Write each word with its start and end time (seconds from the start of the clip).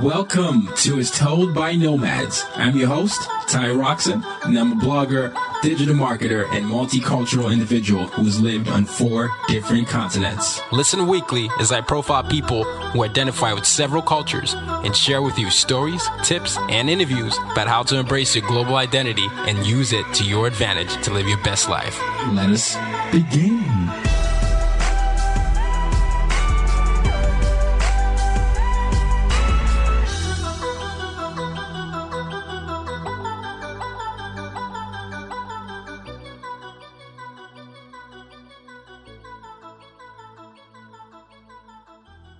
Welcome 0.00 0.68
to 0.78 0.98
As 0.98 1.10
Told 1.10 1.54
by 1.54 1.74
Nomads. 1.74 2.44
I'm 2.54 2.76
your 2.76 2.88
host, 2.88 3.20
Tayo 3.46 3.78
Rockson, 3.78 4.24
and 4.42 4.58
I'm 4.58 4.72
a 4.72 4.74
blogger, 4.76 5.36
digital 5.60 5.94
marketer, 5.94 6.50
and 6.50 6.64
multicultural 6.64 7.52
individual 7.52 8.06
who 8.06 8.24
has 8.24 8.40
lived 8.40 8.68
on 8.68 8.86
four 8.86 9.30
different 9.48 9.86
continents. 9.86 10.62
Listen 10.72 11.06
weekly 11.06 11.50
as 11.60 11.72
I 11.72 11.82
profile 11.82 12.24
people 12.24 12.64
who 12.64 13.04
identify 13.04 13.52
with 13.52 13.66
several 13.66 14.00
cultures 14.00 14.54
and 14.56 14.96
share 14.96 15.20
with 15.20 15.38
you 15.38 15.50
stories, 15.50 16.02
tips, 16.22 16.56
and 16.70 16.88
interviews 16.88 17.36
about 17.52 17.68
how 17.68 17.82
to 17.82 17.98
embrace 17.98 18.34
your 18.34 18.48
global 18.48 18.76
identity 18.76 19.28
and 19.30 19.66
use 19.66 19.92
it 19.92 20.06
to 20.14 20.24
your 20.24 20.46
advantage 20.46 21.04
to 21.04 21.12
live 21.12 21.28
your 21.28 21.42
best 21.44 21.68
life. 21.68 22.00
Let 22.32 22.48
us 22.48 22.76
begin. 23.12 23.81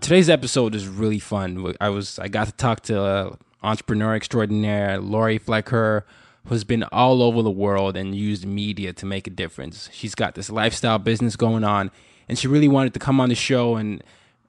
Today's 0.02 0.28
episode 0.28 0.74
is 0.74 0.88
really 0.88 1.20
fun. 1.20 1.76
I 1.80 1.88
was 1.88 2.18
I 2.18 2.26
got 2.26 2.48
to 2.48 2.52
talk 2.52 2.80
to 2.82 3.00
uh, 3.00 3.36
entrepreneur 3.62 4.16
extraordinaire 4.16 5.00
Lori 5.00 5.38
Flecker, 5.38 6.02
who's 6.48 6.64
been 6.64 6.82
all 6.90 7.22
over 7.22 7.40
the 7.40 7.52
world 7.52 7.96
and 7.96 8.12
used 8.12 8.44
media 8.44 8.92
to 8.94 9.06
make 9.06 9.28
a 9.28 9.30
difference. 9.30 9.88
She's 9.92 10.16
got 10.16 10.34
this 10.34 10.50
lifestyle 10.50 10.98
business 10.98 11.36
going 11.36 11.62
on, 11.62 11.92
and 12.28 12.36
she 12.36 12.48
really 12.48 12.66
wanted 12.66 12.94
to 12.94 12.98
come 12.98 13.20
on 13.20 13.28
the 13.28 13.36
show 13.36 13.76
and 13.76 14.02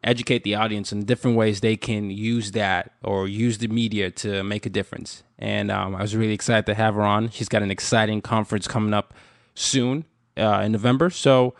educate 0.03 0.43
the 0.43 0.55
audience 0.55 0.91
in 0.91 1.05
different 1.05 1.37
ways 1.37 1.61
they 1.61 1.77
can 1.77 2.09
use 2.09 2.53
that 2.53 2.93
or 3.03 3.27
use 3.27 3.59
the 3.59 3.67
media 3.67 4.09
to 4.09 4.43
make 4.43 4.65
a 4.65 4.71
difference. 4.71 5.21
And 5.37 5.69
um, 5.69 5.95
I 5.95 6.01
was 6.01 6.15
really 6.15 6.33
excited 6.33 6.65
to 6.65 6.73
have 6.73 6.95
her 6.95 7.03
on. 7.03 7.29
She's 7.29 7.47
got 7.47 7.61
an 7.61 7.69
exciting 7.69 8.21
conference 8.21 8.67
coming 8.67 8.95
up 8.95 9.13
soon 9.53 10.05
uh, 10.35 10.63
in 10.65 10.71
November, 10.71 11.11
so 11.11 11.53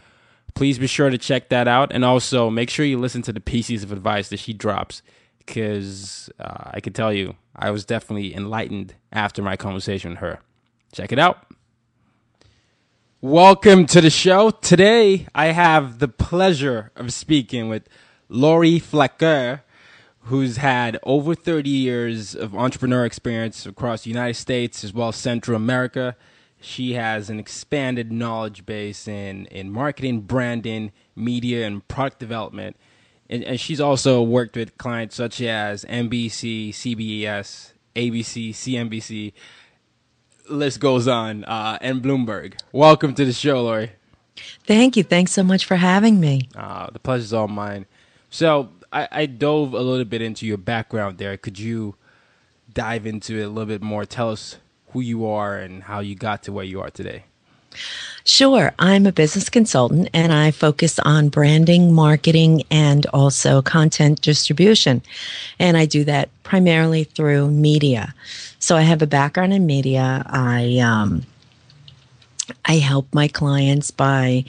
please 0.54 0.80
be 0.80 0.88
sure 0.88 1.10
to 1.10 1.18
check 1.18 1.50
that 1.50 1.68
out. 1.68 1.92
And 1.92 2.06
also 2.06 2.50
make 2.50 2.70
sure 2.70 2.86
you 2.86 3.00
listen 3.00 3.22
to 3.24 3.34
the 3.34 3.40
pieces 3.40 3.84
of 3.84 3.92
advice 3.92 4.30
that 4.30 4.40
she 4.40 4.54
drops 4.54 5.02
because 5.46 6.30
uh, 6.40 6.72
i 6.72 6.80
can 6.80 6.94
tell 6.94 7.12
you 7.12 7.36
i 7.56 7.70
was 7.70 7.86
definitely 7.86 8.36
enlightened 8.36 8.96
after 9.12 9.42
my 9.42 9.56
conversation 9.56 10.12
with 10.12 10.20
her. 10.20 10.40
Check 10.92 11.12
it 11.12 11.20
out. 11.20 11.48
Welcome 13.22 13.86
to 13.88 14.02
the 14.02 14.10
show. 14.10 14.52
Today 14.52 15.28
i 15.36 15.48
have 15.48 16.00
the 16.00 16.08
pleasure 16.08 16.92
of 16.96 17.12
speaking 17.14 17.70
with 17.70 17.88
lori 18.30 18.80
Flecker, 18.80 19.62
who's 20.22 20.58
had 20.58 20.98
over 21.04 21.36
30 21.36 21.70
years 21.70 22.36
of 22.36 22.56
entrepreneur 22.56 23.06
experience 23.06 23.66
across 23.66 24.04
the 24.04 24.10
united 24.10 24.36
states 24.36 24.84
as 24.84 24.94
well 24.94 25.10
as 25.10 25.16
central 25.18 25.58
america 25.58 26.16
she 26.64 26.94
has 26.94 27.30
an 27.30 27.40
expanded 27.40 28.12
knowledge 28.12 28.66
base 28.66 29.06
in, 29.06 29.46
in 29.48 29.70
marketing, 29.70 30.22
branding, 30.22 30.94
media, 31.14 31.68
and 31.68 31.86
product 31.90 32.20
development. 32.20 32.78
And, 33.30 33.44
and 33.44 33.60
she's 33.60 33.82
also 33.82 34.22
worked 34.22 34.56
with 34.56 34.78
clients 34.78 35.16
such 35.16 35.42
as 35.42 35.84
NBC, 35.86 36.70
CBS, 36.70 37.74
ABC, 37.96 38.52
CNBC. 38.52 39.34
List 40.50 40.80
goes 40.80 41.06
on, 41.06 41.44
uh, 41.44 41.78
and 41.82 42.02
Bloomberg. 42.02 42.60
Welcome 42.72 43.14
to 43.16 43.26
the 43.26 43.34
show, 43.34 43.62
Lori. 43.64 43.92
Thank 44.66 44.96
you. 44.96 45.04
Thanks 45.04 45.34
so 45.34 45.44
much 45.44 45.66
for 45.66 45.76
having 45.76 46.20
me. 46.20 46.48
Uh, 46.56 46.90
the 46.92 47.00
pleasure's 47.00 47.34
all 47.34 47.50
mine. 47.50 47.86
So 48.30 48.70
I, 48.92 49.10
I 49.12 49.26
dove 49.26 49.74
a 49.74 49.82
little 49.82 50.06
bit 50.06 50.22
into 50.22 50.46
your 50.46 50.58
background 50.58 51.18
there. 51.18 51.36
Could 51.36 51.60
you 51.60 51.96
dive 52.74 53.06
into 53.06 53.38
it 53.38 53.44
a 53.44 53.50
little 53.50 53.66
bit 53.66 53.82
more? 53.82 54.06
Tell 54.06 54.32
us 54.32 54.58
who 54.94 55.02
you 55.02 55.26
are 55.26 55.58
and 55.58 55.84
how 55.84 56.00
you 56.00 56.16
got 56.16 56.44
to 56.44 56.52
where 56.52 56.66
you 56.66 56.80
are 56.82 56.90
today. 56.90 57.24
Sure. 58.24 58.72
I'm 58.80 59.06
a 59.06 59.12
business 59.12 59.50
consultant 59.50 60.10
and 60.14 60.32
I 60.32 60.52
focus 60.52 61.00
on 61.00 61.30
branding, 61.30 61.92
marketing, 61.92 62.64
and 62.72 63.06
also 63.08 63.62
content 63.62 64.22
distribution. 64.22 65.02
And 65.60 65.76
I 65.76 65.86
do 65.86 66.04
that 66.06 66.30
primarily 66.44 67.04
through 67.04 67.52
media. 67.52 68.14
So 68.60 68.78
I 68.78 68.82
have 68.82 69.02
a 69.02 69.08
background 69.08 69.54
in 69.54 69.66
media. 69.66 70.24
I, 70.28 70.78
um, 70.80 71.26
I 72.66 72.76
help 72.76 73.08
my 73.14 73.28
clients 73.28 73.92
by 73.92 74.46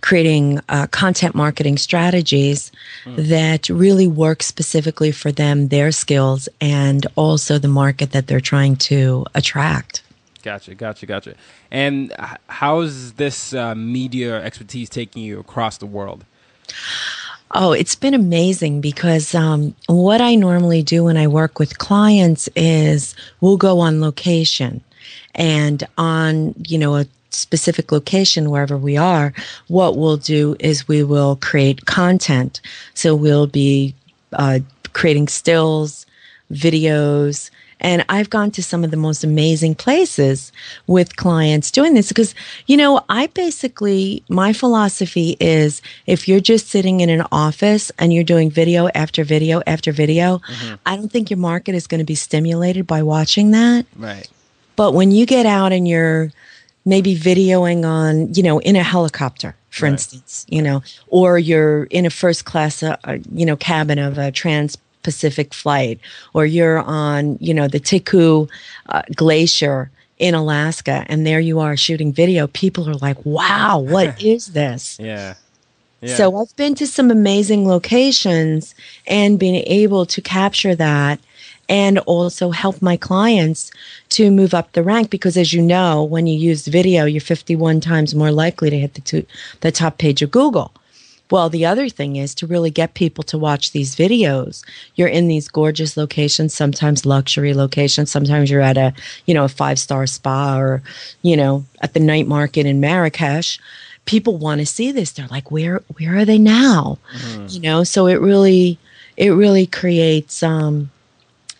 creating 0.00 0.60
uh, 0.68 0.86
content 0.88 1.34
marketing 1.34 1.78
strategies 1.78 2.70
mm. 3.04 3.16
that 3.28 3.68
really 3.68 4.06
work 4.06 4.42
specifically 4.42 5.12
for 5.12 5.32
them, 5.32 5.68
their 5.68 5.92
skills, 5.92 6.48
and 6.60 7.06
also 7.16 7.58
the 7.58 7.68
market 7.68 8.12
that 8.12 8.26
they're 8.26 8.40
trying 8.40 8.76
to 8.76 9.24
attract. 9.34 10.02
Gotcha, 10.42 10.74
gotcha, 10.74 11.06
gotcha. 11.06 11.34
And 11.70 12.14
how's 12.48 13.12
this 13.14 13.52
uh, 13.54 13.74
media 13.74 14.42
expertise 14.42 14.88
taking 14.88 15.22
you 15.22 15.40
across 15.40 15.78
the 15.78 15.86
world? 15.86 16.24
Oh, 17.52 17.72
it's 17.72 17.94
been 17.94 18.14
amazing 18.14 18.80
because 18.80 19.34
um, 19.34 19.74
what 19.86 20.20
I 20.20 20.34
normally 20.34 20.82
do 20.82 21.04
when 21.04 21.16
I 21.16 21.26
work 21.26 21.58
with 21.58 21.78
clients 21.78 22.48
is 22.54 23.14
we'll 23.40 23.56
go 23.56 23.80
on 23.80 24.00
location 24.02 24.82
and 25.34 25.86
on 25.96 26.54
you 26.66 26.76
know 26.76 26.96
a 26.96 27.06
specific 27.30 27.92
location 27.92 28.50
wherever 28.50 28.76
we 28.76 28.96
are, 28.96 29.32
what 29.68 29.96
we'll 29.96 30.16
do 30.16 30.56
is 30.60 30.88
we 30.88 31.02
will 31.02 31.36
create 31.36 31.86
content. 31.86 32.60
So 32.94 33.14
we'll 33.14 33.46
be 33.46 33.94
uh, 34.32 34.60
creating 34.92 35.28
stills, 35.28 36.06
videos, 36.52 37.50
and 37.80 38.04
I've 38.08 38.30
gone 38.30 38.50
to 38.52 38.62
some 38.62 38.82
of 38.82 38.90
the 38.90 38.96
most 38.96 39.22
amazing 39.22 39.74
places 39.76 40.52
with 40.86 41.16
clients 41.16 41.70
doing 41.70 41.94
this 41.94 42.08
because, 42.08 42.34
you 42.66 42.76
know, 42.76 43.04
I 43.08 43.28
basically, 43.28 44.24
my 44.28 44.52
philosophy 44.52 45.36
is 45.38 45.80
if 46.06 46.26
you're 46.26 46.40
just 46.40 46.68
sitting 46.68 47.00
in 47.00 47.08
an 47.10 47.24
office 47.30 47.92
and 47.98 48.12
you're 48.12 48.24
doing 48.24 48.50
video 48.50 48.88
after 48.94 49.22
video 49.22 49.62
after 49.66 49.92
video, 49.92 50.38
mm-hmm. 50.38 50.74
I 50.86 50.96
don't 50.96 51.12
think 51.12 51.30
your 51.30 51.38
market 51.38 51.74
is 51.74 51.86
going 51.86 52.00
to 52.00 52.04
be 52.04 52.16
stimulated 52.16 52.86
by 52.86 53.02
watching 53.02 53.52
that. 53.52 53.86
Right. 53.96 54.28
But 54.74 54.92
when 54.92 55.10
you 55.10 55.26
get 55.26 55.46
out 55.46 55.72
and 55.72 55.86
you're 55.86 56.32
maybe 56.88 57.14
videoing 57.14 57.84
on, 57.84 58.32
you 58.34 58.42
know, 58.42 58.58
in 58.60 58.74
a 58.74 58.82
helicopter, 58.82 59.54
for 59.70 59.84
right. 59.84 59.92
instance, 59.92 60.46
you 60.48 60.62
know, 60.62 60.82
or 61.08 61.38
you're 61.38 61.84
in 61.84 62.06
a 62.06 62.10
first 62.10 62.46
class, 62.46 62.82
uh, 62.82 62.96
uh, 63.04 63.18
you 63.32 63.44
know, 63.44 63.56
cabin 63.56 63.98
of 63.98 64.18
a 64.18 64.32
trans 64.32 64.78
Pacific 65.02 65.54
flight, 65.54 66.00
or 66.34 66.44
you're 66.44 66.80
on, 66.80 67.38
you 67.40 67.54
know, 67.54 67.68
the 67.68 67.78
Taku 67.78 68.46
uh, 68.88 69.02
Glacier 69.14 69.90
in 70.18 70.34
Alaska, 70.34 71.04
and 71.08 71.26
there 71.26 71.40
you 71.40 71.60
are 71.60 71.76
shooting 71.76 72.12
video. 72.12 72.48
People 72.48 72.88
are 72.88 72.94
like, 72.94 73.24
"Wow, 73.24 73.78
what 73.78 74.20
is 74.34 74.48
this?" 74.48 74.98
Yeah. 75.00 75.34
Yeah. 76.00 76.14
So 76.14 76.36
I've 76.36 76.54
been 76.56 76.74
to 76.76 76.86
some 76.86 77.10
amazing 77.10 77.66
locations 77.66 78.74
and 79.06 79.38
being 79.38 79.64
able 79.66 80.06
to 80.06 80.20
capture 80.20 80.76
that 80.76 81.18
and 81.68 81.98
also 82.00 82.50
help 82.50 82.80
my 82.80 82.96
clients 82.96 83.70
to 84.10 84.30
move 84.30 84.54
up 84.54 84.72
the 84.72 84.82
rank 84.82 85.10
because 85.10 85.36
as 85.36 85.52
you 85.52 85.60
know 85.60 86.02
when 86.02 86.26
you 86.26 86.38
use 86.38 86.66
video 86.66 87.04
you're 87.04 87.20
51 87.20 87.80
times 87.80 88.14
more 88.14 88.30
likely 88.30 88.70
to 88.70 88.78
hit 88.78 88.94
the, 88.94 89.00
two, 89.00 89.26
the 89.60 89.70
top 89.72 89.98
page 89.98 90.22
of 90.22 90.30
google. 90.30 90.72
Well 91.30 91.50
the 91.50 91.66
other 91.66 91.88
thing 91.90 92.16
is 92.16 92.34
to 92.36 92.46
really 92.46 92.70
get 92.70 92.94
people 92.94 93.22
to 93.24 93.36
watch 93.36 93.72
these 93.72 93.94
videos. 93.94 94.64
You're 94.94 95.08
in 95.08 95.28
these 95.28 95.48
gorgeous 95.48 95.96
locations 95.96 96.54
sometimes 96.54 97.04
luxury 97.04 97.52
locations. 97.52 98.10
Sometimes 98.10 98.50
you're 98.50 98.62
at 98.62 98.78
a 98.78 98.94
you 99.26 99.34
know 99.34 99.44
a 99.44 99.48
five 99.48 99.78
star 99.78 100.06
spa 100.06 100.58
or 100.58 100.82
you 101.22 101.36
know 101.36 101.64
at 101.82 101.92
the 101.92 102.00
night 102.00 102.26
market 102.26 102.64
in 102.64 102.80
marrakesh. 102.80 103.60
People 104.06 104.38
want 104.38 104.60
to 104.62 104.66
see 104.66 104.90
this. 104.90 105.12
They're 105.12 105.28
like 105.28 105.50
where 105.50 105.82
where 105.98 106.16
are 106.16 106.24
they 106.24 106.38
now? 106.38 106.96
You 107.48 107.60
know 107.60 107.84
so 107.84 108.06
it 108.06 108.22
really 108.22 108.78
it 109.18 109.30
really 109.30 109.66
creates 109.66 110.42
um 110.42 110.90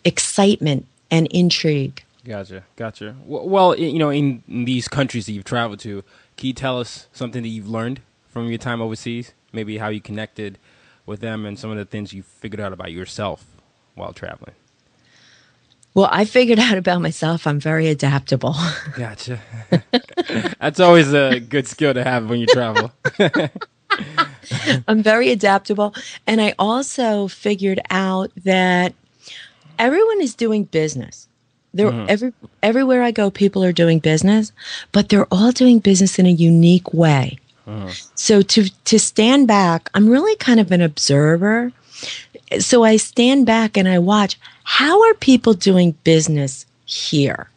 excitement 0.09 0.87
and 1.11 1.27
intrigue. 1.29 2.03
Gotcha, 2.25 2.65
gotcha. 2.77 3.17
Well, 3.25 3.79
you 3.79 3.99
know, 3.99 4.11
in, 4.11 4.43
in 4.49 4.65
these 4.65 4.89
countries 4.89 5.27
that 5.27 5.33
you've 5.33 5.45
traveled 5.45 5.81
to, 5.81 6.03
can 6.37 6.49
you 6.49 6.53
tell 6.53 6.81
us 6.81 7.07
something 7.13 7.43
that 7.43 7.49
you've 7.49 7.69
learned 7.69 8.01
from 8.29 8.49
your 8.49 8.59
time 8.59 8.83
overseas? 8.83 9.33
Maybe 9.53 9.79
how 9.79 9.89
you 9.89 10.01
connected 10.01 10.59
with 11.07 11.21
them 11.21 11.47
and 11.47 11.59
some 11.59 11.71
of 11.71 11.77
the 11.79 11.85
things 11.85 12.13
you 12.13 12.23
figured 12.23 12.61
out 12.61 12.73
about 12.73 12.93
yourself 12.93 13.47
while 13.95 14.13
traveling. 14.13 14.55
Well, 15.95 16.09
I 16.13 16.25
figured 16.25 16.59
out 16.69 16.77
about 16.77 17.01
myself 17.01 17.47
I'm 17.47 17.61
very 17.61 17.89
adaptable. 17.89 18.55
Gotcha. 18.97 19.41
That's 20.61 20.81
always 20.81 21.13
a 21.13 21.41
good 21.41 21.67
skill 21.67 21.95
to 21.95 22.05
have 22.05 22.29
when 22.29 22.41
you 22.41 22.47
travel. 22.47 22.93
I'm 24.87 25.03
very 25.03 25.31
adaptable. 25.31 25.95
And 26.27 26.41
I 26.41 26.55
also 26.59 27.27
figured 27.27 27.81
out 27.91 28.31
that 28.45 28.95
everyone 29.79 30.21
is 30.21 30.35
doing 30.35 30.65
business. 30.65 31.29
They're 31.75 31.91
mm-hmm. 31.91 32.07
every 32.09 32.33
everywhere 32.63 33.03
I 33.03 33.11
go, 33.11 33.31
people 33.31 33.63
are 33.63 33.73
doing 33.73 33.99
business, 33.99 34.53
but 34.93 35.09
they're 35.09 35.27
all 35.31 35.53
doing 35.53 35.79
business 35.79 36.19
in 36.19 36.27
a 36.27 36.31
unique 36.31 36.93
way. 36.93 37.39
Mm-hmm. 37.67 37.91
So 38.15 38.43
to 38.43 38.71
to 38.85 38.99
stand 38.99 39.47
back, 39.47 39.91
I'm 39.95 40.09
really 40.09 40.35
kind 40.37 40.61
of 40.61 40.73
an 40.73 40.81
observer. 40.81 41.73
So 42.59 42.83
I 42.83 42.97
stand 42.97 43.45
back 43.45 43.77
and 43.77 43.87
I 43.87 43.99
watch 43.99 44.39
how 44.65 45.03
are 45.03 45.15
people 45.15 45.55
doing 45.55 45.93
business 46.05 46.67
here? 46.87 47.51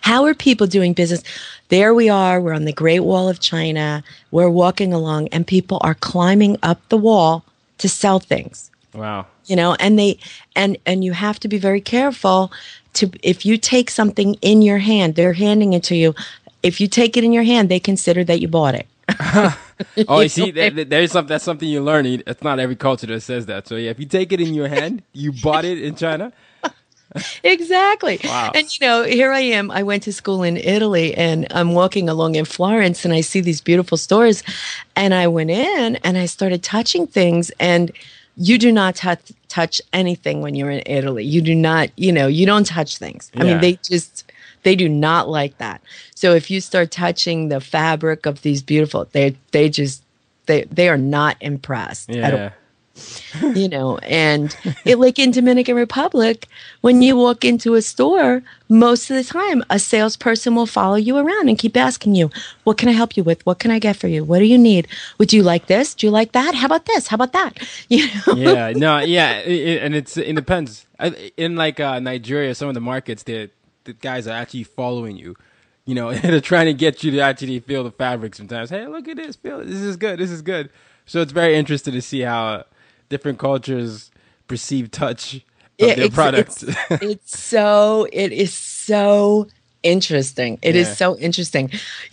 How 0.00 0.24
are 0.24 0.34
people 0.34 0.66
doing 0.66 0.92
business? 0.92 1.22
There 1.68 1.94
we 1.94 2.08
are. 2.08 2.40
We're 2.40 2.52
on 2.52 2.64
the 2.64 2.72
Great 2.72 3.00
Wall 3.00 3.28
of 3.28 3.40
China. 3.40 4.02
We're 4.30 4.50
walking 4.50 4.92
along, 4.92 5.28
and 5.28 5.46
people 5.46 5.78
are 5.82 5.94
climbing 5.94 6.56
up 6.62 6.80
the 6.88 6.96
wall 6.96 7.44
to 7.78 7.88
sell 7.88 8.18
things. 8.18 8.70
wow. 8.94 9.26
You 9.46 9.56
know, 9.56 9.74
and 9.80 9.98
they 9.98 10.18
and 10.56 10.76
and 10.86 11.04
you 11.04 11.12
have 11.12 11.38
to 11.40 11.48
be 11.48 11.58
very 11.58 11.80
careful 11.80 12.50
to 12.94 13.10
if 13.22 13.44
you 13.44 13.58
take 13.58 13.90
something 13.90 14.34
in 14.40 14.62
your 14.62 14.78
hand, 14.78 15.14
they're 15.14 15.32
handing 15.34 15.72
it 15.72 15.82
to 15.84 15.96
you. 15.96 16.14
If 16.62 16.80
you 16.80 16.88
take 16.88 17.16
it 17.16 17.24
in 17.24 17.32
your 17.32 17.42
hand, 17.42 17.68
they 17.68 17.80
consider 17.80 18.24
that 18.24 18.40
you 18.40 18.48
bought 18.48 18.74
it. 18.74 18.86
Oh, 20.08 20.20
you 20.20 20.28
see, 20.28 20.50
there, 20.52 20.70
there- 20.70 20.84
there's 20.84 21.12
some, 21.12 21.26
that's 21.26 21.44
something 21.44 21.68
you 21.68 21.82
learn. 21.82 22.06
It's 22.06 22.42
not 22.42 22.58
every 22.60 22.76
culture 22.76 23.08
that 23.08 23.20
says 23.22 23.46
that. 23.46 23.66
So 23.66 23.74
yeah, 23.76 23.90
if 23.90 23.98
you 23.98 24.06
take 24.06 24.32
it 24.32 24.40
in 24.40 24.54
your 24.54 24.68
hand, 24.68 25.02
you 25.12 25.32
bought 25.32 25.64
it 25.64 25.82
in 25.82 25.96
China. 25.96 26.32
exactly. 27.44 28.20
Wow. 28.24 28.52
And 28.54 28.66
you 28.78 28.86
know, 28.86 29.02
here 29.02 29.32
I 29.32 29.40
am. 29.40 29.70
I 29.70 29.82
went 29.82 30.02
to 30.04 30.12
school 30.12 30.42
in 30.42 30.56
Italy 30.56 31.14
and 31.14 31.46
I'm 31.50 31.72
walking 31.72 32.08
along 32.08 32.36
in 32.36 32.44
Florence 32.44 33.04
and 33.04 33.12
I 33.12 33.20
see 33.20 33.40
these 33.40 33.60
beautiful 33.60 33.98
stores 33.98 34.42
and 34.96 35.12
I 35.14 35.26
went 35.26 35.50
in 35.50 35.96
and 35.96 36.16
I 36.18 36.26
started 36.26 36.62
touching 36.62 37.06
things 37.06 37.50
and 37.60 37.92
you 38.36 38.58
do 38.58 38.72
not 38.72 38.96
touch 38.96 39.32
touch 39.48 39.80
anything 39.92 40.40
when 40.40 40.54
you're 40.54 40.70
in 40.70 40.82
Italy. 40.86 41.24
You 41.24 41.40
do 41.40 41.54
not, 41.54 41.90
you 41.96 42.12
know, 42.12 42.26
you 42.26 42.46
don't 42.46 42.66
touch 42.66 42.98
things. 42.98 43.30
I 43.36 43.44
mean, 43.44 43.60
they 43.60 43.78
just 43.82 44.32
they 44.64 44.74
do 44.74 44.88
not 44.88 45.28
like 45.28 45.58
that. 45.58 45.80
So 46.14 46.34
if 46.34 46.50
you 46.50 46.60
start 46.60 46.90
touching 46.90 47.48
the 47.48 47.60
fabric 47.60 48.26
of 48.26 48.42
these 48.42 48.62
beautiful, 48.62 49.06
they 49.12 49.36
they 49.52 49.68
just 49.68 50.02
they 50.46 50.64
they 50.64 50.88
are 50.88 50.98
not 50.98 51.36
impressed 51.40 52.10
at 52.10 52.32
all 52.32 52.40
Yeah. 52.40 52.50
you 53.54 53.68
know 53.68 53.98
and 53.98 54.56
it 54.84 54.98
like 54.98 55.18
in 55.18 55.30
dominican 55.32 55.74
republic 55.74 56.46
when 56.82 57.02
you 57.02 57.16
walk 57.16 57.44
into 57.44 57.74
a 57.74 57.82
store 57.82 58.42
most 58.68 59.10
of 59.10 59.16
the 59.16 59.24
time 59.24 59.62
a 59.70 59.78
salesperson 59.78 60.54
will 60.54 60.66
follow 60.66 60.94
you 60.94 61.16
around 61.16 61.48
and 61.48 61.58
keep 61.58 61.76
asking 61.76 62.14
you 62.14 62.30
what 62.62 62.78
can 62.78 62.88
i 62.88 62.92
help 62.92 63.16
you 63.16 63.24
with 63.24 63.44
what 63.44 63.58
can 63.58 63.70
i 63.70 63.78
get 63.80 63.96
for 63.96 64.06
you 64.08 64.22
what 64.24 64.38
do 64.38 64.44
you 64.44 64.56
need 64.58 64.86
would 65.18 65.32
you 65.32 65.42
like 65.42 65.66
this 65.66 65.94
do 65.94 66.06
you 66.06 66.10
like 66.10 66.32
that 66.32 66.54
how 66.54 66.66
about 66.66 66.84
this 66.86 67.08
how 67.08 67.16
about 67.16 67.32
that 67.32 67.58
you 67.88 68.06
know 68.26 68.34
yeah, 68.34 68.72
no, 68.74 68.98
yeah, 69.00 69.42
i 69.44 69.50
i- 69.50 69.78
and 69.82 69.94
it's 69.94 70.16
it 70.16 70.34
depends. 70.34 70.86
In 71.36 71.56
like 71.56 71.80
uh, 71.80 71.98
Nigeria, 71.98 72.54
some 72.54 72.68
of 72.68 72.74
the 72.74 72.80
markets, 72.80 73.22
the 73.24 73.50
guys 74.00 74.26
are 74.26 74.32
actually 74.36 74.62
following 74.64 75.16
you. 75.16 75.36
You 75.84 75.94
know, 75.94 76.12
they're 76.14 76.40
trying 76.40 76.66
to 76.66 76.74
get 76.74 77.02
you 77.04 77.10
to 77.12 77.18
actually 77.20 77.58
feel 77.60 77.84
the 77.84 77.90
fabric. 77.90 78.34
Sometimes, 78.34 78.70
hey, 78.70 78.86
look 78.86 79.06
at 79.08 79.16
this, 79.16 79.36
feel 79.36 79.60
it. 79.60 79.66
This 79.66 79.80
is 79.80 79.96
good. 79.96 80.18
This 80.18 80.30
is 80.30 80.40
good. 80.42 80.70
So 81.06 81.20
it's 81.20 81.32
very 81.32 81.56
interesting 81.56 81.92
to 81.94 82.00
see 82.02 82.20
how 82.20 82.64
different 83.14 83.38
cultures 83.38 84.10
perceive 84.48 84.84
touch 84.90 85.24
of 85.34 85.42
their 85.78 85.90
it's- 86.08 86.14
products. 86.20 86.56
It's, 86.62 87.02
it's 87.12 87.38
so 87.54 88.06
it 88.24 88.30
is 88.44 88.52
so 88.52 89.46
interesting. 89.82 90.52
It 90.62 90.74
is 90.82 90.88
Yeah. 90.88 90.94
so 91.02 91.08
interesting. 91.18 91.64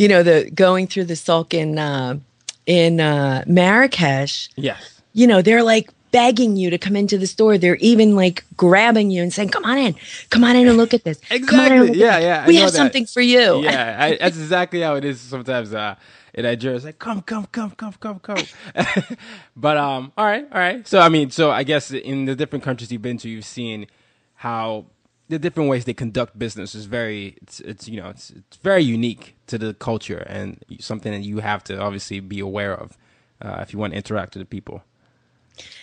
You 0.01 0.07
know, 0.11 0.21
the 0.29 0.37
going 0.65 0.85
through 0.91 1.05
the 1.11 1.15
souk 1.15 1.53
in 1.53 1.77
uh, 1.79 2.17
in 2.65 2.99
uh, 2.99 3.43
Marrakesh. 3.47 4.49
yes. 4.55 5.01
You 5.13 5.27
know, 5.27 5.41
they're 5.41 5.63
like 5.75 5.87
begging 6.11 6.55
you 6.61 6.69
to 6.69 6.77
come 6.77 6.95
into 7.01 7.17
the 7.17 7.27
store. 7.27 7.57
They're 7.57 7.81
even 7.91 8.15
like 8.23 8.37
grabbing 8.55 9.11
you 9.11 9.21
and 9.23 9.31
saying, 9.33 9.49
"Come 9.49 9.65
on 9.71 9.77
in, 9.77 9.93
come 10.29 10.43
on 10.49 10.55
in 10.55 10.67
and 10.69 10.77
look 10.77 10.93
at 10.93 11.03
this. 11.03 11.17
Come 11.49 11.59
on 11.59 11.71
in 11.71 11.71
Exactly. 11.73 11.87
look 11.87 11.95
Yeah, 11.97 12.15
at 12.15 12.21
yeah, 12.21 12.39
this. 12.41 12.47
We 12.47 12.55
have 12.63 12.71
that. 12.71 12.77
something 12.77 13.05
for 13.15 13.21
you." 13.21 13.47
Yeah, 13.63 13.97
I, 14.05 14.07
that's 14.21 14.37
exactly 14.37 14.79
how 14.85 14.93
it 14.99 15.03
is 15.11 15.19
sometimes 15.19 15.73
uh, 15.73 15.95
in 16.33 16.43
Nigeria. 16.43 16.75
It's 16.75 16.85
like, 16.85 16.99
come, 16.99 17.21
come, 17.21 17.45
come, 17.51 17.71
come, 17.71 17.93
come, 17.99 18.19
come. 18.19 18.43
but 19.55 19.77
um, 19.77 20.11
all 20.17 20.25
right, 20.25 20.45
all 20.51 20.59
right. 20.59 20.87
So 20.87 20.99
I 20.99 21.09
mean, 21.09 21.29
so 21.31 21.51
I 21.51 21.63
guess 21.63 21.91
in 21.91 22.25
the 22.25 22.35
different 22.35 22.63
countries 22.63 22.91
you've 22.91 23.01
been 23.01 23.17
to, 23.19 23.29
you've 23.29 23.45
seen 23.45 23.87
how 24.35 24.85
the 25.29 25.39
different 25.39 25.69
ways 25.69 25.85
they 25.85 25.93
conduct 25.93 26.37
business 26.37 26.75
is 26.75 26.85
very, 26.85 27.37
it's, 27.41 27.59
it's 27.61 27.87
you 27.87 28.01
know, 28.01 28.09
it's 28.09 28.31
it's 28.31 28.57
very 28.57 28.83
unique 28.83 29.35
to 29.47 29.57
the 29.57 29.73
culture 29.73 30.25
and 30.27 30.63
something 30.79 31.11
that 31.11 31.21
you 31.21 31.39
have 31.39 31.63
to 31.65 31.79
obviously 31.79 32.19
be 32.19 32.39
aware 32.39 32.75
of 32.75 32.97
uh, 33.41 33.59
if 33.61 33.73
you 33.73 33.79
want 33.79 33.93
to 33.93 33.97
interact 33.97 34.35
with 34.35 34.41
the 34.41 34.45
people. 34.45 34.83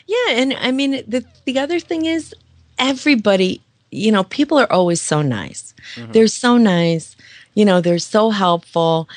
Yeah, 0.07 0.31
and 0.31 0.55
I 0.55 0.71
mean 0.73 1.03
the 1.07 1.25
the 1.45 1.59
other 1.59 1.81
thing 1.81 2.07
is 2.07 2.35
everybody, 2.79 3.61
you 3.91 4.13
know, 4.13 4.25
people 4.25 4.59
are 4.59 4.71
always 4.73 5.01
so 5.01 5.23
nice. 5.23 5.75
They're 5.97 6.29
so 6.29 6.57
nice. 6.57 7.17
You 7.55 7.65
know, 7.65 7.81
they're 7.81 7.99
so 7.99 8.31
helpful. 8.31 9.09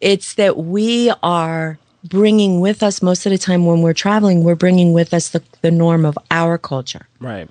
It's 0.00 0.34
that 0.34 0.56
we 0.58 1.12
are 1.22 1.78
bringing 2.04 2.60
with 2.60 2.82
us 2.82 3.02
most 3.02 3.26
of 3.26 3.32
the 3.32 3.38
time 3.38 3.66
when 3.66 3.82
we're 3.82 3.92
traveling, 3.92 4.44
we're 4.44 4.54
bringing 4.54 4.92
with 4.92 5.12
us 5.12 5.30
the, 5.30 5.42
the 5.62 5.70
norm 5.70 6.04
of 6.04 6.16
our 6.30 6.58
culture. 6.58 7.06
Right. 7.20 7.48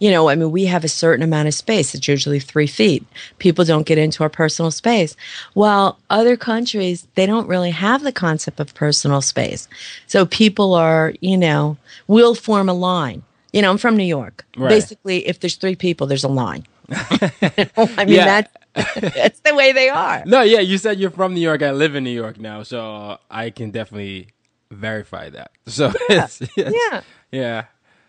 You 0.00 0.12
know, 0.12 0.28
I 0.28 0.36
mean, 0.36 0.52
we 0.52 0.66
have 0.66 0.84
a 0.84 0.88
certain 0.88 1.24
amount 1.24 1.48
of 1.48 1.54
space. 1.54 1.92
It's 1.94 2.06
usually 2.06 2.38
three 2.38 2.68
feet. 2.68 3.04
People 3.38 3.64
don't 3.64 3.84
get 3.84 3.98
into 3.98 4.22
our 4.22 4.28
personal 4.28 4.70
space. 4.70 5.16
While 5.54 5.98
other 6.08 6.36
countries, 6.36 7.08
they 7.16 7.26
don't 7.26 7.48
really 7.48 7.72
have 7.72 8.04
the 8.04 8.12
concept 8.12 8.60
of 8.60 8.72
personal 8.74 9.20
space. 9.20 9.66
So 10.06 10.24
people 10.24 10.74
are, 10.74 11.14
you 11.20 11.36
know, 11.36 11.76
will 12.06 12.36
form 12.36 12.68
a 12.68 12.74
line. 12.74 13.22
You 13.52 13.60
know, 13.62 13.70
I'm 13.72 13.78
from 13.78 13.96
New 13.96 14.04
York. 14.04 14.46
Right. 14.56 14.68
Basically, 14.68 15.26
if 15.26 15.40
there's 15.40 15.56
three 15.56 15.74
people, 15.74 16.06
there's 16.06 16.22
a 16.24 16.28
line. 16.28 16.64
I 16.90 18.04
mean, 18.04 18.08
Yeah. 18.14 18.24
that's, 18.24 18.52
that's 19.14 19.40
the 19.40 19.54
way 19.54 19.72
they 19.72 19.88
are. 19.88 20.22
No, 20.26 20.42
yeah, 20.42 20.60
you 20.60 20.78
said 20.78 20.98
you're 20.98 21.10
from 21.10 21.34
New 21.34 21.40
York. 21.40 21.62
I 21.62 21.72
live 21.72 21.94
in 21.94 22.04
New 22.04 22.10
York 22.14 22.38
now, 22.38 22.62
so 22.62 23.18
I 23.30 23.50
can 23.50 23.70
definitely 23.70 24.28
verify 24.70 25.30
that. 25.30 25.50
So 25.66 25.92
it's, 26.08 26.40
it's- 26.42 26.72
Yeah. 26.90 27.00
yeah. 27.32 27.64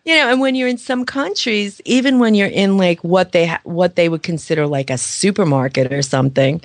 you 0.06 0.16
know 0.16 0.30
and 0.32 0.40
when 0.42 0.56
you're 0.56 0.68
in 0.68 0.78
some 0.78 1.06
countries 1.06 1.82
even 1.86 2.20
when 2.20 2.34
you're 2.36 2.48
in 2.64 2.78
like 2.78 3.00
what 3.04 3.32
they 3.32 3.46
ha- 3.48 3.62
what 3.64 3.96
they 3.96 4.08
would 4.10 4.24
consider 4.24 4.66
like 4.66 4.90
a 4.90 4.98
supermarket 4.98 5.92
or 5.94 6.02
something 6.02 6.62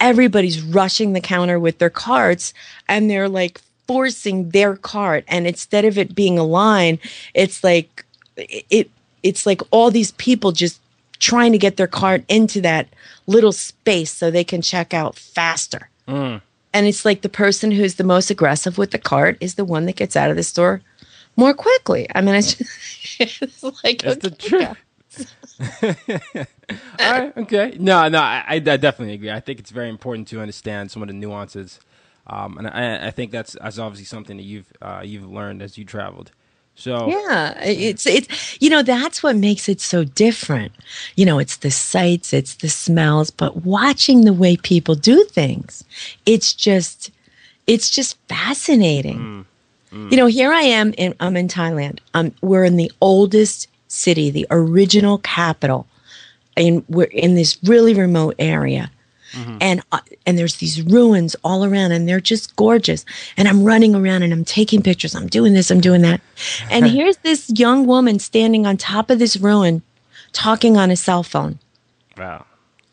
everybody's 0.00 0.60
rushing 0.62 1.12
the 1.12 1.20
counter 1.20 1.58
with 1.60 1.78
their 1.78 1.90
carts 1.90 2.52
and 2.88 3.08
they're 3.10 3.28
like 3.28 3.60
forcing 3.86 4.48
their 4.50 4.76
cart 4.76 5.24
and 5.28 5.46
instead 5.46 5.84
of 5.84 5.98
it 5.98 6.14
being 6.14 6.38
a 6.38 6.44
line 6.44 6.98
it's 7.34 7.62
like 7.62 8.04
it 8.36 8.90
it's 9.22 9.44
like 9.46 9.60
all 9.70 9.90
these 9.90 10.12
people 10.12 10.50
just 10.52 10.80
trying 11.20 11.52
to 11.52 11.58
get 11.58 11.78
their 11.78 11.88
cart 11.88 12.24
into 12.28 12.60
that 12.62 12.88
little 13.28 13.52
space 13.52 14.12
so 14.12 14.30
they 14.30 14.44
can 14.44 14.62
check 14.62 14.94
out 14.94 15.16
faster 15.16 15.90
and 16.72 16.86
it's 16.86 17.04
like 17.04 17.22
the 17.22 17.28
person 17.28 17.70
who's 17.72 17.96
the 17.96 18.04
most 18.04 18.30
aggressive 18.30 18.78
with 18.78 18.92
the 18.92 18.98
cart 18.98 19.38
is 19.40 19.56
the 19.56 19.64
one 19.64 19.86
that 19.86 19.96
gets 19.96 20.16
out 20.16 20.30
of 20.30 20.36
the 20.36 20.42
store 20.42 20.82
more 21.36 21.54
quickly. 21.54 22.08
I 22.14 22.22
mean, 22.22 22.34
it's, 22.36 22.54
just, 22.54 23.42
it's 23.42 23.62
like 23.84 24.04
It's 24.04 24.18
the 24.18 24.32
okay, 24.32 24.38
truth. 24.38 24.76
All 26.98 27.12
right. 27.12 27.36
Okay. 27.36 27.76
No, 27.80 28.08
no, 28.08 28.20
I, 28.20 28.44
I 28.48 28.58
definitely 28.60 29.14
agree. 29.14 29.30
I 29.30 29.40
think 29.40 29.60
it's 29.60 29.70
very 29.70 29.88
important 29.88 30.28
to 30.28 30.40
understand 30.40 30.90
some 30.90 31.02
of 31.02 31.08
the 31.08 31.14
nuances 31.14 31.80
Um, 32.26 32.58
and 32.58 32.68
I, 32.68 33.08
I 33.08 33.10
think 33.12 33.32
that's 33.32 33.56
that's 33.60 33.78
obviously 33.78 34.06
something 34.06 34.36
that 34.38 34.44
you've 34.44 34.72
uh, 34.82 35.02
you've 35.04 35.28
learned 35.30 35.62
as 35.62 35.78
you 35.78 35.84
traveled. 35.84 36.32
So 36.74 37.08
yeah, 37.08 37.60
it's 37.62 38.06
it's 38.06 38.60
you 38.60 38.70
know 38.70 38.82
that's 38.82 39.22
what 39.22 39.36
makes 39.36 39.68
it 39.68 39.80
so 39.82 40.02
different. 40.04 40.72
You 41.14 41.26
know, 41.26 41.38
it's 41.38 41.58
the 41.58 41.70
sights, 41.70 42.32
it's 42.32 42.54
the 42.54 42.70
smells, 42.70 43.30
but 43.30 43.64
watching 43.64 44.24
the 44.24 44.32
way 44.32 44.56
people 44.56 44.94
do 44.94 45.24
things, 45.24 45.84
it's 46.24 46.54
just 46.54 47.10
it's 47.66 47.90
just 47.90 48.16
fascinating. 48.28 49.18
Mm, 49.18 49.44
mm. 49.92 50.10
You 50.10 50.16
know, 50.16 50.26
here 50.26 50.52
I 50.52 50.62
am 50.62 50.94
in 50.94 51.14
I'm 51.20 51.36
in 51.36 51.48
Thailand. 51.48 51.98
Um, 52.14 52.32
we're 52.40 52.64
in 52.64 52.76
the 52.76 52.90
oldest 53.02 53.68
city, 53.88 54.30
the 54.30 54.46
original 54.50 55.18
capital, 55.18 55.86
and 56.56 56.82
we're 56.88 57.04
in 57.04 57.34
this 57.34 57.58
really 57.62 57.92
remote 57.92 58.36
area. 58.38 58.90
Mm-hmm. 59.32 59.58
And 59.60 59.82
uh, 59.92 60.00
and 60.26 60.38
there's 60.38 60.56
these 60.56 60.82
ruins 60.82 61.36
all 61.44 61.64
around, 61.64 61.92
and 61.92 62.08
they're 62.08 62.20
just 62.20 62.56
gorgeous. 62.56 63.04
And 63.36 63.48
I'm 63.48 63.64
running 63.64 63.94
around 63.94 64.22
and 64.22 64.32
I'm 64.32 64.44
taking 64.44 64.82
pictures. 64.82 65.14
I'm 65.14 65.28
doing 65.28 65.52
this. 65.52 65.70
I'm 65.70 65.80
doing 65.80 66.02
that. 66.02 66.20
And 66.70 66.86
here's 66.90 67.16
this 67.18 67.50
young 67.54 67.86
woman 67.86 68.18
standing 68.18 68.66
on 68.66 68.76
top 68.76 69.10
of 69.10 69.18
this 69.18 69.36
ruin, 69.36 69.82
talking 70.32 70.76
on 70.76 70.90
a 70.90 70.96
cell 70.96 71.22
phone. 71.22 71.58
Wow. 72.16 72.46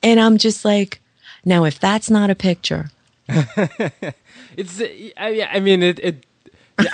And 0.04 0.20
I'm 0.20 0.38
just 0.38 0.64
like, 0.64 1.02
now 1.44 1.64
if 1.66 1.80
that's 1.80 2.10
not 2.10 2.30
a 2.30 2.36
picture, 2.36 2.92
it's. 3.28 4.82
I, 5.18 5.50
I 5.52 5.60
mean, 5.60 5.84
it, 5.84 6.00
it 6.00 6.26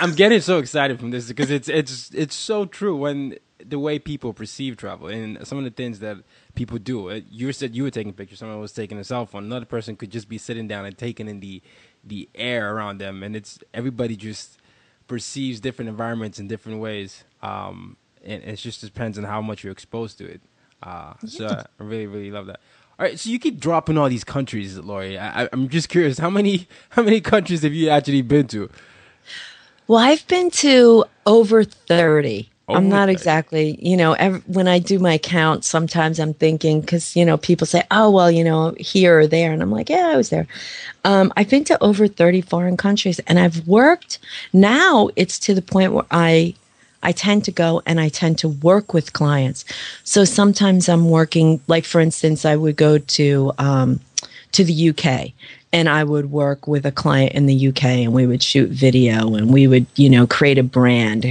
I'm 0.00 0.14
getting 0.14 0.40
so 0.40 0.58
excited 0.58 0.98
from 0.98 1.10
this 1.10 1.28
because 1.28 1.50
it's 1.50 1.68
it's 1.68 2.10
it's 2.14 2.34
so 2.34 2.64
true 2.64 2.96
when 2.96 3.36
the 3.64 3.78
way 3.78 3.98
people 3.98 4.32
perceive 4.32 4.76
travel 4.76 5.08
and 5.08 5.46
some 5.46 5.58
of 5.58 5.64
the 5.64 5.70
things 5.70 6.00
that 6.00 6.18
people 6.54 6.78
do. 6.78 7.10
Uh, 7.10 7.20
you 7.30 7.52
said 7.52 7.74
you 7.74 7.82
were 7.84 7.90
taking 7.90 8.12
pictures. 8.12 8.38
Someone 8.38 8.60
was 8.60 8.72
taking 8.72 8.98
a 8.98 9.04
cell 9.04 9.26
phone. 9.26 9.44
Another 9.44 9.66
person 9.66 9.96
could 9.96 10.10
just 10.10 10.28
be 10.28 10.38
sitting 10.38 10.68
down 10.68 10.84
and 10.84 10.96
taking 10.96 11.28
in 11.28 11.40
the 11.40 11.62
the 12.02 12.28
air 12.34 12.74
around 12.74 12.98
them, 12.98 13.22
and 13.22 13.34
it's 13.34 13.58
everybody 13.72 14.16
just 14.16 14.58
perceives 15.06 15.60
different 15.60 15.88
environments 15.88 16.38
in 16.38 16.48
different 16.48 16.80
ways. 16.80 17.24
Um, 17.42 17.96
and 18.24 18.42
it 18.42 18.56
just 18.56 18.80
depends 18.80 19.18
on 19.18 19.24
how 19.24 19.40
much 19.42 19.64
you're 19.64 19.72
exposed 19.72 20.18
to 20.18 20.26
it. 20.26 20.40
Uh, 20.82 21.14
so 21.26 21.46
I 21.48 21.82
really, 21.82 22.06
really 22.06 22.30
love 22.30 22.46
that. 22.46 22.60
All 22.98 23.04
right, 23.04 23.18
so 23.18 23.28
you 23.30 23.38
keep 23.38 23.58
dropping 23.58 23.98
all 23.98 24.08
these 24.08 24.24
countries, 24.24 24.78
Lori. 24.78 25.18
I, 25.18 25.48
I'm 25.52 25.68
just 25.68 25.88
curious, 25.88 26.18
how 26.18 26.30
many 26.30 26.68
how 26.90 27.02
many 27.02 27.20
countries 27.20 27.62
have 27.62 27.74
you 27.74 27.88
actually 27.88 28.22
been 28.22 28.46
to? 28.48 28.70
Well, 29.86 29.98
I've 29.98 30.26
been 30.28 30.50
to 30.50 31.04
over 31.26 31.64
thirty. 31.64 32.50
Oh, 32.66 32.76
I'm 32.76 32.88
not 32.88 33.10
exactly, 33.10 33.78
you 33.82 33.94
know, 33.94 34.14
every, 34.14 34.40
when 34.46 34.68
I 34.68 34.78
do 34.78 34.98
my 34.98 35.18
count, 35.18 35.64
sometimes 35.66 36.18
I'm 36.18 36.32
thinking, 36.32 36.80
because, 36.80 37.14
you 37.14 37.22
know, 37.22 37.36
people 37.36 37.66
say, 37.66 37.82
oh, 37.90 38.10
well, 38.10 38.30
you 38.30 38.42
know, 38.42 38.74
here 38.78 39.18
or 39.18 39.26
there. 39.26 39.52
And 39.52 39.60
I'm 39.60 39.70
like, 39.70 39.90
yeah, 39.90 40.08
I 40.08 40.16
was 40.16 40.30
there. 40.30 40.46
Um, 41.04 41.30
I've 41.36 41.50
been 41.50 41.64
to 41.64 41.82
over 41.82 42.08
30 42.08 42.40
foreign 42.40 42.78
countries 42.78 43.20
and 43.26 43.38
I've 43.38 43.68
worked. 43.68 44.18
Now 44.54 45.10
it's 45.14 45.38
to 45.40 45.54
the 45.54 45.60
point 45.60 45.92
where 45.92 46.06
I, 46.10 46.54
I 47.02 47.12
tend 47.12 47.44
to 47.44 47.52
go 47.52 47.82
and 47.84 48.00
I 48.00 48.08
tend 48.08 48.38
to 48.38 48.48
work 48.48 48.94
with 48.94 49.12
clients. 49.12 49.66
So 50.04 50.24
sometimes 50.24 50.88
I'm 50.88 51.10
working, 51.10 51.60
like, 51.66 51.84
for 51.84 52.00
instance, 52.00 52.46
I 52.46 52.56
would 52.56 52.76
go 52.76 52.96
to, 52.96 53.52
um, 53.58 54.00
to 54.52 54.64
the 54.64 54.88
UK 54.88 55.32
and 55.74 55.88
I 55.88 56.04
would 56.04 56.30
work 56.30 56.66
with 56.66 56.86
a 56.86 56.92
client 56.92 57.32
in 57.32 57.46
the 57.46 57.68
UK 57.68 57.84
and 57.84 58.14
we 58.14 58.26
would 58.26 58.42
shoot 58.42 58.70
video 58.70 59.34
and 59.34 59.52
we 59.52 59.66
would, 59.66 59.86
you 59.96 60.08
know, 60.08 60.26
create 60.26 60.56
a 60.56 60.62
brand, 60.62 61.24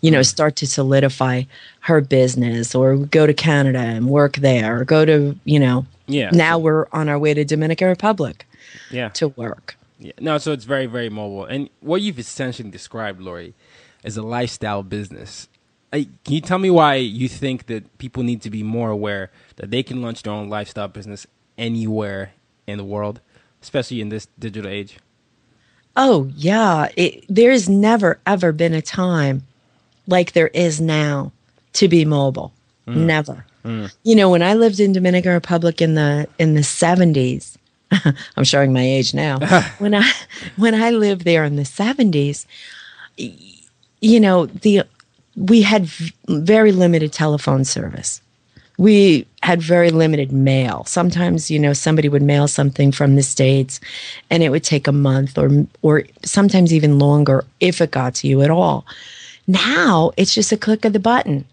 you 0.00 0.10
know, 0.10 0.22
start 0.22 0.56
to 0.56 0.66
solidify 0.66 1.42
her 1.80 2.00
business 2.00 2.74
or 2.74 2.96
go 2.96 3.26
to 3.26 3.34
Canada 3.34 3.78
and 3.78 4.08
work 4.08 4.36
there 4.36 4.80
or 4.80 4.84
go 4.84 5.04
to, 5.04 5.38
you 5.44 5.58
know, 5.58 5.86
yeah. 6.10 6.30
Now 6.32 6.58
we're 6.58 6.86
on 6.90 7.10
our 7.10 7.18
way 7.18 7.34
to 7.34 7.44
Dominican 7.44 7.86
Republic. 7.86 8.46
Yeah. 8.90 9.10
To 9.10 9.28
work. 9.28 9.76
Yeah. 9.98 10.12
No, 10.18 10.38
so 10.38 10.52
it's 10.52 10.64
very, 10.64 10.86
very 10.86 11.10
mobile. 11.10 11.44
And 11.44 11.68
what 11.80 12.00
you've 12.00 12.18
essentially 12.18 12.70
described, 12.70 13.20
Lori, 13.20 13.54
is 14.02 14.16
a 14.16 14.22
lifestyle 14.22 14.82
business. 14.82 15.48
can 15.92 16.08
you 16.26 16.40
tell 16.40 16.58
me 16.58 16.70
why 16.70 16.94
you 16.94 17.28
think 17.28 17.66
that 17.66 17.98
people 17.98 18.22
need 18.22 18.40
to 18.40 18.48
be 18.48 18.62
more 18.62 18.88
aware 18.88 19.30
that 19.56 19.70
they 19.70 19.82
can 19.82 20.00
launch 20.00 20.22
their 20.22 20.32
own 20.32 20.48
lifestyle 20.48 20.88
business 20.88 21.26
anywhere 21.58 22.32
in 22.66 22.78
the 22.78 22.84
world? 22.84 23.20
especially 23.62 24.00
in 24.00 24.08
this 24.08 24.28
digital 24.38 24.70
age? 24.70 24.98
Oh, 25.96 26.30
yeah. 26.36 26.88
It, 26.96 27.24
there's 27.28 27.68
never, 27.68 28.20
ever 28.26 28.52
been 28.52 28.74
a 28.74 28.82
time 28.82 29.42
like 30.08 30.32
there 30.32 30.48
is 30.48 30.80
now 30.80 31.30
to 31.74 31.86
be 31.86 32.04
mobile. 32.04 32.52
Mm. 32.86 32.96
Never. 33.06 33.44
Mm. 33.64 33.94
You 34.02 34.16
know, 34.16 34.30
when 34.30 34.42
I 34.42 34.54
lived 34.54 34.80
in 34.80 34.92
Dominican 34.92 35.32
Republic 35.32 35.80
in 35.80 35.94
the 35.94 36.26
in 36.38 36.54
the 36.54 36.62
70s, 36.62 37.56
I'm 38.36 38.44
showing 38.44 38.72
my 38.72 38.82
age 38.82 39.14
now. 39.14 39.38
when 39.78 39.94
I 39.94 40.10
when 40.56 40.74
I 40.74 40.90
lived 40.90 41.22
there 41.22 41.44
in 41.44 41.56
the 41.56 41.62
70s, 41.62 42.46
you 44.00 44.20
know, 44.20 44.46
the 44.46 44.82
we 45.36 45.62
had 45.62 45.86
v- 45.86 46.12
very 46.28 46.72
limited 46.72 47.12
telephone 47.12 47.64
service 47.64 48.20
we 48.78 49.26
had 49.42 49.60
very 49.60 49.90
limited 49.90 50.32
mail. 50.32 50.84
Sometimes, 50.84 51.50
you 51.50 51.58
know, 51.58 51.72
somebody 51.72 52.08
would 52.08 52.22
mail 52.22 52.46
something 52.46 52.92
from 52.92 53.16
the 53.16 53.22
states 53.22 53.80
and 54.30 54.42
it 54.42 54.50
would 54.50 54.64
take 54.64 54.86
a 54.86 54.92
month 54.92 55.36
or 55.36 55.66
or 55.82 56.04
sometimes 56.24 56.72
even 56.72 56.98
longer 56.98 57.44
if 57.60 57.80
it 57.80 57.90
got 57.90 58.14
to 58.14 58.28
you 58.28 58.40
at 58.40 58.50
all. 58.50 58.86
Now, 59.48 60.12
it's 60.16 60.34
just 60.34 60.52
a 60.52 60.56
click 60.56 60.84
of 60.84 60.92
the 60.92 61.00
button. 61.00 61.46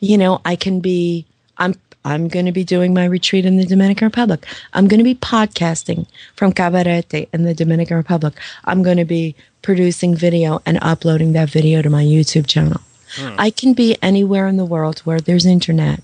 You 0.00 0.18
know, 0.18 0.40
I 0.44 0.56
can 0.56 0.80
be 0.80 1.26
I'm 1.58 1.74
I'm 2.04 2.26
going 2.26 2.46
to 2.46 2.52
be 2.52 2.64
doing 2.64 2.92
my 2.92 3.04
retreat 3.04 3.46
in 3.46 3.58
the 3.58 3.64
Dominican 3.64 4.06
Republic. 4.06 4.44
I'm 4.72 4.88
going 4.88 4.98
to 4.98 5.04
be 5.04 5.14
podcasting 5.14 6.06
from 6.34 6.52
Cabarete 6.52 7.28
in 7.32 7.44
the 7.44 7.54
Dominican 7.54 7.96
Republic. 7.96 8.34
I'm 8.64 8.82
going 8.82 8.96
to 8.96 9.04
be 9.04 9.36
producing 9.60 10.16
video 10.16 10.60
and 10.66 10.78
uploading 10.82 11.32
that 11.34 11.50
video 11.50 11.80
to 11.80 11.90
my 11.90 12.02
YouTube 12.02 12.48
channel. 12.48 12.80
Hmm. 13.14 13.36
I 13.38 13.50
can 13.50 13.74
be 13.74 13.96
anywhere 14.02 14.48
in 14.48 14.56
the 14.56 14.64
world 14.64 15.00
where 15.00 15.20
there's 15.20 15.46
internet 15.46 16.02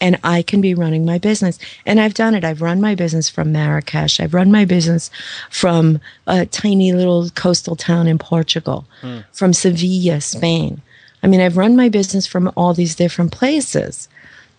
and 0.00 0.18
I 0.24 0.42
can 0.42 0.60
be 0.60 0.74
running 0.74 1.04
my 1.04 1.18
business. 1.18 1.58
And 1.86 2.00
I've 2.00 2.14
done 2.14 2.34
it. 2.34 2.44
I've 2.44 2.62
run 2.62 2.80
my 2.80 2.94
business 2.94 3.28
from 3.28 3.52
Marrakesh. 3.52 4.20
I've 4.20 4.34
run 4.34 4.50
my 4.50 4.64
business 4.64 5.10
from 5.50 6.00
a 6.26 6.46
tiny 6.46 6.92
little 6.92 7.30
coastal 7.30 7.76
town 7.76 8.06
in 8.06 8.18
Portugal, 8.18 8.86
mm. 9.02 9.24
from 9.32 9.52
Sevilla, 9.52 10.20
Spain. 10.20 10.80
I 11.22 11.26
mean, 11.26 11.40
I've 11.40 11.56
run 11.56 11.76
my 11.76 11.88
business 11.88 12.26
from 12.26 12.50
all 12.56 12.74
these 12.74 12.94
different 12.94 13.32
places. 13.32 14.08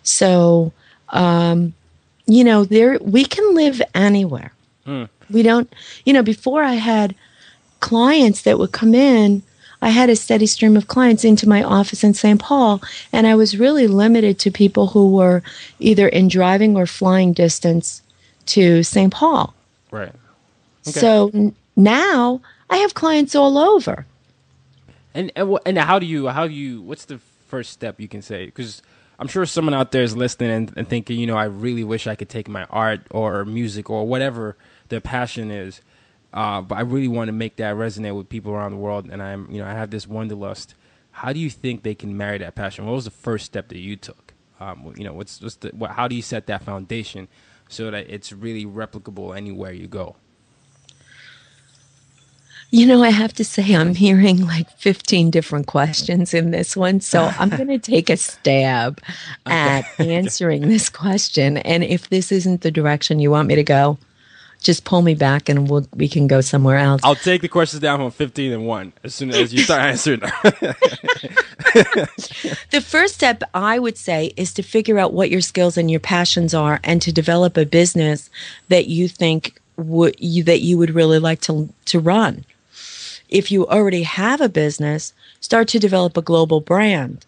So, 0.04 0.72
um, 1.10 1.74
you 2.28 2.44
know, 2.44 2.64
there 2.66 2.98
we 3.02 3.26
can 3.26 3.56
live 3.56 3.82
anywhere. 3.96 4.52
Mm. 4.86 5.10
We 5.30 5.44
don't, 5.44 5.74
you 6.06 6.14
know, 6.14 6.24
before 6.24 6.64
I 6.64 6.74
had 6.74 7.16
clients 7.80 8.44
that 8.44 8.60
would 8.60 8.72
come 8.72 8.94
in 8.94 9.42
I 9.82 9.90
had 9.90 10.10
a 10.10 10.16
steady 10.16 10.46
stream 10.46 10.78
of 10.78 10.88
clients 10.88 11.24
into 11.24 11.50
my 11.50 11.64
office 11.64 12.04
in 12.04 12.14
St. 12.14 12.40
Paul, 12.40 12.82
and 13.12 13.26
I 13.26 13.36
was 13.36 13.58
really 13.58 13.88
limited 13.88 14.38
to 14.40 14.52
people 14.52 14.88
who 14.88 15.12
were 15.12 15.42
either 15.80 16.08
in 16.08 16.28
driving 16.28 16.76
or 16.76 16.86
flying 16.86 17.34
distance 17.34 18.02
to 18.48 18.84
St. 18.84 19.12
Paul. 19.12 19.54
Right. 19.90 20.14
Okay. 20.88 21.00
So 21.00 21.32
n- 21.34 21.56
now 21.76 22.42
I 22.70 22.78
have 22.78 22.94
clients 22.94 23.36
all 23.36 23.58
over. 23.58 24.06
And 25.14 25.32
and, 25.36 25.58
and 25.66 25.78
how 25.78 26.00
do 26.00 26.06
you 26.06 26.28
how 26.28 26.48
do 26.48 26.54
you 26.54 26.82
what's 26.82 27.06
the 27.06 27.20
first 27.48 27.72
step 27.72 28.00
you 28.00 28.08
can 28.08 28.22
say 28.22 28.46
because 28.46 28.82
I'm 29.20 29.28
sure 29.28 29.46
someone 29.46 29.76
out 29.76 29.92
there 29.92 30.02
is 30.02 30.16
listening 30.16 30.50
and, 30.50 30.74
and, 30.76 30.90
thinking, 30.90 31.20
you 31.20 31.28
know, 31.28 31.38
I 31.38 31.44
really 31.44 31.84
wish 31.84 32.08
I 32.08 32.16
could 32.16 32.28
take 32.28 32.50
my 32.50 32.64
art 32.72 33.02
or 33.12 33.46
music 33.46 33.88
or 33.88 34.08
whatever 34.08 34.58
their 34.90 35.00
passion 35.00 35.52
is 35.52 35.80
uh, 36.34 36.62
but 36.62 36.78
I 36.78 36.82
really 36.82 37.08
want 37.08 37.28
to 37.28 37.34
make 37.34 37.58
that 37.58 37.76
resonate 37.76 38.16
with 38.16 38.30
people 38.30 38.54
around 38.54 38.72
the 38.72 38.78
world, 38.78 39.10
and 39.10 39.22
I'm, 39.22 39.50
you 39.52 39.62
know, 39.62 39.68
I 39.68 39.74
have 39.74 39.90
this 39.92 40.08
wanderlust. 40.08 40.76
How 41.12 41.34
do 41.34 41.40
you 41.40 41.50
think 41.50 41.84
they 41.84 41.96
can 41.96 42.16
marry 42.16 42.38
that 42.38 42.56
passion? 42.56 42.86
What 42.86 42.94
was 42.94 43.06
the 43.06 43.12
first 43.12 43.46
step 43.46 43.68
that 43.70 43.80
you 43.80 43.98
took? 43.98 44.34
Um, 44.60 44.94
you 44.96 45.04
know, 45.04 45.14
what's, 45.14 45.42
what's 45.42 45.56
the, 45.56 45.70
what, 45.70 45.92
how 45.92 46.08
do 46.08 46.16
you 46.16 46.22
set 46.22 46.48
that 46.48 46.64
foundation 46.64 47.28
so 47.68 47.92
that 47.92 48.10
it's 48.10 48.32
really 48.32 48.66
replicable 48.66 49.36
anywhere 49.36 49.74
you 49.74 49.88
go? 49.88 50.16
You 52.74 52.86
know, 52.86 53.04
I 53.04 53.10
have 53.10 53.34
to 53.34 53.44
say, 53.44 53.76
I'm 53.76 53.96
hearing 53.96 54.46
like 54.46 54.70
15 54.78 55.30
different 55.30 55.68
questions 55.68 56.34
in 56.34 56.52
this 56.52 56.78
one. 56.78 57.02
So 57.02 57.30
I'm 57.38 57.50
going 57.58 57.68
to 57.68 57.80
take 57.80 58.10
a 58.10 58.16
stab 58.16 59.02
at 59.46 59.84
answering 60.00 60.70
this 60.70 60.88
question. 60.88 61.58
And 61.58 61.84
if 61.84 62.10
this 62.10 62.32
isn't 62.32 62.62
the 62.62 62.72
direction 62.72 63.20
you 63.20 63.30
want 63.30 63.50
me 63.50 63.56
to 63.56 63.64
go, 63.64 63.98
just 64.62 64.86
pull 64.86 65.02
me 65.02 65.16
back 65.16 65.50
and 65.50 65.70
we'll, 65.70 65.86
we 65.96 66.08
can 66.08 66.28
go 66.28 66.40
somewhere 66.40 66.78
else. 66.78 67.02
I'll 67.04 67.16
take 67.16 67.42
the 67.42 67.48
questions 67.48 67.82
down 67.82 68.00
from 68.00 68.12
15 68.12 68.54
and 68.54 68.66
1 68.66 68.94
as 69.04 69.16
soon 69.16 69.32
as 69.32 69.54
you 69.54 69.64
start 69.64 69.82
answering 69.82 70.20
the 72.70 72.84
first 72.86 73.16
step 73.16 73.44
I 73.54 73.80
would 73.80 73.98
say 73.98 74.32
is 74.38 74.54
to 74.54 74.64
figure 74.64 75.00
out 75.00 75.14
what 75.14 75.32
your 75.32 75.42
skills 75.42 75.78
and 75.78 75.90
your 75.90 76.00
passions 76.00 76.54
are 76.54 76.80
and 76.84 77.02
to 77.02 77.12
develop 77.12 77.58
a 77.58 77.66
business 77.66 78.30
that 78.70 78.88
you 78.88 79.08
think 79.08 79.60
would 79.78 80.16
you, 80.20 80.44
that 80.44 80.62
you 80.62 80.78
would 80.78 80.92
really 80.92 81.20
like 81.20 81.42
to 81.42 81.70
to 81.86 82.00
run. 82.00 82.46
If 83.30 83.52
you 83.52 83.66
already 83.68 84.04
have 84.04 84.42
a 84.42 84.50
business, 84.50 85.14
start 85.40 85.68
to 85.70 85.80
develop 85.80 86.18
a 86.18 86.22
global 86.22 86.60
brand. 86.60 87.26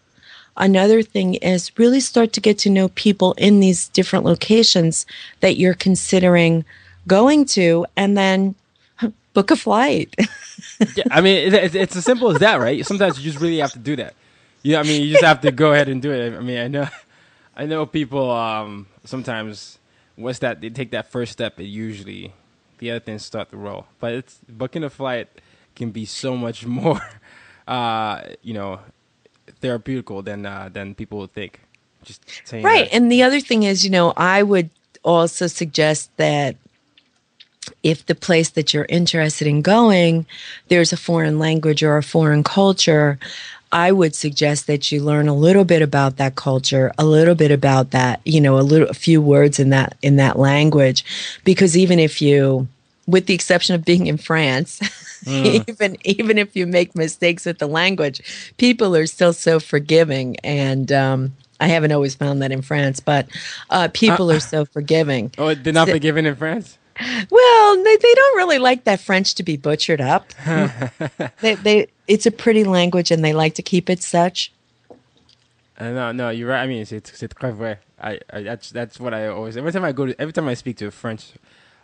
Another 0.56 1.02
thing 1.02 1.34
is 1.34 1.76
really 1.78 1.98
start 1.98 2.32
to 2.34 2.40
get 2.40 2.58
to 2.58 2.70
know 2.70 2.88
people 2.88 3.32
in 3.32 3.58
these 3.58 3.88
different 3.88 4.24
locations 4.24 5.04
that 5.40 5.56
you're 5.56 5.74
considering 5.74 6.64
going 7.06 7.44
to 7.46 7.86
and 7.96 8.16
then 8.16 8.54
book 9.34 9.50
a 9.50 9.56
flight. 9.56 10.14
yeah, 10.96 11.04
I 11.10 11.20
mean, 11.20 11.52
it, 11.52 11.74
it's 11.74 11.96
as 11.96 12.04
simple 12.04 12.30
as 12.30 12.38
that, 12.38 12.56
right? 12.56 12.84
Sometimes 12.86 13.18
you 13.18 13.24
just 13.24 13.40
really 13.40 13.58
have 13.58 13.72
to 13.72 13.78
do 13.78 13.96
that. 13.96 14.14
Yeah, 14.62 14.80
I 14.80 14.82
mean, 14.82 15.02
you 15.02 15.12
just 15.12 15.24
have 15.24 15.42
to 15.42 15.52
go 15.52 15.72
ahead 15.72 15.88
and 15.88 16.00
do 16.00 16.10
it. 16.10 16.34
I 16.34 16.40
mean, 16.40 16.58
I 16.58 16.68
know, 16.68 16.88
I 17.56 17.66
know 17.66 17.86
people. 17.86 18.30
Um, 18.30 18.86
sometimes 19.04 19.78
once 20.16 20.38
that 20.40 20.60
they 20.60 20.70
take 20.70 20.90
that 20.92 21.10
first 21.10 21.32
step, 21.32 21.60
it 21.60 21.64
usually 21.64 22.32
the 22.78 22.90
other 22.90 23.00
things 23.00 23.24
start 23.24 23.50
to 23.50 23.56
roll. 23.56 23.86
But 24.00 24.14
it's 24.14 24.40
booking 24.48 24.84
a 24.84 24.90
flight 24.90 25.28
can 25.76 25.90
be 25.90 26.04
so 26.04 26.36
much 26.36 26.64
more, 26.66 27.00
uh, 27.68 28.22
you 28.42 28.54
know, 28.54 28.80
therapeutical 29.60 30.24
than 30.24 30.46
uh, 30.46 30.70
than 30.72 30.94
people 30.94 31.18
would 31.18 31.32
think. 31.32 31.60
Just 32.02 32.22
right. 32.52 32.62
That. 32.62 32.94
And 32.94 33.10
the 33.10 33.22
other 33.22 33.40
thing 33.40 33.62
is, 33.62 33.84
you 33.84 33.90
know, 33.90 34.12
I 34.16 34.42
would 34.42 34.70
also 35.02 35.46
suggest 35.46 36.10
that 36.16 36.56
if 37.82 38.06
the 38.06 38.14
place 38.14 38.50
that 38.50 38.72
you're 38.72 38.86
interested 38.88 39.46
in 39.46 39.62
going, 39.62 40.26
there's 40.68 40.92
a 40.92 40.96
foreign 40.96 41.38
language 41.38 41.82
or 41.82 41.96
a 41.96 42.02
foreign 42.02 42.42
culture, 42.42 43.18
I 43.72 43.90
would 43.90 44.14
suggest 44.14 44.68
that 44.68 44.92
you 44.92 45.02
learn 45.02 45.26
a 45.26 45.34
little 45.34 45.64
bit 45.64 45.82
about 45.82 46.16
that 46.16 46.36
culture, 46.36 46.92
a 46.96 47.04
little 47.04 47.34
bit 47.34 47.50
about 47.50 47.90
that, 47.90 48.20
you 48.24 48.40
know, 48.40 48.58
a 48.58 48.62
little 48.62 48.88
a 48.88 48.94
few 48.94 49.20
words 49.20 49.58
in 49.58 49.70
that 49.70 49.96
in 50.00 50.16
that 50.16 50.38
language 50.38 51.04
because 51.44 51.76
even 51.76 51.98
if 51.98 52.22
you 52.22 52.68
with 53.06 53.26
the 53.26 53.34
exception 53.34 53.74
of 53.74 53.84
being 53.84 54.06
in 54.06 54.16
France, 54.16 54.78
mm. 55.24 55.68
even 55.68 55.96
even 56.04 56.38
if 56.38 56.54
you 56.54 56.68
make 56.68 56.94
mistakes 56.94 57.44
with 57.44 57.58
the 57.58 57.66
language, 57.66 58.54
people 58.58 58.94
are 58.94 59.06
still 59.06 59.32
so 59.32 59.58
forgiving 59.58 60.36
and 60.44 60.92
um, 60.92 61.32
I 61.60 61.66
haven't 61.66 61.92
always 61.92 62.14
found 62.14 62.42
that 62.42 62.52
in 62.52 62.62
France, 62.62 63.00
but 63.00 63.26
uh, 63.70 63.88
people 63.92 64.30
uh, 64.30 64.36
are 64.36 64.40
so 64.40 64.64
forgiving. 64.64 65.32
Oh, 65.38 65.54
they're 65.54 65.72
not 65.72 65.88
so, 65.88 65.94
forgiven 65.94 66.26
in 66.26 66.36
France. 66.36 66.78
Well, 67.00 67.82
they, 67.82 67.96
they 67.96 68.14
don't 68.14 68.36
really 68.36 68.58
like 68.58 68.84
that 68.84 69.00
French 69.00 69.34
to 69.34 69.42
be 69.42 69.56
butchered 69.56 70.00
up. 70.00 70.32
they, 71.40 71.54
they, 71.56 71.88
it's 72.06 72.26
a 72.26 72.30
pretty 72.30 72.64
language, 72.64 73.10
and 73.10 73.24
they 73.24 73.32
like 73.32 73.54
to 73.54 73.62
keep 73.62 73.90
it 73.90 74.02
such. 74.02 74.52
Uh, 75.78 75.90
no, 75.90 76.12
no, 76.12 76.30
you're 76.30 76.48
right. 76.48 76.62
I 76.62 76.66
mean, 76.66 76.84
c'est 76.84 77.04
c'est 77.06 77.28
très 77.28 77.52
vrai. 77.52 77.78
I, 78.00 78.20
I 78.32 78.42
that's 78.42 78.70
that's 78.70 79.00
what 79.00 79.12
I 79.12 79.26
always. 79.26 79.56
Every 79.56 79.72
time 79.72 79.84
I 79.84 79.92
go 79.92 80.06
to, 80.06 80.20
every 80.20 80.32
time 80.32 80.46
I 80.46 80.54
speak 80.54 80.76
to 80.78 80.86
a 80.86 80.90
French 80.92 81.32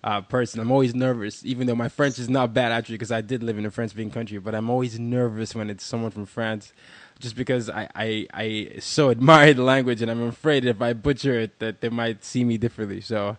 uh, 0.05 0.21
person, 0.21 0.61
I'm 0.61 0.71
always 0.71 0.95
nervous. 0.95 1.45
Even 1.45 1.67
though 1.67 1.75
my 1.75 1.89
French 1.89 2.19
is 2.19 2.29
not 2.29 2.55
bad 2.55 2.71
actually, 2.71 2.97
because 2.97 3.11
I 3.11 3.21
did 3.21 3.43
live 3.43 3.59
in 3.59 3.67
a 3.67 3.71
French-speaking 3.71 4.13
country, 4.13 4.39
but 4.39 4.55
I'm 4.55 4.71
always 4.71 4.99
nervous 4.99 5.55
when 5.57 5.71
it's 5.71 5.85
someone 5.85 6.13
from 6.13 6.27
France, 6.27 6.73
just 7.19 7.35
because 7.35 7.69
I, 7.69 7.89
I 7.97 8.27
I 8.33 8.69
so 8.79 9.11
admire 9.17 9.55
the 9.55 9.65
language, 9.65 10.03
and 10.03 10.11
I'm 10.11 10.23
afraid 10.23 10.65
if 10.65 10.81
I 10.81 10.93
butcher 10.93 11.41
it, 11.41 11.59
that 11.59 11.81
they 11.81 11.89
might 11.89 12.25
see 12.25 12.45
me 12.45 12.59
differently. 12.59 13.01
So 13.01 13.39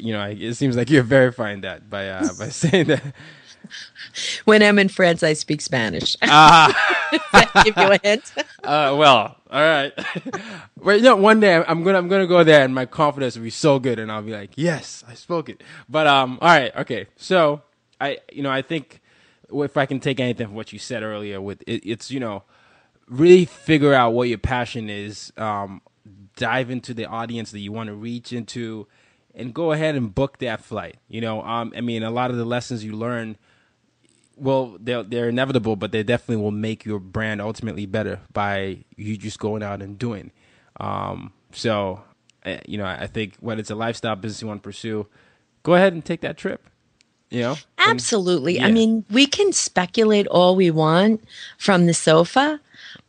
you 0.00 0.12
know, 0.12 0.24
it 0.24 0.54
seems 0.54 0.76
like 0.76 0.90
you're 0.90 1.02
verifying 1.02 1.62
that 1.62 1.88
by 1.90 2.08
uh, 2.08 2.28
by 2.38 2.48
saying 2.48 2.86
that. 2.86 3.02
When 4.44 4.62
I'm 4.62 4.78
in 4.78 4.88
France, 4.88 5.22
I 5.22 5.32
speak 5.32 5.62
Spanish. 5.62 6.16
Ah, 6.22 6.70
give 7.64 7.76
you 7.76 7.92
a 7.92 7.98
hint. 8.02 8.32
uh, 8.62 8.94
well, 8.96 9.36
all 9.50 9.60
right. 9.60 9.92
Wait, 10.76 11.02
no. 11.02 11.16
One 11.16 11.40
day 11.40 11.56
I'm 11.56 11.82
gonna 11.82 11.98
I'm 11.98 12.08
gonna 12.08 12.26
go 12.26 12.44
there, 12.44 12.62
and 12.64 12.74
my 12.74 12.84
confidence 12.84 13.36
will 13.36 13.44
be 13.44 13.50
so 13.50 13.78
good, 13.78 13.98
and 13.98 14.12
I'll 14.12 14.22
be 14.22 14.32
like, 14.32 14.50
yes, 14.56 15.02
I 15.08 15.14
spoke 15.14 15.48
it. 15.48 15.62
But 15.88 16.06
um, 16.06 16.38
all 16.42 16.48
right, 16.48 16.76
okay. 16.76 17.06
So 17.16 17.62
I, 18.00 18.18
you 18.30 18.42
know, 18.42 18.50
I 18.50 18.60
think 18.60 19.00
if 19.50 19.76
I 19.76 19.86
can 19.86 19.98
take 19.98 20.20
anything 20.20 20.48
from 20.48 20.56
what 20.56 20.72
you 20.72 20.78
said 20.78 21.02
earlier, 21.02 21.40
with 21.40 21.62
it, 21.66 21.82
it's 21.88 22.10
you 22.10 22.20
know, 22.20 22.42
really 23.08 23.46
figure 23.46 23.94
out 23.94 24.12
what 24.12 24.28
your 24.28 24.38
passion 24.38 24.90
is. 24.90 25.32
Um, 25.38 25.80
dive 26.36 26.70
into 26.70 26.94
the 26.94 27.06
audience 27.06 27.50
that 27.52 27.60
you 27.60 27.72
want 27.72 27.88
to 27.88 27.94
reach 27.94 28.32
into 28.32 28.86
and 29.34 29.52
go 29.52 29.72
ahead 29.72 29.94
and 29.94 30.14
book 30.14 30.38
that 30.38 30.62
flight. 30.62 30.96
You 31.08 31.20
know, 31.20 31.42
um, 31.42 31.72
I 31.76 31.80
mean, 31.80 32.02
a 32.02 32.10
lot 32.10 32.30
of 32.30 32.36
the 32.36 32.44
lessons 32.44 32.84
you 32.84 32.92
learn, 32.92 33.36
well, 34.36 34.76
they're 34.80 35.02
they're 35.02 35.28
inevitable, 35.28 35.76
but 35.76 35.92
they 35.92 36.02
definitely 36.02 36.42
will 36.42 36.50
make 36.50 36.84
your 36.84 37.00
brand 37.00 37.40
ultimately 37.40 37.86
better 37.86 38.20
by 38.32 38.84
you 38.96 39.16
just 39.16 39.38
going 39.38 39.62
out 39.62 39.82
and 39.82 39.98
doing. 39.98 40.30
Um, 40.78 41.32
so, 41.52 42.02
eh, 42.44 42.60
you 42.66 42.78
know, 42.78 42.86
I 42.86 43.06
think 43.06 43.36
whether 43.40 43.60
it's 43.60 43.70
a 43.70 43.74
lifestyle 43.76 44.16
business 44.16 44.42
you 44.42 44.48
want 44.48 44.62
to 44.62 44.66
pursue, 44.66 45.06
go 45.62 45.74
ahead 45.74 45.92
and 45.92 46.04
take 46.04 46.20
that 46.22 46.36
trip. 46.36 46.68
You 47.34 47.40
know, 47.42 47.56
absolutely. 47.78 48.58
And, 48.58 48.62
yeah. 48.62 48.68
I 48.68 48.72
mean, 48.72 49.04
we 49.10 49.26
can 49.26 49.52
speculate 49.52 50.26
all 50.28 50.54
we 50.54 50.70
want 50.70 51.22
from 51.58 51.86
the 51.86 51.94
sofa, 51.94 52.60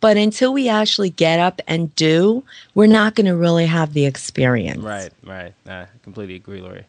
but 0.02 0.18
until 0.18 0.52
we 0.52 0.68
actually 0.68 1.12
get 1.12 1.40
up 1.40 1.62
and 1.68 1.96
do, 1.96 2.44
we're 2.74 2.88
not 2.88 3.14
going 3.16 3.28
to 3.28 3.36
really 3.36 3.68
have 3.68 3.94
the 3.94 4.06
experience. 4.06 4.84
Right, 4.84 5.12
right. 5.24 5.54
I 5.68 5.86
completely 6.04 6.36
agree, 6.36 6.60
Lori. 6.60 6.86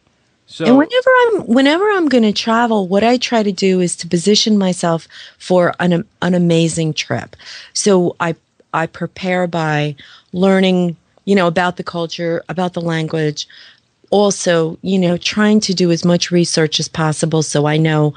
So, 0.47 0.65
and 0.65 0.77
whenever 0.77 1.09
I'm 1.19 1.47
whenever 1.47 1.83
I'm 1.91 2.07
going 2.07 2.23
to 2.23 2.31
travel, 2.31 2.87
what 2.87 3.03
I 3.03 3.17
try 3.17 3.43
to 3.43 3.51
do 3.51 3.81
is 3.81 3.97
to 3.97 4.07
position 4.07 4.57
myself 4.57 5.07
for 5.37 5.73
an 5.79 6.05
an 6.21 6.33
amazing 6.33 6.93
trip. 6.93 7.35
So 7.73 8.15
I 8.19 8.33
I 8.73 8.87
prepare 8.87 9.45
by 9.45 9.95
learning, 10.31 10.95
you 11.25 11.35
know, 11.35 11.47
about 11.47 11.75
the 11.75 11.83
culture, 11.83 12.43
about 12.47 12.73
the 12.73 12.81
language, 12.81 13.45
also, 14.09 14.77
you 14.81 14.97
know, 14.97 15.17
trying 15.17 15.59
to 15.61 15.73
do 15.73 15.91
as 15.91 16.05
much 16.05 16.31
research 16.31 16.79
as 16.79 16.87
possible 16.87 17.43
so 17.43 17.65
I 17.65 17.77
know, 17.77 18.13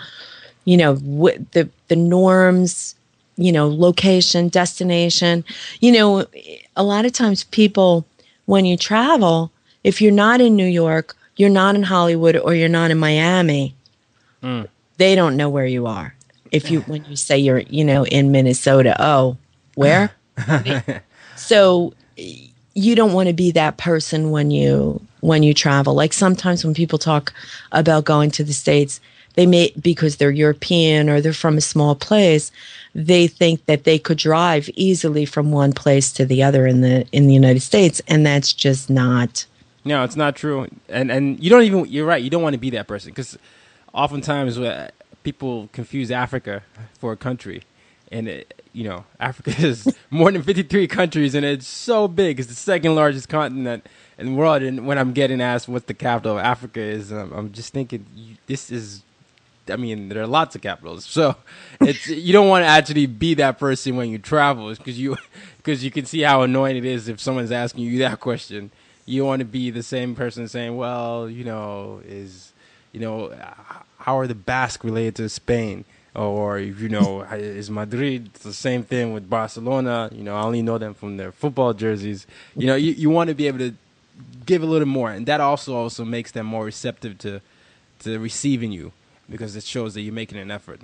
you 0.64 0.76
know, 0.76 0.96
what 0.96 1.52
the 1.52 1.68
the 1.88 1.96
norms 1.96 2.94
you 3.40 3.52
know, 3.52 3.68
location, 3.68 4.48
destination. 4.48 5.44
You 5.80 5.92
know, 5.92 6.26
a 6.76 6.82
lot 6.82 7.06
of 7.06 7.12
times 7.12 7.44
people, 7.44 8.04
when 8.44 8.66
you 8.66 8.76
travel, 8.76 9.50
if 9.82 10.02
you're 10.02 10.12
not 10.12 10.42
in 10.42 10.56
New 10.56 10.66
York, 10.66 11.16
you're 11.36 11.48
not 11.48 11.74
in 11.74 11.82
Hollywood, 11.82 12.36
or 12.36 12.54
you're 12.54 12.68
not 12.68 12.90
in 12.90 12.98
Miami, 12.98 13.74
mm. 14.42 14.68
they 14.98 15.14
don't 15.14 15.38
know 15.38 15.48
where 15.48 15.64
you 15.64 15.86
are. 15.86 16.14
If 16.52 16.70
you, 16.70 16.80
when 16.82 17.04
you 17.06 17.16
say 17.16 17.38
you're, 17.38 17.60
you 17.60 17.84
know, 17.84 18.04
in 18.04 18.30
Minnesota, 18.30 18.94
oh, 18.98 19.38
where? 19.74 20.10
so 21.36 21.94
you 22.74 22.94
don't 22.94 23.14
want 23.14 23.28
to 23.28 23.32
be 23.32 23.52
that 23.52 23.78
person 23.78 24.30
when 24.30 24.50
you 24.50 25.00
when 25.20 25.42
you 25.42 25.54
travel. 25.54 25.94
Like 25.94 26.12
sometimes 26.12 26.64
when 26.64 26.74
people 26.74 26.98
talk 26.98 27.32
about 27.72 28.04
going 28.04 28.30
to 28.32 28.44
the 28.44 28.52
states, 28.52 29.00
they 29.34 29.46
may 29.46 29.72
because 29.80 30.16
they're 30.16 30.30
European 30.30 31.08
or 31.08 31.20
they're 31.20 31.32
from 31.32 31.56
a 31.56 31.60
small 31.60 31.94
place, 31.94 32.50
they 32.94 33.26
think 33.26 33.64
that 33.66 33.84
they 33.84 33.98
could 33.98 34.18
drive 34.18 34.68
easily 34.74 35.24
from 35.24 35.52
one 35.52 35.72
place 35.72 36.12
to 36.12 36.24
the 36.24 36.42
other 36.42 36.66
in 36.66 36.80
the 36.80 37.06
in 37.12 37.26
the 37.26 37.34
United 37.34 37.60
States, 37.60 38.02
and 38.08 38.26
that's 38.26 38.52
just 38.52 38.90
not. 38.90 39.46
No, 39.84 40.04
it's 40.04 40.16
not 40.16 40.36
true, 40.36 40.66
and 40.88 41.10
and 41.10 41.42
you 41.42 41.48
don't 41.48 41.62
even. 41.62 41.86
You're 41.86 42.06
right. 42.06 42.22
You 42.22 42.30
don't 42.30 42.42
want 42.42 42.54
to 42.54 42.58
be 42.58 42.70
that 42.70 42.88
person 42.88 43.10
because 43.10 43.38
oftentimes 43.92 44.58
uh, 44.58 44.90
people 45.22 45.68
confuse 45.72 46.10
Africa 46.10 46.62
for 46.98 47.12
a 47.12 47.16
country, 47.16 47.62
and 48.10 48.28
it, 48.28 48.62
you 48.72 48.84
know 48.84 49.04
Africa 49.20 49.54
is 49.58 49.96
more 50.10 50.32
than 50.32 50.42
53 50.42 50.88
countries, 50.88 51.34
and 51.34 51.46
it's 51.46 51.68
so 51.68 52.08
big. 52.08 52.40
It's 52.40 52.48
the 52.48 52.54
second 52.54 52.94
largest 52.94 53.28
continent 53.28 53.86
in 54.20 54.26
the 54.26 54.32
world. 54.34 54.62
And 54.62 54.86
when 54.86 54.98
I'm 54.98 55.12
getting 55.12 55.40
asked 55.40 55.68
what 55.68 55.86
the 55.86 55.94
capital 55.94 56.38
of 56.38 56.44
Africa 56.44 56.80
is, 56.80 57.12
um, 57.12 57.32
I'm 57.32 57.52
just 57.52 57.72
thinking 57.72 58.06
this 58.46 58.70
is 58.70 59.02
I 59.68 59.76
mean, 59.76 60.08
there 60.08 60.22
are 60.22 60.26
lots 60.26 60.54
of 60.54 60.62
capitals, 60.62 61.04
so 61.04 61.36
it's 61.80 62.08
you 62.08 62.32
don't 62.32 62.48
want 62.48 62.62
to 62.62 62.66
actually 62.66 63.06
be 63.06 63.34
that 63.34 63.58
person 63.58 63.96
when 63.96 64.10
you 64.10 64.18
travel, 64.18 64.68
because 64.70 64.98
you 64.98 65.16
because 65.58 65.84
you 65.84 65.90
can 65.90 66.06
see 66.06 66.20
how 66.22 66.42
annoying 66.42 66.76
it 66.76 66.84
is 66.84 67.08
if 67.08 67.20
someone's 67.20 67.52
asking 67.52 67.84
you 67.84 67.98
that 68.00 68.20
question. 68.20 68.70
You 69.06 69.24
want 69.24 69.40
to 69.40 69.44
be 69.44 69.70
the 69.70 69.82
same 69.82 70.14
person 70.14 70.48
saying, 70.48 70.76
"Well, 70.76 71.28
you 71.28 71.44
know, 71.44 72.00
is 72.04 72.52
you 72.92 73.00
know, 73.00 73.34
how 73.98 74.18
are 74.18 74.26
the 74.26 74.34
Basque 74.34 74.84
related 74.84 75.16
to 75.16 75.28
Spain?" 75.28 75.84
Or 76.14 76.58
you 76.58 76.88
know, 76.88 77.22
is 77.32 77.70
Madrid 77.70 78.34
the 78.34 78.52
same 78.52 78.82
thing 78.82 79.12
with 79.12 79.28
Barcelona? 79.28 80.10
You 80.12 80.24
know, 80.24 80.36
I 80.36 80.42
only 80.42 80.62
know 80.62 80.78
them 80.78 80.94
from 80.94 81.16
their 81.16 81.32
football 81.32 81.72
jerseys. 81.74 82.26
You 82.56 82.66
know, 82.66 82.76
you, 82.76 82.92
you 82.92 83.10
want 83.10 83.28
to 83.28 83.34
be 83.34 83.46
able 83.46 83.58
to 83.58 83.74
give 84.46 84.62
a 84.62 84.66
little 84.66 84.88
more, 84.88 85.10
and 85.10 85.26
that 85.26 85.40
also 85.40 85.74
also 85.74 86.04
makes 86.04 86.32
them 86.32 86.46
more 86.46 86.64
receptive 86.64 87.18
to 87.18 87.40
to 88.00 88.18
receiving 88.18 88.72
you 88.72 88.92
because 89.28 89.56
it 89.56 89.64
shows 89.64 89.94
that 89.94 90.00
you're 90.02 90.14
making 90.14 90.38
an 90.38 90.50
effort. 90.50 90.80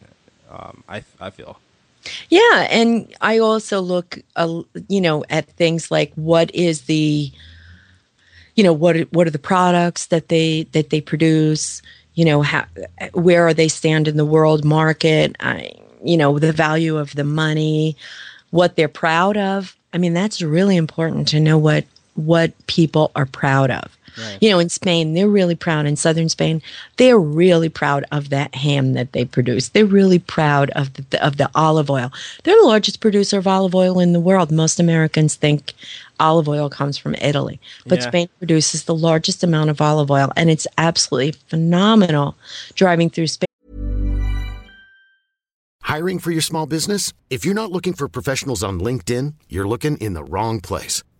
Um, 0.50 0.84
I 0.88 1.02
I 1.20 1.30
feel. 1.30 1.58
Yeah, 2.28 2.68
and 2.70 3.12
I 3.20 3.38
also 3.38 3.80
look, 3.80 4.18
uh, 4.36 4.62
you 4.88 5.00
know, 5.00 5.24
at 5.28 5.48
things 5.56 5.90
like 5.90 6.12
what 6.14 6.54
is 6.54 6.82
the, 6.82 7.32
you 8.54 8.64
know, 8.64 8.72
what 8.72 8.96
what 9.12 9.26
are 9.26 9.30
the 9.30 9.38
products 9.38 10.06
that 10.06 10.28
they 10.28 10.64
that 10.72 10.90
they 10.90 11.00
produce? 11.00 11.82
You 12.14 12.24
know, 12.24 12.42
how 12.42 12.64
where 13.12 13.46
are 13.46 13.54
they 13.54 13.68
stand 13.68 14.08
in 14.08 14.16
the 14.16 14.24
world 14.24 14.64
market? 14.64 15.36
I, 15.40 15.72
you 16.04 16.16
know, 16.16 16.38
the 16.38 16.52
value 16.52 16.96
of 16.96 17.14
the 17.14 17.24
money, 17.24 17.96
what 18.50 18.76
they're 18.76 18.88
proud 18.88 19.36
of. 19.36 19.76
I 19.92 19.98
mean, 19.98 20.14
that's 20.14 20.42
really 20.42 20.76
important 20.76 21.28
to 21.28 21.40
know 21.40 21.58
what 21.58 21.84
what 22.16 22.52
people 22.66 23.12
are 23.14 23.26
proud 23.26 23.70
of. 23.70 23.96
Right. 24.18 24.38
You 24.40 24.50
know, 24.50 24.58
in 24.58 24.70
Spain, 24.70 25.12
they're 25.12 25.28
really 25.28 25.54
proud. 25.54 25.84
In 25.84 25.96
southern 25.96 26.30
Spain, 26.30 26.62
they're 26.96 27.18
really 27.18 27.68
proud 27.68 28.04
of 28.12 28.30
that 28.30 28.54
ham 28.54 28.94
that 28.94 29.12
they 29.12 29.26
produce. 29.26 29.68
They're 29.68 29.84
really 29.84 30.18
proud 30.18 30.70
of 30.70 30.92
the 30.94 31.24
of 31.24 31.36
the 31.36 31.50
olive 31.54 31.90
oil. 31.90 32.10
They're 32.44 32.58
the 32.58 32.66
largest 32.66 33.00
producer 33.00 33.36
of 33.38 33.46
olive 33.46 33.74
oil 33.74 34.00
in 34.00 34.14
the 34.14 34.20
world. 34.20 34.50
Most 34.50 34.80
Americans 34.80 35.34
think 35.34 35.74
olive 36.18 36.48
oil 36.48 36.70
comes 36.70 36.96
from 36.96 37.14
Italy, 37.16 37.60
but 37.86 38.00
yeah. 38.00 38.08
Spain 38.08 38.28
produces 38.38 38.84
the 38.84 38.94
largest 38.94 39.44
amount 39.44 39.68
of 39.68 39.82
olive 39.82 40.10
oil, 40.10 40.32
and 40.34 40.48
it's 40.48 40.66
absolutely 40.78 41.32
phenomenal 41.48 42.36
driving 42.74 43.10
through 43.10 43.26
Spain. 43.26 43.46
Hiring 45.82 46.18
for 46.18 46.32
your 46.32 46.42
small 46.42 46.66
business? 46.66 47.12
If 47.30 47.44
you're 47.44 47.54
not 47.54 47.70
looking 47.70 47.92
for 47.92 48.08
professionals 48.08 48.64
on 48.64 48.80
LinkedIn, 48.80 49.34
you're 49.48 49.68
looking 49.68 49.96
in 49.98 50.14
the 50.14 50.24
wrong 50.24 50.60
place. 50.60 51.04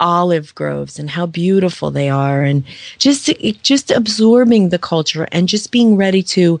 olive 0.00 0.54
groves 0.54 0.98
and 0.98 1.10
how 1.10 1.26
beautiful 1.26 1.90
they 1.90 2.08
are 2.08 2.42
and 2.42 2.64
just 2.98 3.30
just 3.62 3.90
absorbing 3.90 4.70
the 4.70 4.78
culture 4.78 5.28
and 5.30 5.48
just 5.48 5.70
being 5.70 5.96
ready 5.96 6.22
to 6.22 6.58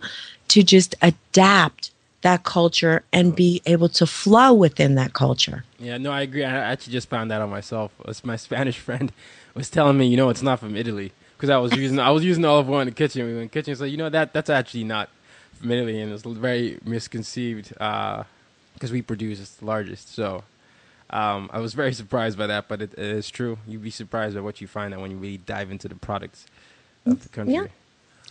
to 0.48 0.62
just 0.62 0.94
adapt 1.02 1.90
that 2.22 2.44
culture 2.44 3.02
and 3.12 3.34
be 3.34 3.62
able 3.66 3.88
to 3.88 4.06
flow 4.06 4.52
within 4.52 4.94
that 4.94 5.14
culture. 5.14 5.64
Yeah, 5.78 5.96
no, 5.96 6.12
I 6.12 6.22
agree. 6.22 6.44
I 6.44 6.50
actually 6.50 6.92
just 6.92 7.08
found 7.08 7.30
that 7.30 7.40
on 7.40 7.48
myself. 7.48 7.92
My 8.24 8.36
Spanish 8.36 8.78
friend 8.86 9.10
was 9.54 9.70
telling 9.70 9.96
me, 9.96 10.06
you 10.06 10.16
know, 10.16 10.28
it's 10.28 10.42
not 10.42 10.60
from 10.60 10.76
Italy 10.76 11.12
because 11.36 11.50
I 11.50 11.56
was 11.56 11.74
using 11.74 11.98
I 11.98 12.10
was 12.10 12.24
using 12.24 12.44
olive 12.44 12.68
oil 12.68 12.80
in 12.80 12.86
the 12.86 12.94
kitchen. 12.94 13.24
We 13.26 13.32
were 13.32 13.40
in 13.40 13.46
the 13.46 13.52
kitchen, 13.52 13.74
so 13.74 13.84
you 13.84 13.96
know 13.96 14.10
that 14.10 14.32
that's 14.32 14.50
actually 14.50 14.84
not 14.84 15.08
from 15.54 15.70
Italy, 15.70 16.00
and 16.00 16.12
it's 16.12 16.22
very 16.22 16.78
misconceived 16.84 17.70
because 17.70 18.90
uh, 18.90 18.92
we 18.92 19.02
produce 19.02 19.40
it's 19.40 19.54
the 19.56 19.64
largest. 19.64 20.14
So 20.14 20.44
um, 21.10 21.50
I 21.52 21.60
was 21.60 21.74
very 21.74 21.92
surprised 22.02 22.38
by 22.38 22.46
that, 22.46 22.68
but 22.68 22.82
it, 22.82 22.92
it 22.92 22.98
is 22.98 23.30
true. 23.30 23.58
You'd 23.66 23.82
be 23.82 23.90
surprised 23.90 24.34
by 24.34 24.40
what 24.40 24.60
you 24.60 24.66
find 24.66 24.94
out 24.94 25.00
when 25.00 25.10
you 25.10 25.16
really 25.16 25.38
dive 25.38 25.70
into 25.70 25.88
the 25.88 25.94
products 25.94 26.46
of 27.06 27.22
the 27.22 27.28
country. 27.28 27.54
Yeah. 27.54 27.66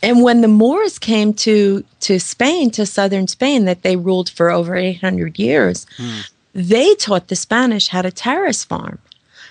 And 0.01 0.23
when 0.23 0.41
the 0.41 0.47
Moors 0.47 0.97
came 0.97 1.33
to 1.35 1.83
to 2.01 2.19
Spain, 2.19 2.71
to 2.71 2.85
southern 2.85 3.27
Spain, 3.27 3.65
that 3.65 3.81
they 3.81 3.97
ruled 3.97 4.29
for 4.29 4.49
over 4.49 4.75
800 4.75 5.37
years, 5.37 5.85
hmm. 5.97 6.19
they 6.53 6.95
taught 6.95 7.27
the 7.27 7.35
Spanish 7.35 7.89
how 7.89 8.01
to 8.01 8.11
terrace 8.11 8.63
farm. 8.63 8.99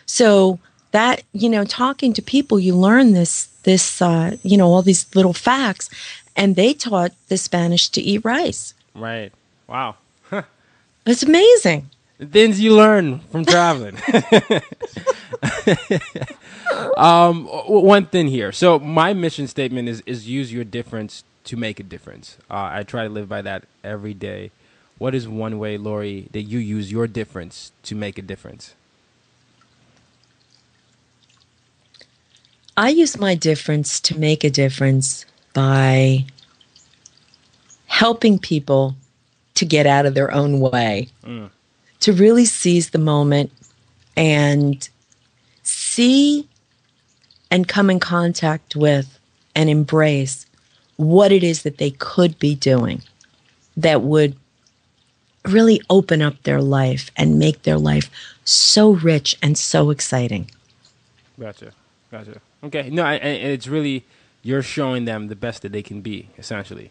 So 0.06 0.58
that 0.92 1.22
you 1.32 1.50
know, 1.50 1.64
talking 1.64 2.14
to 2.14 2.22
people, 2.22 2.58
you 2.58 2.74
learn 2.74 3.12
this 3.12 3.46
this 3.64 4.00
uh, 4.00 4.36
you 4.42 4.56
know 4.56 4.68
all 4.68 4.82
these 4.82 5.14
little 5.14 5.34
facts, 5.34 5.90
and 6.34 6.56
they 6.56 6.72
taught 6.72 7.12
the 7.28 7.36
Spanish 7.36 7.90
to 7.90 8.00
eat 8.00 8.24
rice. 8.24 8.72
Right. 8.94 9.32
Wow. 9.66 9.96
it's 11.06 11.22
amazing. 11.22 11.90
The 12.18 12.26
things 12.26 12.60
you 12.60 12.74
learn 12.74 13.20
from 13.30 13.44
traveling. 13.44 13.96
um, 16.96 17.46
one 17.46 18.06
thing 18.06 18.26
here. 18.26 18.50
So 18.52 18.78
my 18.78 19.12
mission 19.12 19.46
statement 19.46 19.88
is 19.88 20.02
is 20.06 20.28
use 20.28 20.52
your 20.52 20.64
difference 20.64 21.22
to 21.44 21.56
make 21.56 21.78
a 21.78 21.82
difference. 21.82 22.36
Uh, 22.50 22.70
I 22.72 22.82
try 22.82 23.04
to 23.04 23.08
live 23.08 23.28
by 23.28 23.42
that 23.42 23.64
every 23.84 24.14
day. 24.14 24.50
What 24.98 25.14
is 25.14 25.28
one 25.28 25.58
way, 25.60 25.78
Lori, 25.78 26.28
that 26.32 26.42
you 26.42 26.58
use 26.58 26.90
your 26.90 27.06
difference 27.06 27.70
to 27.84 27.94
make 27.94 28.18
a 28.18 28.22
difference? 28.22 28.74
I 32.76 32.90
use 32.90 33.18
my 33.18 33.34
difference 33.34 34.00
to 34.00 34.18
make 34.18 34.42
a 34.42 34.50
difference 34.50 35.24
by 35.52 36.26
helping 37.86 38.38
people 38.38 38.96
to 39.54 39.64
get 39.64 39.86
out 39.86 40.04
of 40.06 40.14
their 40.14 40.32
own 40.32 40.60
way. 40.60 41.08
Mm 41.24 41.50
to 42.00 42.12
really 42.12 42.44
seize 42.44 42.90
the 42.90 42.98
moment 42.98 43.50
and 44.16 44.88
see 45.62 46.48
and 47.50 47.66
come 47.68 47.90
in 47.90 48.00
contact 48.00 48.76
with 48.76 49.18
and 49.54 49.68
embrace 49.68 50.46
what 50.96 51.32
it 51.32 51.42
is 51.42 51.62
that 51.62 51.78
they 51.78 51.90
could 51.92 52.38
be 52.38 52.54
doing 52.54 53.02
that 53.76 54.02
would 54.02 54.36
really 55.44 55.80
open 55.88 56.20
up 56.20 56.42
their 56.42 56.60
life 56.60 57.10
and 57.16 57.38
make 57.38 57.62
their 57.62 57.78
life 57.78 58.10
so 58.44 58.90
rich 58.90 59.36
and 59.42 59.56
so 59.56 59.90
exciting. 59.90 60.50
Gotcha. 61.38 61.72
Gotcha. 62.10 62.40
Okay. 62.64 62.90
No, 62.90 63.04
I, 63.04 63.14
it's 63.14 63.68
really, 63.68 64.04
you're 64.42 64.62
showing 64.62 65.04
them 65.04 65.28
the 65.28 65.36
best 65.36 65.62
that 65.62 65.72
they 65.72 65.82
can 65.82 66.00
be, 66.00 66.28
essentially. 66.36 66.90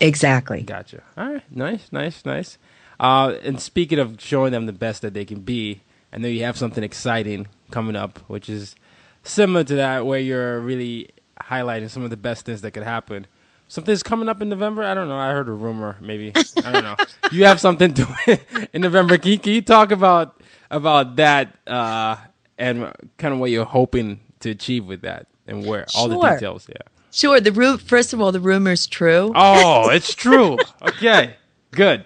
Exactly. 0.00 0.62
Gotcha. 0.62 1.02
All 1.16 1.34
right. 1.34 1.42
Nice, 1.50 1.92
nice, 1.92 2.24
nice. 2.24 2.58
Uh, 2.98 3.34
and 3.42 3.60
speaking 3.60 3.98
of 3.98 4.20
showing 4.20 4.52
them 4.52 4.66
the 4.66 4.72
best 4.72 5.02
that 5.02 5.14
they 5.14 5.24
can 5.24 5.40
be, 5.40 5.82
I 6.12 6.18
know 6.18 6.28
you 6.28 6.44
have 6.44 6.56
something 6.56 6.82
exciting 6.82 7.48
coming 7.70 7.96
up, 7.96 8.18
which 8.28 8.48
is 8.48 8.74
similar 9.22 9.64
to 9.64 9.74
that, 9.76 10.06
where 10.06 10.20
you're 10.20 10.60
really 10.60 11.10
highlighting 11.40 11.90
some 11.90 12.02
of 12.02 12.10
the 12.10 12.16
best 12.16 12.46
things 12.46 12.62
that 12.62 12.70
could 12.72 12.82
happen. 12.82 13.26
Something's 13.68 14.02
coming 14.02 14.28
up 14.28 14.40
in 14.40 14.48
November. 14.48 14.84
I 14.84 14.94
don't 14.94 15.08
know. 15.08 15.18
I 15.18 15.32
heard 15.32 15.48
a 15.48 15.52
rumor. 15.52 15.96
Maybe 16.00 16.32
I 16.64 16.72
don't 16.72 16.84
know. 16.84 16.96
you 17.32 17.44
have 17.44 17.60
something 17.60 17.92
to 17.94 18.40
in 18.72 18.82
November. 18.82 19.18
Can 19.18 19.32
you, 19.32 19.38
can 19.38 19.52
you, 19.52 19.62
talk 19.62 19.90
about 19.90 20.40
about 20.70 21.16
that 21.16 21.56
uh, 21.66 22.16
and 22.58 22.92
kind 23.18 23.34
of 23.34 23.40
what 23.40 23.50
you're 23.50 23.64
hoping 23.64 24.20
to 24.40 24.50
achieve 24.50 24.86
with 24.86 25.02
that 25.02 25.26
and 25.48 25.66
where 25.66 25.86
all 25.96 26.08
the 26.08 26.18
details? 26.18 26.68
Yeah. 26.68 26.76
Sure. 27.10 27.40
The 27.40 27.50
ru- 27.50 27.78
first 27.78 28.12
of 28.12 28.20
all, 28.20 28.30
the 28.30 28.40
rumor's 28.40 28.86
true. 28.86 29.32
Oh, 29.34 29.88
it's 29.90 30.14
true. 30.14 30.58
okay. 30.82 31.34
Good. 31.76 32.04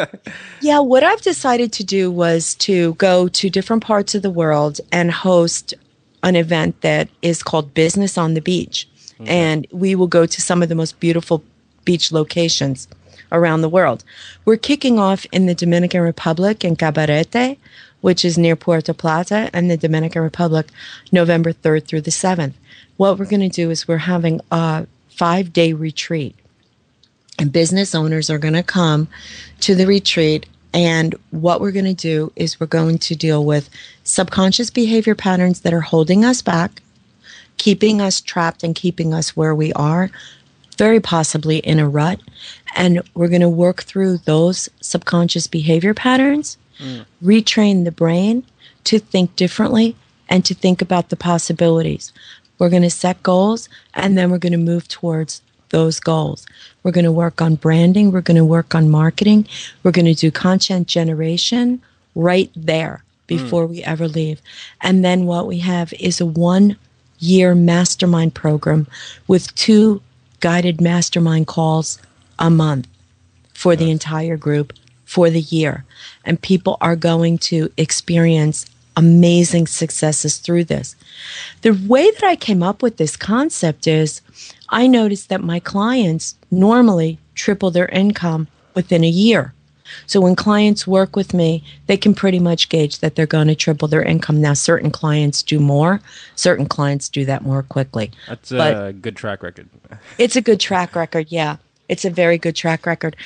yeah, 0.60 0.80
what 0.80 1.02
I've 1.02 1.22
decided 1.22 1.72
to 1.72 1.84
do 1.84 2.10
was 2.10 2.54
to 2.56 2.94
go 2.94 3.26
to 3.28 3.48
different 3.48 3.82
parts 3.82 4.14
of 4.14 4.22
the 4.22 4.30
world 4.30 4.80
and 4.92 5.10
host 5.10 5.72
an 6.22 6.36
event 6.36 6.82
that 6.82 7.08
is 7.22 7.42
called 7.42 7.72
Business 7.72 8.18
on 8.18 8.34
the 8.34 8.40
Beach. 8.40 8.86
And 9.26 9.66
we 9.72 9.96
will 9.96 10.06
go 10.06 10.26
to 10.26 10.40
some 10.40 10.62
of 10.62 10.68
the 10.68 10.76
most 10.76 11.00
beautiful 11.00 11.42
beach 11.84 12.12
locations 12.12 12.86
around 13.32 13.62
the 13.62 13.68
world. 13.68 14.04
We're 14.44 14.56
kicking 14.56 14.98
off 14.98 15.26
in 15.32 15.46
the 15.46 15.54
Dominican 15.54 16.02
Republic 16.02 16.64
in 16.64 16.76
Cabarete, 16.76 17.56
which 18.00 18.24
is 18.24 18.38
near 18.38 18.54
Puerto 18.54 18.94
Plata, 18.94 19.50
and 19.52 19.68
the 19.70 19.76
Dominican 19.76 20.22
Republic, 20.22 20.68
November 21.10 21.52
3rd 21.52 21.86
through 21.86 22.02
the 22.02 22.12
7th. 22.12 22.54
What 22.96 23.18
we're 23.18 23.24
going 23.24 23.40
to 23.40 23.48
do 23.48 23.70
is 23.70 23.88
we're 23.88 23.98
having 23.98 24.40
a 24.52 24.86
five 25.08 25.52
day 25.52 25.72
retreat 25.72 26.36
business 27.46 27.94
owners 27.94 28.30
are 28.30 28.38
going 28.38 28.54
to 28.54 28.62
come 28.62 29.08
to 29.60 29.74
the 29.74 29.86
retreat. 29.86 30.46
And 30.74 31.14
what 31.30 31.60
we're 31.60 31.72
going 31.72 31.84
to 31.84 31.94
do 31.94 32.32
is 32.36 32.60
we're 32.60 32.66
going 32.66 32.98
to 32.98 33.14
deal 33.14 33.44
with 33.44 33.70
subconscious 34.04 34.70
behavior 34.70 35.14
patterns 35.14 35.60
that 35.60 35.72
are 35.72 35.80
holding 35.80 36.24
us 36.24 36.42
back, 36.42 36.82
keeping 37.56 38.00
us 38.00 38.20
trapped 38.20 38.62
and 38.62 38.74
keeping 38.74 39.14
us 39.14 39.36
where 39.36 39.54
we 39.54 39.72
are, 39.74 40.10
very 40.76 41.00
possibly 41.00 41.58
in 41.58 41.78
a 41.78 41.88
rut. 41.88 42.20
And 42.76 43.02
we're 43.14 43.28
going 43.28 43.40
to 43.40 43.48
work 43.48 43.82
through 43.82 44.18
those 44.18 44.68
subconscious 44.80 45.46
behavior 45.46 45.94
patterns, 45.94 46.58
mm. 46.78 47.04
retrain 47.22 47.84
the 47.84 47.92
brain 47.92 48.44
to 48.84 48.98
think 48.98 49.34
differently 49.36 49.96
and 50.28 50.44
to 50.44 50.54
think 50.54 50.82
about 50.82 51.08
the 51.08 51.16
possibilities. 51.16 52.12
We're 52.58 52.70
going 52.70 52.82
to 52.82 52.90
set 52.90 53.22
goals 53.22 53.68
and 53.94 54.16
then 54.16 54.30
we're 54.30 54.38
going 54.38 54.52
to 54.52 54.58
move 54.58 54.88
towards 54.88 55.42
those 55.70 56.00
goals. 56.00 56.46
We're 56.82 56.92
going 56.92 57.04
to 57.04 57.12
work 57.12 57.40
on 57.42 57.56
branding. 57.56 58.10
We're 58.12 58.20
going 58.20 58.36
to 58.36 58.44
work 58.44 58.74
on 58.74 58.90
marketing. 58.90 59.46
We're 59.82 59.92
going 59.92 60.06
to 60.06 60.14
do 60.14 60.30
content 60.30 60.88
generation 60.88 61.82
right 62.14 62.50
there 62.56 63.02
before 63.26 63.66
mm. 63.66 63.70
we 63.70 63.84
ever 63.84 64.08
leave. 64.08 64.40
And 64.80 65.04
then 65.04 65.26
what 65.26 65.46
we 65.46 65.58
have 65.58 65.92
is 65.94 66.20
a 66.20 66.26
one 66.26 66.76
year 67.20 67.54
mastermind 67.54 68.34
program 68.34 68.86
with 69.26 69.54
two 69.54 70.00
guided 70.40 70.80
mastermind 70.80 71.46
calls 71.46 71.98
a 72.38 72.50
month 72.50 72.86
for 73.54 73.72
yes. 73.72 73.80
the 73.80 73.90
entire 73.90 74.36
group 74.36 74.72
for 75.04 75.30
the 75.30 75.40
year. 75.40 75.84
And 76.24 76.40
people 76.40 76.76
are 76.80 76.96
going 76.96 77.38
to 77.38 77.70
experience 77.76 78.66
amazing 78.98 79.68
successes 79.68 80.38
through 80.38 80.64
this. 80.64 80.96
The 81.62 81.70
way 81.86 82.10
that 82.10 82.24
I 82.24 82.34
came 82.34 82.62
up 82.62 82.82
with 82.82 82.96
this 82.96 83.16
concept 83.16 83.86
is 83.86 84.20
I 84.70 84.88
noticed 84.88 85.28
that 85.28 85.40
my 85.40 85.60
clients 85.60 86.34
normally 86.50 87.18
triple 87.34 87.70
their 87.70 87.88
income 87.88 88.48
within 88.74 89.04
a 89.04 89.08
year. 89.08 89.54
So 90.06 90.20
when 90.20 90.34
clients 90.34 90.86
work 90.86 91.16
with 91.16 91.32
me, 91.32 91.64
they 91.86 91.96
can 91.96 92.12
pretty 92.12 92.40
much 92.40 92.68
gauge 92.68 92.98
that 92.98 93.14
they're 93.14 93.24
going 93.24 93.46
to 93.46 93.54
triple 93.54 93.88
their 93.88 94.02
income. 94.02 94.40
Now, 94.40 94.52
certain 94.52 94.90
clients 94.90 95.42
do 95.42 95.60
more, 95.60 96.00
certain 96.34 96.66
clients 96.66 97.08
do 97.08 97.24
that 97.24 97.42
more 97.42 97.62
quickly. 97.62 98.10
That's 98.26 98.50
a 98.52 98.92
good 98.92 99.16
track 99.16 99.42
record. 99.42 99.68
it's 100.18 100.36
a 100.36 100.42
good 100.42 100.60
track 100.60 100.94
record, 100.94 101.28
yeah. 101.30 101.56
It's 101.88 102.04
a 102.04 102.10
very 102.10 102.36
good 102.36 102.54
track 102.54 102.84
record. 102.84 103.16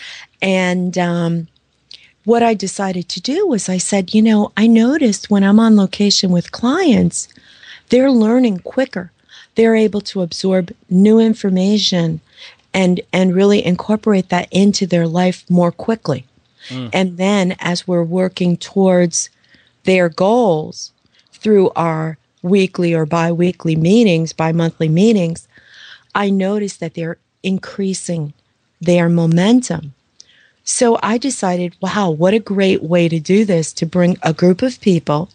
And 0.40 0.96
um, 0.98 1.48
what 2.24 2.42
I 2.42 2.54
decided 2.54 3.08
to 3.10 3.20
do 3.20 3.46
was 3.46 3.68
I 3.68 3.78
said, 3.78 4.14
you 4.14 4.22
know, 4.22 4.52
I 4.56 4.66
noticed 4.66 5.30
when 5.30 5.42
I'm 5.42 5.58
on 5.58 5.76
location 5.76 6.30
with 6.30 6.52
clients, 6.52 7.28
they're 7.88 8.10
learning 8.10 8.60
quicker. 8.60 9.10
They're 9.54 9.76
able 9.76 10.00
to 10.02 10.22
absorb 10.22 10.72
new 10.88 11.18
information 11.18 12.20
and 12.72 13.00
and 13.12 13.34
really 13.34 13.64
incorporate 13.64 14.30
that 14.30 14.48
into 14.50 14.86
their 14.86 15.06
life 15.06 15.44
more 15.50 15.72
quickly. 15.72 16.24
Mm. 16.68 16.90
And 16.92 17.16
then 17.18 17.56
as 17.58 17.86
we're 17.86 18.04
working 18.04 18.56
towards 18.56 19.28
their 19.84 20.08
goals 20.08 20.92
through 21.32 21.70
our 21.76 22.18
weekly 22.42 22.94
or 22.94 23.04
bi-weekly 23.04 23.76
meetings, 23.76 24.32
bi-monthly 24.32 24.88
meetings, 24.88 25.48
I 26.14 26.30
notice 26.30 26.76
that 26.78 26.94
they're 26.94 27.18
increasing 27.42 28.32
their 28.80 29.08
momentum. 29.08 29.94
So 30.64 30.98
I 31.02 31.18
decided, 31.18 31.76
wow, 31.80 32.10
what 32.10 32.34
a 32.34 32.38
great 32.38 32.82
way 32.82 33.08
to 33.08 33.18
do 33.18 33.44
this 33.44 33.72
to 33.74 33.86
bring 33.86 34.16
a 34.22 34.32
group 34.32 34.62
of 34.62 34.80
people 34.80 35.28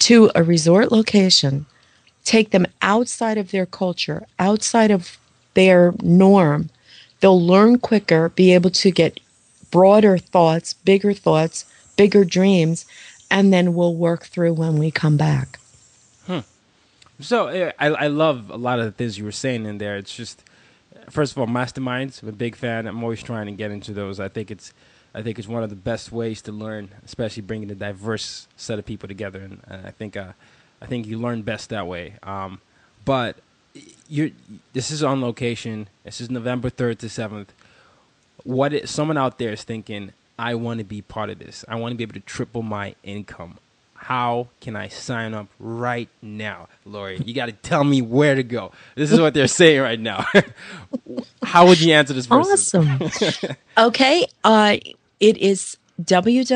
to 0.00 0.30
a 0.34 0.42
resort 0.42 0.90
location, 0.90 1.66
take 2.24 2.50
them 2.50 2.66
outside 2.82 3.38
of 3.38 3.50
their 3.50 3.66
culture, 3.66 4.26
outside 4.38 4.90
of 4.90 5.18
their 5.54 5.94
norm. 6.02 6.70
They'll 7.20 7.40
learn 7.40 7.78
quicker, 7.78 8.30
be 8.30 8.52
able 8.52 8.70
to 8.70 8.90
get 8.90 9.20
broader 9.70 10.18
thoughts, 10.18 10.74
bigger 10.74 11.12
thoughts, 11.12 11.64
bigger 11.96 12.24
dreams, 12.24 12.86
and 13.30 13.52
then 13.52 13.74
we'll 13.74 13.94
work 13.94 14.24
through 14.24 14.54
when 14.54 14.78
we 14.78 14.90
come 14.90 15.16
back. 15.16 15.58
Hmm. 16.26 16.40
So 17.20 17.72
I, 17.78 17.88
I 17.88 18.06
love 18.08 18.50
a 18.50 18.56
lot 18.56 18.80
of 18.80 18.86
the 18.86 18.92
things 18.92 19.18
you 19.18 19.24
were 19.24 19.32
saying 19.32 19.66
in 19.66 19.78
there. 19.78 19.96
It's 19.96 20.14
just, 20.14 20.42
first 21.10 21.32
of 21.32 21.38
all, 21.38 21.46
masterminds. 21.46 22.22
I'm 22.22 22.28
a 22.28 22.32
big 22.32 22.56
fan. 22.56 22.86
I'm 22.86 23.02
always 23.02 23.22
trying 23.22 23.46
to 23.46 23.52
get 23.52 23.70
into 23.70 23.92
those. 23.92 24.20
I 24.20 24.28
think 24.28 24.50
it's, 24.50 24.72
I 25.14 25.22
think 25.22 25.38
it's 25.38 25.48
one 25.48 25.62
of 25.62 25.70
the 25.70 25.76
best 25.76 26.12
ways 26.12 26.42
to 26.42 26.52
learn, 26.52 26.90
especially 27.04 27.42
bringing 27.42 27.70
a 27.70 27.74
diverse 27.74 28.46
set 28.56 28.78
of 28.78 28.86
people 28.86 29.08
together. 29.08 29.40
And, 29.40 29.60
and 29.66 29.86
I 29.86 29.90
think, 29.90 30.16
uh, 30.16 30.32
I 30.80 30.86
think 30.86 31.06
you 31.06 31.18
learn 31.18 31.42
best 31.42 31.70
that 31.70 31.86
way. 31.86 32.14
Um, 32.22 32.60
but 33.04 33.36
you, 34.08 34.32
this 34.72 34.90
is 34.90 35.02
on 35.02 35.20
location. 35.20 35.88
This 36.04 36.20
is 36.20 36.30
November 36.30 36.70
third 36.70 36.98
to 37.00 37.08
seventh 37.08 37.52
what 38.44 38.72
it, 38.72 38.88
someone 38.88 39.16
out 39.16 39.38
there 39.38 39.52
is 39.52 39.64
thinking, 39.64 40.12
I 40.38 40.54
want 40.54 40.78
to 40.78 40.84
be 40.84 41.02
part 41.02 41.30
of 41.30 41.38
this. 41.38 41.64
I 41.68 41.76
want 41.76 41.92
to 41.92 41.96
be 41.96 42.02
able 42.02 42.14
to 42.14 42.20
triple 42.20 42.62
my 42.62 42.94
income. 43.02 43.58
How 44.02 44.48
can 44.60 44.76
I 44.76 44.88
sign 44.88 45.34
up 45.34 45.48
right 45.58 46.08
now, 46.22 46.68
Lori? 46.86 47.18
You 47.18 47.34
got 47.34 47.46
to 47.46 47.52
tell 47.52 47.84
me 47.84 48.00
where 48.00 48.34
to 48.34 48.42
go. 48.42 48.72
This 48.94 49.12
is 49.12 49.20
what 49.20 49.34
they're 49.34 49.46
saying 49.46 49.82
right 49.82 50.00
now. 50.00 50.24
How 51.44 51.66
would 51.66 51.80
you 51.80 51.92
answer 51.92 52.14
this 52.14 52.26
person? 52.26 52.82
Awesome. 52.82 53.56
okay. 53.78 54.26
Uh, 54.42 54.78
it 55.20 55.36
is 55.36 55.76
www.saltars 56.02 56.52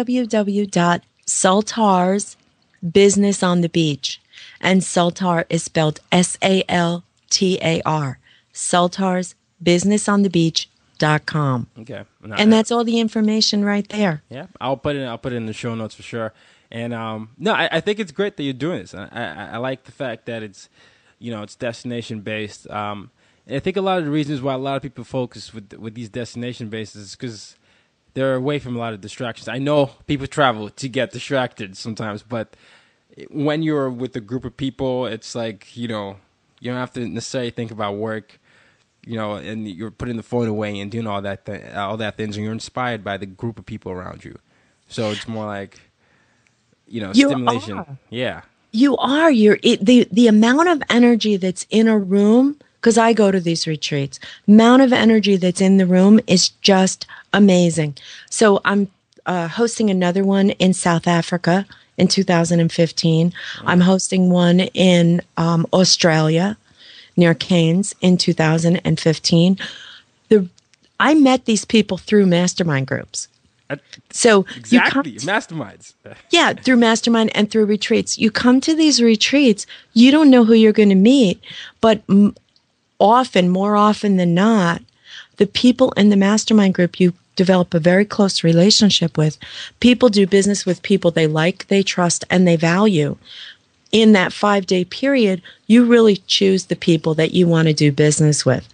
business 2.92 3.42
on 3.42 3.60
the 3.60 3.68
beach. 3.68 4.20
And 4.60 4.80
Saltar 4.80 5.44
is 5.50 5.62
spelled 5.64 6.00
S 6.10 6.38
A 6.42 6.64
L 6.68 7.04
T 7.28 7.58
A 7.62 7.82
R. 7.84 8.18
Saltars 8.52 9.34
business 9.62 10.08
on 10.08 10.22
the 10.22 10.30
beach 10.30 10.68
dot 10.98 11.26
com. 11.26 11.68
Okay, 11.78 12.04
and 12.22 12.52
that's 12.52 12.70
all 12.70 12.84
the 12.84 12.98
information 13.00 13.64
right 13.64 13.88
there. 13.90 14.22
Yeah, 14.30 14.46
I'll 14.60 14.76
put 14.76 14.96
it. 14.96 15.04
I'll 15.04 15.18
put 15.18 15.32
it 15.32 15.36
in 15.36 15.46
the 15.46 15.52
show 15.52 15.74
notes 15.74 15.94
for 15.94 16.02
sure. 16.02 16.32
And 16.74 16.92
um, 16.92 17.30
no, 17.38 17.52
I, 17.52 17.68
I, 17.70 17.80
think 17.80 18.00
it's 18.00 18.10
great 18.10 18.36
that 18.36 18.42
you're 18.42 18.52
doing 18.52 18.80
this. 18.80 18.94
I, 18.94 19.08
I, 19.12 19.50
I, 19.52 19.56
like 19.58 19.84
the 19.84 19.92
fact 19.92 20.26
that 20.26 20.42
it's, 20.42 20.68
you 21.20 21.30
know, 21.30 21.44
it's 21.44 21.54
destination 21.54 22.20
based. 22.22 22.68
Um, 22.68 23.12
I 23.48 23.60
think 23.60 23.76
a 23.76 23.80
lot 23.80 24.00
of 24.00 24.06
the 24.06 24.10
reasons 24.10 24.42
why 24.42 24.54
a 24.54 24.58
lot 24.58 24.74
of 24.74 24.82
people 24.82 25.04
focus 25.04 25.54
with 25.54 25.72
with 25.74 25.94
these 25.94 26.08
destination 26.08 26.70
bases 26.70 27.02
is 27.02 27.14
because 27.14 27.56
they're 28.14 28.34
away 28.34 28.58
from 28.58 28.74
a 28.74 28.80
lot 28.80 28.92
of 28.92 29.00
distractions. 29.00 29.46
I 29.46 29.58
know 29.58 29.92
people 30.08 30.26
travel 30.26 30.68
to 30.68 30.88
get 30.88 31.12
distracted 31.12 31.76
sometimes, 31.76 32.24
but 32.24 32.56
when 33.30 33.62
you're 33.62 33.88
with 33.88 34.16
a 34.16 34.20
group 34.20 34.44
of 34.44 34.56
people, 34.56 35.06
it's 35.06 35.36
like 35.36 35.76
you 35.76 35.86
know 35.86 36.16
you 36.58 36.72
don't 36.72 36.80
have 36.80 36.92
to 36.94 37.06
necessarily 37.06 37.50
think 37.50 37.70
about 37.70 37.98
work 37.98 38.40
you 39.06 39.16
know, 39.16 39.34
and 39.34 39.68
you're 39.68 39.90
putting 39.90 40.16
the 40.16 40.22
phone 40.22 40.48
away 40.48 40.80
and 40.80 40.90
doing 40.90 41.06
all 41.06 41.20
that, 41.20 41.44
th- 41.44 41.74
all 41.74 41.98
that 41.98 42.16
things, 42.16 42.36
and 42.36 42.44
you're 42.44 42.54
inspired 42.54 43.04
by 43.04 43.18
the 43.18 43.26
group 43.26 43.58
of 43.58 43.66
people 43.66 43.92
around 43.92 44.24
you. 44.24 44.38
So 44.88 45.10
it's 45.10 45.28
more 45.28 45.44
like, 45.44 45.78
you 46.88 47.00
know, 47.00 47.12
you 47.14 47.28
stimulation. 47.28 47.78
Are. 47.78 47.98
Yeah, 48.10 48.42
you 48.72 48.96
are. 48.96 49.30
You're 49.30 49.58
it, 49.62 49.84
the 49.84 50.08
the 50.10 50.26
amount 50.26 50.68
of 50.68 50.82
energy 50.90 51.36
that's 51.36 51.66
in 51.70 51.88
a 51.88 51.98
room. 51.98 52.56
Because 52.80 52.98
I 52.98 53.14
go 53.14 53.30
to 53.30 53.40
these 53.40 53.66
retreats, 53.66 54.20
amount 54.46 54.82
of 54.82 54.92
energy 54.92 55.36
that's 55.36 55.62
in 55.62 55.78
the 55.78 55.86
room 55.86 56.20
is 56.26 56.50
just 56.50 57.06
amazing. 57.32 57.96
So 58.28 58.60
I'm 58.66 58.90
uh, 59.24 59.48
hosting 59.48 59.88
another 59.88 60.22
one 60.22 60.50
in 60.50 60.74
South 60.74 61.06
Africa 61.06 61.66
in 61.96 62.08
2015. 62.08 63.32
I'm 63.64 63.80
hosting 63.80 64.30
one 64.30 64.60
in 64.60 65.22
um, 65.36 65.66
Australia 65.72 66.56
near 67.16 67.34
Cairns 67.34 67.94
in 68.00 68.16
2015. 68.16 69.58
The 70.28 70.48
I 71.00 71.14
met 71.14 71.44
these 71.44 71.64
people 71.64 71.98
through 71.98 72.26
mastermind 72.26 72.86
groups. 72.86 73.28
So 74.10 74.46
exactly 74.56 75.12
you 75.12 75.18
come, 75.20 75.28
masterminds. 75.28 75.94
yeah, 76.30 76.52
through 76.52 76.76
mastermind 76.76 77.34
and 77.34 77.50
through 77.50 77.66
retreats. 77.66 78.18
You 78.18 78.30
come 78.30 78.60
to 78.62 78.74
these 78.74 79.02
retreats, 79.02 79.66
you 79.92 80.10
don't 80.10 80.30
know 80.30 80.44
who 80.44 80.54
you're 80.54 80.72
going 80.72 80.88
to 80.90 80.94
meet, 80.94 81.40
but 81.80 82.02
m- 82.08 82.34
often, 82.98 83.48
more 83.48 83.76
often 83.76 84.16
than 84.16 84.34
not, 84.34 84.82
the 85.36 85.46
people 85.46 85.92
in 85.92 86.10
the 86.10 86.16
mastermind 86.16 86.74
group 86.74 87.00
you 87.00 87.12
develop 87.36 87.74
a 87.74 87.80
very 87.80 88.04
close 88.04 88.44
relationship 88.44 89.18
with. 89.18 89.36
People 89.80 90.08
do 90.08 90.26
business 90.26 90.64
with 90.64 90.82
people 90.82 91.10
they 91.10 91.26
like, 91.26 91.66
they 91.66 91.82
trust, 91.82 92.24
and 92.30 92.46
they 92.46 92.56
value 92.56 93.16
in 93.94 94.10
that 94.10 94.32
five 94.32 94.66
day 94.66 94.84
period, 94.84 95.40
you 95.68 95.84
really 95.84 96.16
choose 96.26 96.66
the 96.66 96.74
people 96.74 97.14
that 97.14 97.30
you 97.30 97.46
want 97.46 97.68
to 97.68 97.72
do 97.72 97.92
business 97.92 98.44
with. 98.44 98.68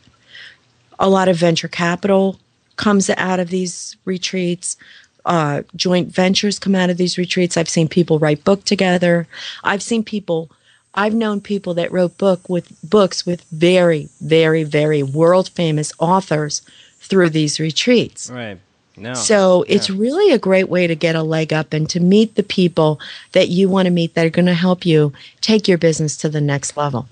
A 0.99 1.11
lot 1.11 1.29
of 1.29 1.37
venture 1.37 1.69
capital 1.69 2.41
comes 2.81 3.11
out 3.11 3.39
of 3.39 3.51
these 3.51 3.95
retreats. 4.07 4.79
Uh, 5.27 5.63
joint 5.77 6.09
ventures 6.09 6.59
come 6.59 6.75
out 6.75 6.89
of 6.89 6.97
these 6.97 7.19
retreats. 7.19 7.59
I've 7.59 7.69
seen 7.69 7.89
people 7.89 8.19
write 8.19 8.43
book 8.43 8.65
together. 8.65 9.29
I've 9.63 9.83
seen 9.83 10.03
people. 10.03 10.51
I've 10.95 11.13
known 11.13 11.43
people 11.43 11.75
that 11.75 11.93
wrote 11.93 12.17
book 12.17 12.49
with 12.49 12.67
books 12.83 13.27
with 13.27 13.43
very, 13.53 14.09
very, 14.23 14.65
very 14.65 15.03
world 15.03 15.51
famous 15.51 15.93
authors 15.99 16.63
through 17.01 17.29
these 17.31 17.61
retreats. 17.61 18.31
Right. 18.31 18.59
No. 18.97 19.13
So 19.13 19.65
yeah. 19.69 19.75
it's 19.75 19.91
really 19.91 20.33
a 20.33 20.39
great 20.39 20.71
way 20.71 20.87
to 20.87 20.95
get 20.95 21.15
a 21.15 21.23
leg 21.23 21.53
up 21.53 21.75
and 21.75 21.89
to 21.91 22.01
meet 22.01 22.35
the 22.35 22.43
people 22.43 22.99
that 23.33 23.49
you 23.49 23.69
want 23.69 23.87
to 23.87 23.93
meet 23.93 24.15
that 24.15 24.25
are 24.25 24.31
going 24.31 24.47
to 24.47 24.55
help 24.55 24.87
you 24.87 25.13
take 25.43 25.69
your 25.69 25.79
business 25.79 26.17
to 26.19 26.31
the 26.31 26.41
next 26.41 26.79
level. 26.79 27.09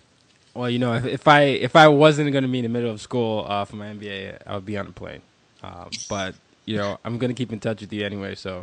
Well, 0.55 0.71
you 0.71 0.79
know, 0.79 0.95
if, 0.95 1.05
if 1.05 1.29
I 1.29 1.43
if 1.43 1.77
I 1.77 1.89
wasn't 1.89 2.33
going 2.33 2.43
to 2.43 2.49
be 2.49 2.61
in 2.61 2.65
the 2.65 2.71
middle 2.71 2.91
of 2.91 3.03
school 3.03 3.45
uh, 3.47 3.67
for 3.67 3.77
my 3.77 3.89
MBA, 3.89 4.39
I 4.47 4.55
would 4.55 4.67
be 4.67 4.79
on 4.79 4.87
a 4.87 4.93
plane. 4.93 5.21
Um, 5.63 5.91
but 6.09 6.35
you 6.65 6.77
know, 6.77 6.99
I'm 7.05 7.19
going 7.19 7.31
to 7.31 7.35
keep 7.35 7.53
in 7.53 7.61
touch 7.61 7.81
with 7.81 7.93
you 7.93 8.05
anyway. 8.05 8.35
So 8.35 8.63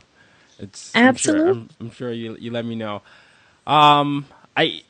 it's 0.59 0.91
absolutely. 0.95 1.41
I'm 1.41 1.47
sure, 1.47 1.61
I'm, 1.61 1.69
I'm 1.79 1.91
sure 1.91 2.11
you 2.11 2.37
you 2.39 2.51
let 2.51 2.65
me 2.65 2.75
know. 2.75 3.01
Um, 3.67 4.25
I 4.55 4.83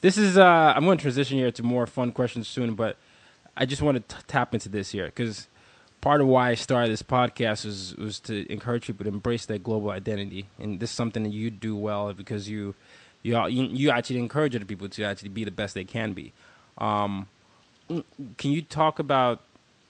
this 0.00 0.16
is 0.16 0.36
uh, 0.38 0.72
I'm 0.74 0.84
going 0.84 0.98
to 0.98 1.02
transition 1.02 1.38
here 1.38 1.50
to 1.52 1.62
more 1.62 1.86
fun 1.86 2.12
questions 2.12 2.48
soon, 2.48 2.74
but 2.74 2.96
I 3.56 3.66
just 3.66 3.82
want 3.82 4.08
to 4.08 4.16
tap 4.26 4.54
into 4.54 4.68
this 4.68 4.90
here 4.90 5.06
because 5.06 5.48
part 6.00 6.20
of 6.20 6.28
why 6.28 6.50
I 6.50 6.54
started 6.54 6.90
this 6.90 7.02
podcast 7.02 7.64
was 7.64 7.94
was 7.96 8.20
to 8.20 8.50
encourage 8.50 8.86
people 8.86 9.04
to 9.04 9.10
embrace 9.10 9.46
their 9.46 9.58
global 9.58 9.90
identity, 9.90 10.46
and 10.58 10.80
this 10.80 10.90
is 10.90 10.96
something 10.96 11.24
that 11.24 11.32
you 11.32 11.50
do 11.50 11.76
well 11.76 12.12
because 12.12 12.48
you 12.48 12.74
you 13.22 13.44
you 13.48 13.90
actually 13.90 14.20
encourage 14.20 14.54
other 14.54 14.64
people 14.64 14.88
to 14.88 15.04
actually 15.04 15.30
be 15.30 15.44
the 15.44 15.50
best 15.50 15.74
they 15.74 15.84
can 15.84 16.12
be. 16.12 16.32
Um, 16.78 17.28
can 17.88 18.52
you 18.52 18.62
talk 18.62 18.98
about 18.98 19.40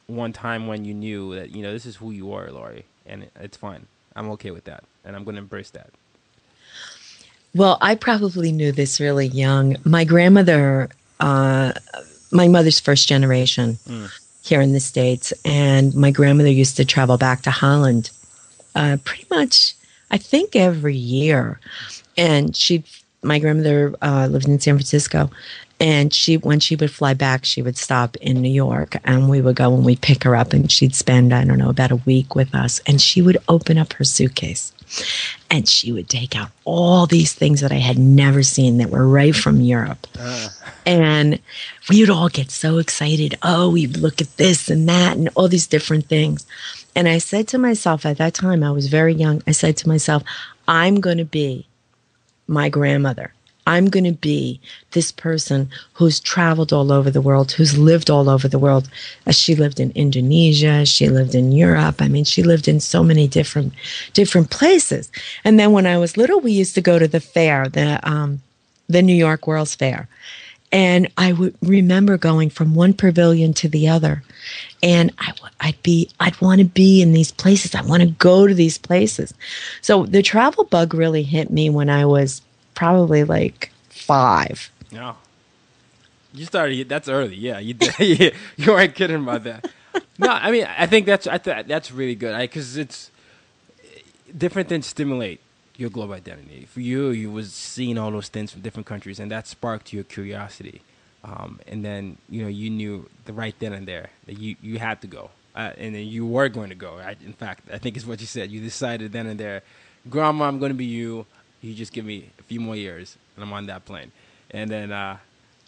one 0.09 0.33
time 0.33 0.66
when 0.66 0.85
you 0.85 0.92
knew 0.92 1.35
that 1.37 1.55
you 1.55 1.62
know 1.62 1.73
this 1.73 1.87
is 1.87 1.97
who 1.97 2.11
you 2.11 2.33
are, 2.33 2.51
Lori, 2.51 2.85
and 3.07 3.29
it's 3.40 3.57
fine. 3.57 3.87
I'm 4.16 4.31
okay 4.33 4.51
with 4.51 4.64
that, 4.64 4.85
and 5.05 5.14
I'm 5.14 5.25
going 5.25 5.37
to 5.37 5.42
embrace 5.42 5.71
that. 5.71 5.90
Well, 7.55 7.79
I 7.81 7.94
probably 7.94 8.53
knew 8.53 8.73
this 8.73 9.01
really 9.01 9.29
young. 9.29 9.77
My 9.85 10.05
grandmother, 10.05 10.90
uh, 11.21 11.73
my 12.31 12.49
mother's 12.49 12.81
first 12.81 13.09
generation. 13.09 13.79
Mm 13.87 14.11
here 14.49 14.61
in 14.61 14.73
the 14.73 14.81
States. 14.81 15.33
And 15.44 15.94
my 15.94 16.11
grandmother 16.11 16.51
used 16.51 16.77
to 16.79 16.85
travel 16.85 17.18
back 17.18 17.42
to 17.42 17.51
Holland 17.51 18.11
uh, 18.75 18.97
pretty 19.05 19.27
much, 19.31 19.75
I 20.11 20.18
think, 20.18 20.57
every 20.57 20.97
year. 20.97 21.61
And 22.16 22.57
she'd 22.57 22.85
my 23.23 23.40
grandmother 23.40 23.94
uh, 24.01 24.29
lived 24.31 24.47
in 24.47 24.61
San 24.61 24.77
Francisco, 24.77 25.29
and 25.81 26.12
she 26.12 26.37
when 26.37 26.61
she 26.61 26.77
would 26.77 26.91
fly 26.91 27.14
back, 27.14 27.45
she 27.45 27.62
would 27.62 27.77
stop 27.77 28.17
in 28.17 28.43
New 28.43 28.51
York, 28.51 28.97
and 29.05 29.29
we 29.29 29.41
would 29.41 29.57
go 29.57 29.75
and 29.75 29.85
we'd 29.85 30.01
pick 30.01 30.25
her 30.25 30.35
up, 30.35 30.53
and 30.53 30.71
she'd 30.71 30.95
spend 30.95 31.33
I 31.33 31.45
don't 31.45 31.59
know 31.59 31.71
about 31.71 31.91
a 31.91 31.97
week 31.97 32.35
with 32.35 32.55
us, 32.55 32.81
and 32.87 33.01
she 33.01 33.23
would 33.23 33.38
open 33.49 33.79
up 33.79 33.93
her 33.95 34.05
suitcase, 34.05 34.73
and 35.51 35.69
she 35.69 35.93
would 35.93 36.09
take 36.09 36.37
out 36.37 36.51
all 36.64 37.07
these 37.07 37.33
things 37.33 37.61
that 37.61 37.73
I 37.73 37.77
had 37.77 37.99
never 37.99 38.43
seen 38.43 38.79
that 38.79 38.91
were 38.91 39.07
right 39.07 39.35
from 39.35 39.61
Europe, 39.61 40.07
ah. 40.19 40.51
and 40.85 41.38
we 41.88 42.01
would 42.01 42.11
all 42.11 42.29
get 42.29 42.51
so 42.51 42.79
excited. 42.79 43.37
Oh, 43.43 43.71
we 43.71 43.87
look 43.87 44.21
at 44.21 44.37
this 44.37 44.69
and 44.69 44.88
that, 44.88 45.17
and 45.17 45.29
all 45.35 45.49
these 45.49 45.67
different 45.67 46.07
things. 46.07 46.47
And 46.97 47.09
I 47.09 47.19
said 47.19 47.47
to 47.49 47.59
myself 47.59 48.05
at 48.05 48.19
that 48.19 48.35
time, 48.35 48.64
I 48.64 48.73
was 48.73 48.88
very 48.88 49.14
young. 49.14 49.41
I 49.47 49.53
said 49.53 49.77
to 49.77 49.88
myself, 49.88 50.25
I'm 50.67 51.01
going 51.01 51.19
to 51.19 51.25
be 51.25 51.69
my 52.49 52.69
grandmother. 52.69 53.33
I'm 53.68 53.90
going 53.90 54.04
to 54.04 54.12
be 54.12 54.59
this 54.92 55.12
person 55.12 55.68
who's 55.92 56.20
traveled 56.20 56.72
all 56.72 56.90
over 56.90 57.11
the 57.11 57.20
world, 57.20 57.52
who's 57.52 57.76
lived 57.76 58.09
all 58.09 58.31
over 58.31 58.48
the 58.48 58.59
world. 58.59 58.88
As 59.26 59.38
she 59.38 59.54
lived 59.54 59.78
in 59.78 59.90
Indonesia, 59.90 60.87
she 60.87 61.11
lived 61.11 61.35
in 61.35 61.52
Europe. 61.52 62.00
I 62.00 62.09
mean, 62.09 62.24
she 62.24 62.42
lived 62.42 62.66
in 62.66 62.81
so 62.81 63.04
many 63.04 63.28
different 63.28 63.74
different 64.14 64.48
places. 64.50 65.12
And 65.44 65.61
then 65.61 65.72
when 65.72 65.87
I 65.87 65.98
was 65.98 66.16
little, 66.16 66.40
we 66.40 66.50
used 66.50 66.74
to 66.76 66.81
go 66.81 66.98
to 66.98 67.07
the 67.07 67.20
fair, 67.20 67.68
the 67.68 68.00
um, 68.09 68.40
the 68.88 69.02
New 69.02 69.14
York 69.14 69.46
World's 69.46 69.74
Fair, 69.74 70.09
and 70.72 71.07
I 71.18 71.35
would 71.35 71.54
remember 71.61 72.16
going 72.16 72.48
from 72.48 72.74
one 72.74 72.94
pavilion 72.94 73.52
to 73.54 73.68
the 73.68 73.87
other, 73.87 74.22
and 74.83 75.12
I, 75.18 75.35
would 75.66 75.83
be, 75.83 76.09
I'd 76.20 76.40
want 76.40 76.61
to 76.61 76.66
be 76.66 77.02
in 77.02 77.12
these 77.12 77.33
places. 77.33 77.74
I 77.74 77.83
want 77.83 78.02
to 78.02 78.09
go 78.09 78.46
to 78.46 78.54
these 78.54 78.78
places. 78.78 79.35
So 79.83 80.07
the 80.07 80.22
travel 80.22 80.64
bug 80.64 80.94
really 80.94 81.22
hit 81.22 81.50
me 81.50 81.68
when 81.68 81.90
I 81.90 82.07
was 82.07 82.40
probably 82.79 83.25
like 83.25 83.73
five. 83.91 84.71
No, 84.93 85.17
you 86.33 86.45
started. 86.45 86.88
That's 86.88 87.09
early. 87.09 87.35
Yeah, 87.35 87.59
you 87.59 87.75
you 88.57 88.73
weren't 88.73 88.95
kidding 88.95 89.17
about 89.17 89.43
that. 89.45 89.69
No, 90.19 90.29
I 90.29 90.51
mean, 90.53 90.64
I 90.64 90.87
think 90.87 91.05
that's 91.07 91.27
I 91.27 91.38
th- 91.38 91.67
that's 91.67 91.91
really 91.91 92.14
good 92.14 92.38
because 92.38 92.77
it's 92.77 93.11
different 94.37 94.69
than 94.69 94.83
stimulate 94.83 95.41
your 95.77 95.91
global 95.91 96.14
identity. 96.14 96.67
For 96.67 96.81
you, 96.81 97.11
you 97.11 97.33
was 97.33 97.53
seeing 97.53 97.99
all 97.99 98.12
those 98.12 98.29
things 98.29 98.53
from 98.53 98.62
different 98.62 98.87
countries, 98.87 99.19
and 99.19 99.31
that 99.33 99.49
sparked 99.49 99.93
your 99.93 100.05
curiosity. 100.05 100.83
Um, 101.25 101.59
and 101.67 101.85
then 101.85 102.19
you 102.31 102.43
know 102.43 102.49
you 102.49 102.71
knew 102.71 103.11
the 103.25 103.33
right 103.33 103.57
then 103.59 103.73
and 103.73 103.88
there 103.88 104.11
that 104.27 104.38
you 104.38 104.55
you 104.62 104.79
had 104.79 105.01
to 105.01 105.09
go, 105.09 105.31
uh, 105.57 105.73
and 105.77 105.97
then 105.97 106.07
you 106.07 106.25
were 106.25 106.49
going 106.49 106.69
to 106.69 106.77
go. 106.77 106.99
I, 106.99 107.17
in 107.27 107.33
fact, 107.33 107.64
I 107.73 107.79
think 107.79 107.97
it's 107.97 108.07
what 108.07 108.21
you 108.21 108.29
said. 108.29 108.53
You 108.53 108.61
decided 108.61 109.11
then 109.11 109.27
and 109.27 109.41
there, 109.41 109.62
Grandma, 110.09 110.47
I'm 110.47 110.61
going 110.61 110.71
to 110.71 110.79
be 110.79 110.85
you. 110.85 111.27
You 111.61 111.75
just 111.75 111.92
give 111.92 112.05
me 112.05 112.31
a 112.38 112.42
few 112.42 112.61
more 112.61 112.77
years, 112.77 113.16
and 113.35 113.44
I'm 113.44 113.53
on 113.53 113.66
that 113.66 113.85
plane. 113.85 114.12
And 114.51 114.71
then 114.71 114.92
uh, 114.92 115.18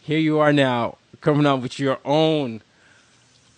here 0.02 0.18
you 0.18 0.38
are 0.38 0.52
now, 0.52 0.98
coming 1.20 1.46
up 1.46 1.60
with 1.60 1.78
your 1.78 1.98
own 2.04 2.62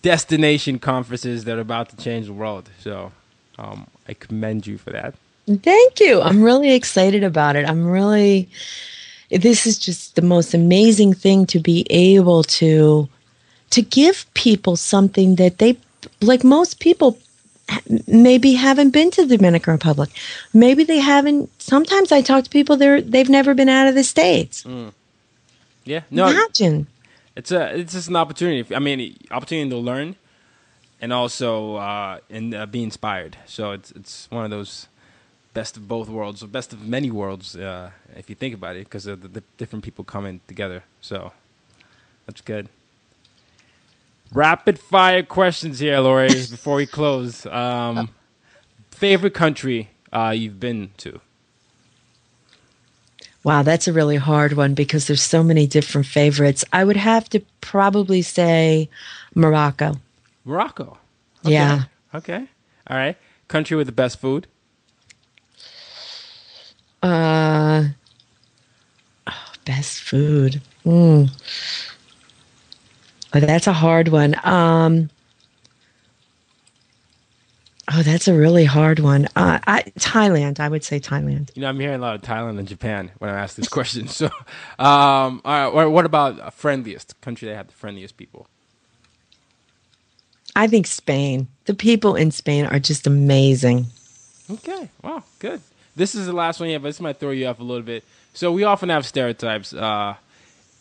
destination 0.01 0.79
conferences 0.79 1.45
that 1.45 1.57
are 1.57 1.61
about 1.61 1.89
to 1.89 1.97
change 1.97 2.25
the 2.27 2.33
world. 2.33 2.69
So 2.79 3.11
um, 3.57 3.87
I 4.07 4.13
commend 4.13 4.67
you 4.67 4.77
for 4.77 4.91
that. 4.91 5.15
Thank 5.47 5.99
you. 5.99 6.21
I'm 6.21 6.41
really 6.41 6.73
excited 6.73 7.23
about 7.23 7.55
it. 7.55 7.67
I'm 7.69 7.85
really, 7.87 8.49
this 9.29 9.65
is 9.65 9.77
just 9.77 10.15
the 10.15 10.21
most 10.21 10.53
amazing 10.53 11.13
thing 11.13 11.45
to 11.47 11.59
be 11.59 11.85
able 11.89 12.43
to, 12.43 13.07
to 13.69 13.81
give 13.81 14.25
people 14.33 14.75
something 14.75 15.35
that 15.35 15.57
they, 15.57 15.77
like 16.21 16.43
most 16.43 16.79
people 16.79 17.17
maybe 18.07 18.53
haven't 18.53 18.91
been 18.91 19.11
to 19.11 19.25
the 19.25 19.37
Dominican 19.37 19.73
Republic. 19.73 20.09
Maybe 20.53 20.83
they 20.83 20.99
haven't. 20.99 21.49
Sometimes 21.61 22.11
I 22.11 22.21
talk 22.21 22.43
to 22.45 22.49
people 22.49 22.77
they're 22.77 23.01
they've 23.01 23.29
never 23.29 23.53
been 23.53 23.69
out 23.69 23.87
of 23.87 23.95
the 23.95 24.03
states. 24.03 24.63
Mm. 24.63 24.93
Yeah, 25.85 26.01
no. 26.11 26.27
Imagine. 26.27 26.87
It's 27.35 27.51
a 27.51 27.77
it's 27.77 27.93
just 27.93 28.09
an 28.09 28.15
opportunity. 28.15 28.75
I 28.75 28.79
mean, 28.79 29.17
opportunity 29.31 29.69
to 29.69 29.77
learn, 29.77 30.15
and 31.01 31.11
also 31.11 31.75
uh, 31.75 32.19
and 32.29 32.53
uh, 32.53 32.65
be 32.65 32.83
inspired. 32.83 33.37
So 33.45 33.71
it's 33.71 33.91
it's 33.91 34.29
one 34.29 34.45
of 34.45 34.51
those 34.51 34.87
best 35.53 35.77
of 35.77 35.87
both 35.87 36.09
worlds, 36.09 36.43
or 36.43 36.47
best 36.47 36.73
of 36.73 36.87
many 36.87 37.11
worlds, 37.11 37.55
uh, 37.55 37.91
if 38.15 38.29
you 38.29 38.35
think 38.35 38.55
about 38.55 38.75
it, 38.75 38.85
because 38.85 39.05
of 39.05 39.21
the, 39.21 39.27
the, 39.27 39.43
different 39.57 39.85
people 39.85 40.03
coming 40.03 40.41
together. 40.47 40.83
So 40.99 41.31
that's 42.25 42.41
good. 42.41 42.69
Rapid 44.33 44.79
fire 44.79 45.23
questions 45.23 45.79
here, 45.79 45.99
Lori, 45.99 46.27
before 46.49 46.75
we 46.75 46.85
close. 46.85 47.45
Um, 47.45 48.09
favorite 48.89 49.33
country 49.33 49.89
uh, 50.11 50.33
you've 50.35 50.59
been 50.59 50.91
to? 50.97 51.19
Wow, 53.43 53.61
that's 53.63 53.87
a 53.87 53.93
really 53.93 54.15
hard 54.15 54.53
one 54.53 54.73
because 54.73 55.07
there's 55.07 55.21
so 55.21 55.43
many 55.43 55.67
different 55.67 56.07
favorites. 56.07 56.63
I 56.71 56.85
would 56.85 56.95
have 56.95 57.29
to 57.29 57.41
probably 57.59 58.21
say 58.21 58.89
Morocco. 59.35 59.95
Morocco. 60.45 60.97
Okay. 61.45 61.53
Yeah. 61.53 61.83
Okay. 62.15 62.47
All 62.87 62.97
right. 62.97 63.17
Country 63.49 63.75
with 63.75 63.87
the 63.87 63.93
best 63.93 64.19
food? 64.19 64.47
Uh, 67.01 67.83
oh, 69.27 69.53
best 69.65 69.99
food. 69.99 70.61
Mm. 70.85 71.29
Oh, 73.33 73.39
that's 73.39 73.67
a 73.67 73.73
hard 73.73 74.09
one. 74.09 74.35
Um, 74.43 75.09
oh, 77.91 78.03
that's 78.03 78.27
a 78.27 78.33
really 78.33 78.65
hard 78.65 78.99
one. 78.99 79.27
Uh, 79.35 79.59
I, 79.65 79.83
Thailand, 79.97 80.59
I 80.59 80.69
would 80.69 80.83
say 80.83 80.99
Thailand. 80.99 81.49
You 81.55 81.63
know, 81.63 81.69
I'm 81.69 81.79
hearing 81.79 81.95
a 81.95 81.99
lot 81.99 82.15
of 82.15 82.21
Thailand 82.21 82.59
and 82.59 82.67
Japan 82.67 83.11
when 83.17 83.31
I 83.31 83.39
ask 83.39 83.55
this 83.55 83.67
question. 83.69 84.07
So, 84.07 84.27
um, 84.77 85.41
all 85.45 85.73
right, 85.73 85.85
what 85.85 86.05
about 86.05 86.53
friendliest 86.53 87.19
country 87.21 87.47
that 87.47 87.55
have 87.55 87.67
the 87.67 87.73
friendliest 87.73 88.17
people? 88.17 88.47
I 90.55 90.67
think 90.67 90.85
Spain. 90.85 91.47
The 91.65 91.73
people 91.73 92.15
in 92.15 92.31
Spain 92.31 92.65
are 92.65 92.79
just 92.79 93.07
amazing. 93.07 93.87
Okay. 94.51 94.89
Wow. 95.01 95.23
Good. 95.39 95.61
This 95.95 96.15
is 96.15 96.25
the 96.27 96.33
last 96.33 96.59
one 96.59 96.69
yet, 96.69 96.81
but 96.81 96.89
this 96.89 96.99
might 96.99 97.19
throw 97.19 97.31
you 97.31 97.47
off 97.47 97.59
a 97.59 97.63
little 97.63 97.83
bit. 97.83 98.03
So 98.33 98.51
we 98.51 98.63
often 98.63 98.89
have 98.89 99.05
stereotypes, 99.05 99.73
uh, 99.73 100.15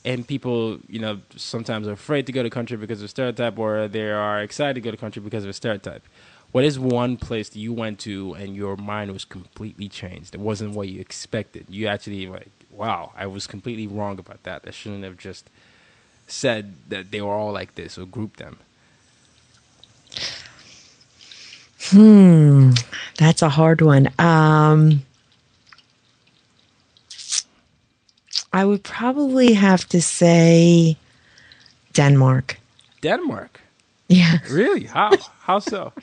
and 0.04 0.26
people, 0.26 0.78
you 0.88 0.98
know, 0.98 1.20
sometimes 1.36 1.86
are 1.86 1.92
afraid 1.92 2.26
to 2.26 2.32
go 2.32 2.42
to 2.42 2.50
country 2.50 2.76
because 2.76 3.02
of 3.02 3.10
stereotype, 3.10 3.58
or 3.58 3.88
they 3.88 4.10
are 4.10 4.42
excited 4.42 4.74
to 4.74 4.80
go 4.80 4.90
to 4.90 4.96
country 4.96 5.22
because 5.22 5.44
of 5.44 5.50
a 5.50 5.52
stereotype. 5.52 6.02
What 6.50 6.64
is 6.64 6.78
one 6.78 7.16
place 7.16 7.48
that 7.48 7.58
you 7.58 7.72
went 7.72 7.98
to 8.00 8.34
and 8.34 8.54
your 8.54 8.76
mind 8.76 9.12
was 9.12 9.24
completely 9.24 9.88
changed? 9.88 10.34
It 10.34 10.40
wasn't 10.40 10.74
what 10.74 10.88
you 10.88 11.00
expected. 11.00 11.66
You 11.70 11.86
actually 11.86 12.26
like, 12.26 12.50
wow, 12.70 13.12
I 13.16 13.26
was 13.26 13.46
completely 13.46 13.86
wrong 13.86 14.18
about 14.18 14.42
that. 14.42 14.64
I 14.66 14.70
shouldn't 14.70 15.04
have 15.04 15.16
just 15.16 15.48
said 16.26 16.74
that 16.88 17.10
they 17.10 17.22
were 17.22 17.32
all 17.32 17.52
like 17.52 17.74
this 17.74 17.96
or 17.96 18.04
grouped 18.04 18.38
them. 18.38 18.58
Hmm, 21.84 22.72
that's 23.18 23.42
a 23.42 23.48
hard 23.48 23.80
one. 23.80 24.08
Um, 24.18 25.02
I 28.52 28.64
would 28.64 28.82
probably 28.82 29.54
have 29.54 29.88
to 29.88 30.02
say 30.02 30.96
Denmark. 31.92 32.58
Denmark. 33.00 33.60
Yeah. 34.08 34.38
Really? 34.50 34.84
How? 34.84 35.10
How 35.40 35.58
so? 35.58 35.92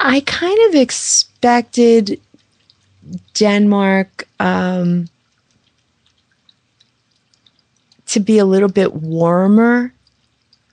I 0.00 0.20
kind 0.20 0.58
of 0.68 0.74
expected 0.74 2.20
Denmark 3.32 4.28
um, 4.38 5.08
to 8.06 8.20
be 8.20 8.38
a 8.38 8.44
little 8.44 8.68
bit 8.68 8.92
warmer. 8.92 9.92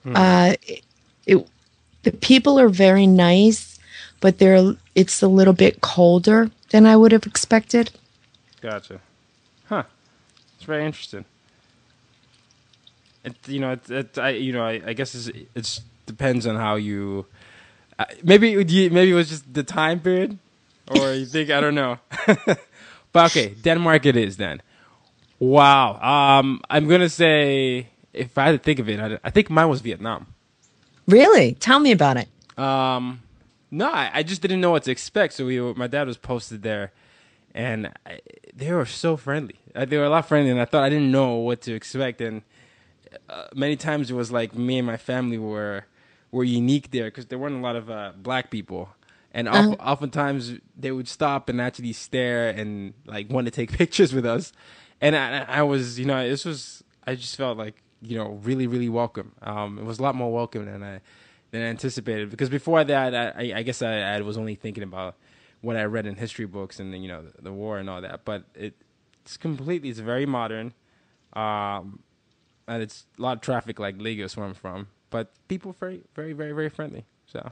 Hmm. 0.04 0.16
Uh, 0.16 0.54
it, 0.68 0.84
it, 1.26 1.48
the 2.04 2.12
people 2.12 2.60
are 2.60 2.68
very 2.68 3.08
nice, 3.08 3.80
but 4.20 4.40
they're 4.40 4.76
it's 4.96 5.22
a 5.22 5.28
little 5.28 5.54
bit 5.54 5.80
colder 5.80 6.52
than 6.72 6.86
I 6.86 6.98
would 6.98 7.14
have 7.14 7.26
expected. 7.26 7.92
Gotcha. 8.62 9.00
It's 10.62 10.68
very 10.68 10.86
interesting. 10.86 11.26
It 13.24 13.36
you 13.48 13.60
know 13.60 13.72
it, 13.72 13.90
it 13.90 14.18
I 14.20 14.30
you 14.30 14.54
know 14.54 14.64
I, 14.64 14.80
I 14.86 14.94
guess 14.94 15.16
it's 15.16 15.36
it's 15.56 15.82
depends 16.06 16.46
on 16.46 16.56
how 16.56 16.76
you 16.76 17.26
uh, 17.98 18.06
maybe 18.24 18.56
maybe 18.56 19.10
it 19.10 19.16
was 19.16 19.30
just 19.30 19.52
the 19.52 19.64
time 19.64 20.00
period 20.02 20.38
or 20.92 21.14
you 21.14 21.26
think 21.26 21.50
I 21.50 21.62
don't 21.62 21.74
know. 21.74 21.98
but 23.12 23.32
okay, 23.32 23.56
Denmark 23.64 24.06
it 24.06 24.16
is 24.16 24.38
then. 24.38 24.62
Wow. 25.40 25.98
Um 26.00 26.62
I'm 26.70 26.88
to 26.88 27.10
say 27.10 27.88
if 28.14 28.38
I 28.38 28.46
had 28.46 28.52
to 28.52 28.60
think 28.60 28.78
of 28.78 28.88
it 28.88 29.00
I, 29.00 29.18
I 29.24 29.32
think 29.32 29.50
mine 29.50 29.68
was 29.68 29.82
Vietnam. 29.82 30.28
Really? 31.08 31.56
Tell 31.56 31.80
me 31.80 31.92
about 31.92 32.18
it. 32.18 32.28
Um, 32.56 33.22
no, 33.72 33.90
I, 33.90 34.12
I, 34.14 34.22
just 34.22 34.44
didn't 34.44 34.62
know 34.62 34.70
what 34.70 34.84
to 34.84 34.92
expect. 34.92 35.34
So 35.34 35.48
we, 35.48 35.60
were, 35.60 35.74
my 35.74 35.88
dad 35.88 36.06
was 36.06 36.18
posted 36.18 36.62
there, 36.62 36.92
and 37.54 37.92
I, 38.06 38.20
they 38.54 38.72
were 38.72 38.86
so 38.86 39.18
friendly. 39.18 39.60
Uh, 39.76 39.86
they 39.86 39.98
were 39.98 40.06
a 40.06 40.10
lot 40.10 40.28
friendly, 40.28 40.52
and 40.52 40.60
I 40.60 40.66
thought 40.66 40.84
I 40.84 40.90
didn't 40.90 41.12
know 41.12 41.36
what 41.36 41.62
to 41.62 41.74
expect. 41.74 42.22
And 42.22 42.42
uh, 43.30 43.46
many 43.54 43.76
times 43.76 44.12
it 44.12 44.14
was 44.14 44.32
like 44.32 44.56
me 44.56 44.78
and 44.78 44.88
my 44.88 44.98
family 44.98 45.38
were 45.38 45.86
were 46.32 46.44
unique 46.46 46.92
there 46.92 47.06
because 47.06 47.26
there 47.26 47.38
weren't 47.38 47.56
a 47.56 47.60
lot 47.60 47.76
of 47.76 47.90
uh, 47.90 48.14
black 48.16 48.50
people, 48.50 48.90
and 49.34 49.48
uh-huh. 49.48 49.76
oftentimes 49.80 50.60
they 50.78 50.92
would 50.92 51.08
stop 51.08 51.50
and 51.50 51.60
actually 51.60 51.94
stare 51.94 52.50
and 52.50 52.94
like 53.06 53.30
want 53.30 53.46
to 53.46 53.52
take 53.52 53.72
pictures 53.78 54.14
with 54.14 54.26
us. 54.26 54.54
And 55.02 55.16
I, 55.16 55.46
I 55.48 55.64
was, 55.64 56.00
you 56.00 56.06
know, 56.06 56.28
this 56.28 56.46
was 56.46 56.84
I 57.06 57.16
just 57.16 57.36
felt 57.36 57.58
like 57.58 57.82
you 58.02 58.18
know 58.18 58.40
really 58.44 58.68
really 58.68 58.90
welcome. 58.90 59.34
Um, 59.42 59.78
it 59.78 59.86
was 59.86 60.00
a 60.00 60.04
lot 60.04 60.16
more 60.16 60.32
welcome 60.32 60.66
than 60.66 60.84
I 60.84 61.02
than 61.52 61.62
I 61.62 61.66
anticipated 61.66 62.30
because 62.30 62.50
before 62.50 62.84
that 62.84 63.36
I, 63.36 63.54
I 63.56 63.64
guess 63.64 63.82
I, 63.82 64.00
I 64.00 64.22
was 64.22 64.38
only 64.38 64.56
thinking 64.56 64.84
about 64.84 65.16
what 65.62 65.76
I 65.76 65.84
read 65.84 66.06
in 66.06 66.16
history 66.16 66.46
books 66.46 66.80
and 66.80 66.94
you 67.02 67.08
know 67.08 67.24
the, 67.24 67.42
the 67.44 67.54
war 67.54 67.78
and 67.78 67.90
all 67.90 68.02
that. 68.02 68.26
But 68.26 68.44
it, 68.56 68.76
it's 69.24 69.38
completely 69.38 69.90
it's 69.90 70.00
very 70.00 70.26
modern, 70.26 70.74
um, 71.34 72.00
and 72.68 72.82
it's 72.82 73.06
a 73.18 73.22
lot 73.22 73.38
of 73.38 73.42
traffic 73.42 73.80
like 73.80 73.96
Lagos 74.00 74.36
where 74.36 74.46
I'm 74.46 74.54
from. 74.54 74.88
But 75.10 75.32
people 75.48 75.76
very 75.80 76.02
very 76.16 76.34
very 76.34 76.52
very 76.52 76.70
friendly. 76.70 77.06
So 77.28 77.52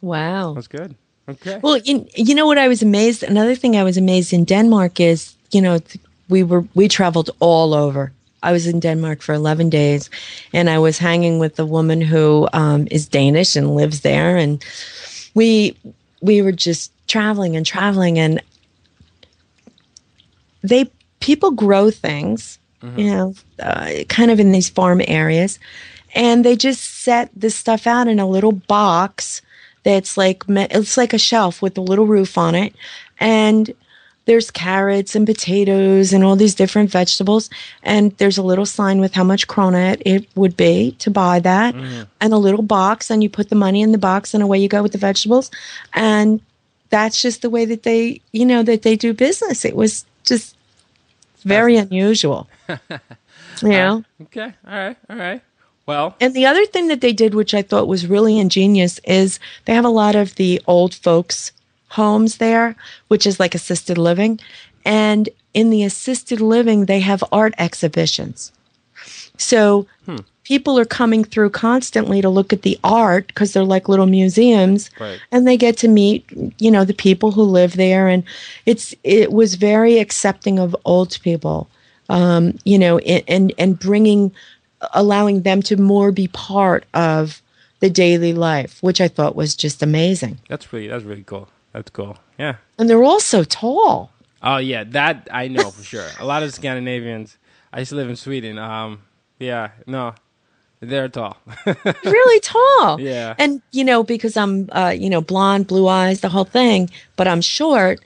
wow, 0.00 0.54
that's 0.54 0.68
good. 0.68 0.94
Okay. 1.28 1.58
Well, 1.60 1.78
you, 1.78 2.06
you 2.14 2.36
know 2.36 2.46
what 2.46 2.56
I 2.56 2.68
was 2.68 2.82
amazed. 2.82 3.24
Another 3.24 3.56
thing 3.56 3.76
I 3.76 3.82
was 3.82 3.96
amazed 3.96 4.32
in 4.32 4.44
Denmark 4.44 5.00
is 5.00 5.34
you 5.50 5.60
know 5.60 5.80
we 6.28 6.42
were 6.42 6.64
we 6.74 6.88
traveled 6.88 7.30
all 7.40 7.74
over 7.74 8.12
I 8.46 8.52
was 8.52 8.66
in 8.66 8.80
Denmark 8.80 9.22
for 9.22 9.34
11 9.34 9.70
days 9.70 10.08
and 10.52 10.70
I 10.70 10.78
was 10.78 10.98
hanging 10.98 11.40
with 11.40 11.58
a 11.58 11.66
woman 11.66 12.00
who 12.00 12.48
um, 12.52 12.86
is 12.90 13.08
Danish 13.08 13.56
and 13.56 13.74
lives 13.74 14.02
there. 14.02 14.36
And 14.36 14.64
we, 15.34 15.76
we 16.20 16.42
were 16.42 16.52
just 16.52 16.92
traveling 17.06 17.56
and 17.56 17.64
traveling 17.64 18.18
and 18.18 18.42
they, 20.62 20.90
people 21.20 21.50
grow 21.52 21.90
things, 21.90 22.58
mm-hmm. 22.82 22.98
you 22.98 23.10
know, 23.10 23.34
uh, 23.60 23.90
kind 24.08 24.30
of 24.30 24.40
in 24.40 24.52
these 24.52 24.68
farm 24.68 25.00
areas. 25.06 25.58
And 26.14 26.44
they 26.44 26.56
just 26.56 26.82
set 26.82 27.30
this 27.36 27.54
stuff 27.54 27.86
out 27.86 28.08
in 28.08 28.18
a 28.18 28.28
little 28.28 28.52
box 28.52 29.42
that's 29.84 30.16
like, 30.16 30.44
it's 30.48 30.96
like 30.96 31.12
a 31.12 31.18
shelf 31.18 31.62
with 31.62 31.78
a 31.78 31.82
little 31.82 32.06
roof 32.06 32.36
on 32.36 32.54
it. 32.54 32.74
And 33.20 33.72
there's 34.26 34.50
carrots 34.50 35.14
and 35.14 35.26
potatoes 35.26 36.12
and 36.12 36.22
all 36.22 36.36
these 36.36 36.54
different 36.54 36.90
vegetables. 36.90 37.48
And 37.82 38.12
there's 38.18 38.38
a 38.38 38.42
little 38.42 38.66
sign 38.66 39.00
with 39.00 39.14
how 39.14 39.24
much 39.24 39.46
krona 39.46 40.00
it 40.04 40.28
would 40.34 40.56
be 40.56 40.92
to 40.98 41.10
buy 41.10 41.40
that 41.40 41.74
mm. 41.74 42.06
and 42.20 42.32
a 42.32 42.38
little 42.38 42.62
box. 42.62 43.10
And 43.10 43.22
you 43.22 43.30
put 43.30 43.48
the 43.48 43.56
money 43.56 43.80
in 43.80 43.92
the 43.92 43.98
box 43.98 44.34
and 44.34 44.42
away 44.42 44.58
you 44.58 44.68
go 44.68 44.82
with 44.82 44.92
the 44.92 44.98
vegetables. 44.98 45.50
And 45.94 46.40
that's 46.90 47.22
just 47.22 47.42
the 47.42 47.50
way 47.50 47.64
that 47.64 47.84
they, 47.84 48.20
you 48.32 48.44
know, 48.44 48.62
that 48.64 48.82
they 48.82 48.96
do 48.96 49.14
business. 49.14 49.64
It 49.64 49.76
was 49.76 50.04
just 50.24 50.56
very 51.44 51.76
unusual. 51.76 52.48
yeah. 53.62 53.94
Uh, 53.94 54.00
okay. 54.22 54.52
All 54.66 54.74
right. 54.74 54.96
All 55.08 55.16
right. 55.16 55.40
Well, 55.86 56.16
and 56.20 56.34
the 56.34 56.46
other 56.46 56.66
thing 56.66 56.88
that 56.88 57.00
they 57.00 57.12
did, 57.12 57.32
which 57.32 57.54
I 57.54 57.62
thought 57.62 57.86
was 57.86 58.08
really 58.08 58.40
ingenious, 58.40 58.98
is 59.04 59.38
they 59.66 59.74
have 59.74 59.84
a 59.84 59.88
lot 59.88 60.16
of 60.16 60.34
the 60.34 60.60
old 60.66 60.94
folks 60.94 61.52
homes 61.96 62.36
there, 62.36 62.76
which 63.08 63.26
is 63.26 63.40
like 63.40 63.54
assisted 63.54 63.96
living. 63.98 64.38
And 64.84 65.28
in 65.54 65.70
the 65.70 65.82
assisted 65.82 66.40
living, 66.40 66.84
they 66.84 67.00
have 67.00 67.24
art 67.32 67.54
exhibitions. 67.58 68.52
So 69.38 69.86
hmm. 70.04 70.18
people 70.44 70.78
are 70.78 70.84
coming 70.84 71.24
through 71.24 71.50
constantly 71.50 72.20
to 72.20 72.28
look 72.28 72.52
at 72.52 72.62
the 72.62 72.78
art 72.84 73.26
because 73.28 73.52
they're 73.52 73.64
like 73.64 73.88
little 73.88 74.06
museums 74.06 74.90
right. 75.00 75.18
and 75.32 75.46
they 75.46 75.56
get 75.56 75.78
to 75.78 75.88
meet, 75.88 76.24
you 76.58 76.70
know, 76.70 76.84
the 76.84 76.94
people 76.94 77.32
who 77.32 77.42
live 77.42 77.76
there. 77.76 78.08
And 78.08 78.22
it's, 78.66 78.94
it 79.02 79.32
was 79.32 79.54
very 79.54 79.98
accepting 79.98 80.58
of 80.58 80.76
old 80.84 81.18
people, 81.22 81.68
um, 82.10 82.58
you 82.64 82.78
know, 82.78 82.98
and, 82.98 83.52
and 83.58 83.78
bringing, 83.78 84.32
allowing 84.92 85.42
them 85.42 85.62
to 85.62 85.76
more 85.76 86.12
be 86.12 86.28
part 86.28 86.84
of 86.92 87.42
the 87.80 87.90
daily 87.90 88.32
life, 88.32 88.78
which 88.82 89.00
I 89.00 89.08
thought 89.08 89.36
was 89.36 89.56
just 89.56 89.82
amazing. 89.82 90.38
That's 90.48 90.72
really, 90.72 90.88
that's 90.88 91.04
really 91.04 91.24
cool. 91.24 91.48
That's 91.76 91.90
cool. 91.90 92.16
Yeah. 92.38 92.56
And 92.78 92.88
they're 92.88 93.04
all 93.04 93.20
so 93.20 93.44
tall. 93.44 94.10
Oh 94.42 94.56
yeah, 94.56 94.84
that 94.84 95.28
I 95.30 95.48
know 95.48 95.70
for 95.70 95.82
sure. 95.82 96.08
A 96.18 96.24
lot 96.24 96.42
of 96.42 96.54
Scandinavians. 96.54 97.36
I 97.70 97.80
used 97.80 97.90
to 97.90 97.96
live 97.96 98.08
in 98.08 98.16
Sweden. 98.16 98.56
Um, 98.56 99.02
yeah, 99.38 99.72
no, 99.86 100.14
they're 100.80 101.10
tall. 101.10 101.36
really 102.04 102.40
tall. 102.40 102.98
Yeah. 102.98 103.34
And 103.38 103.60
you 103.72 103.84
know, 103.84 104.02
because 104.02 104.38
I'm, 104.38 104.70
uh, 104.72 104.94
you 104.96 105.10
know, 105.10 105.20
blonde, 105.20 105.66
blue 105.66 105.86
eyes, 105.86 106.20
the 106.20 106.30
whole 106.30 106.44
thing, 106.44 106.88
but 107.16 107.28
I'm 107.28 107.42
short. 107.42 108.00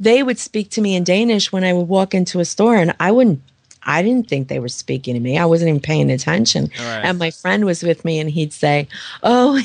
They 0.00 0.22
would 0.22 0.38
speak 0.38 0.70
to 0.70 0.80
me 0.80 0.96
in 0.96 1.04
Danish 1.04 1.52
when 1.52 1.64
I 1.64 1.74
would 1.74 1.88
walk 1.88 2.14
into 2.14 2.40
a 2.40 2.46
store, 2.46 2.76
and 2.76 2.94
I 2.98 3.12
wouldn't. 3.12 3.42
I 3.82 4.02
didn't 4.02 4.26
think 4.28 4.48
they 4.48 4.58
were 4.58 4.68
speaking 4.68 5.12
to 5.14 5.20
me. 5.20 5.36
I 5.36 5.44
wasn't 5.44 5.68
even 5.68 5.80
paying 5.80 6.10
attention. 6.10 6.70
Right. 6.78 7.02
And 7.04 7.18
my 7.18 7.30
friend 7.30 7.66
was 7.66 7.82
with 7.82 8.06
me, 8.06 8.18
and 8.18 8.30
he'd 8.30 8.54
say, 8.54 8.88
"Oh, 9.22 9.60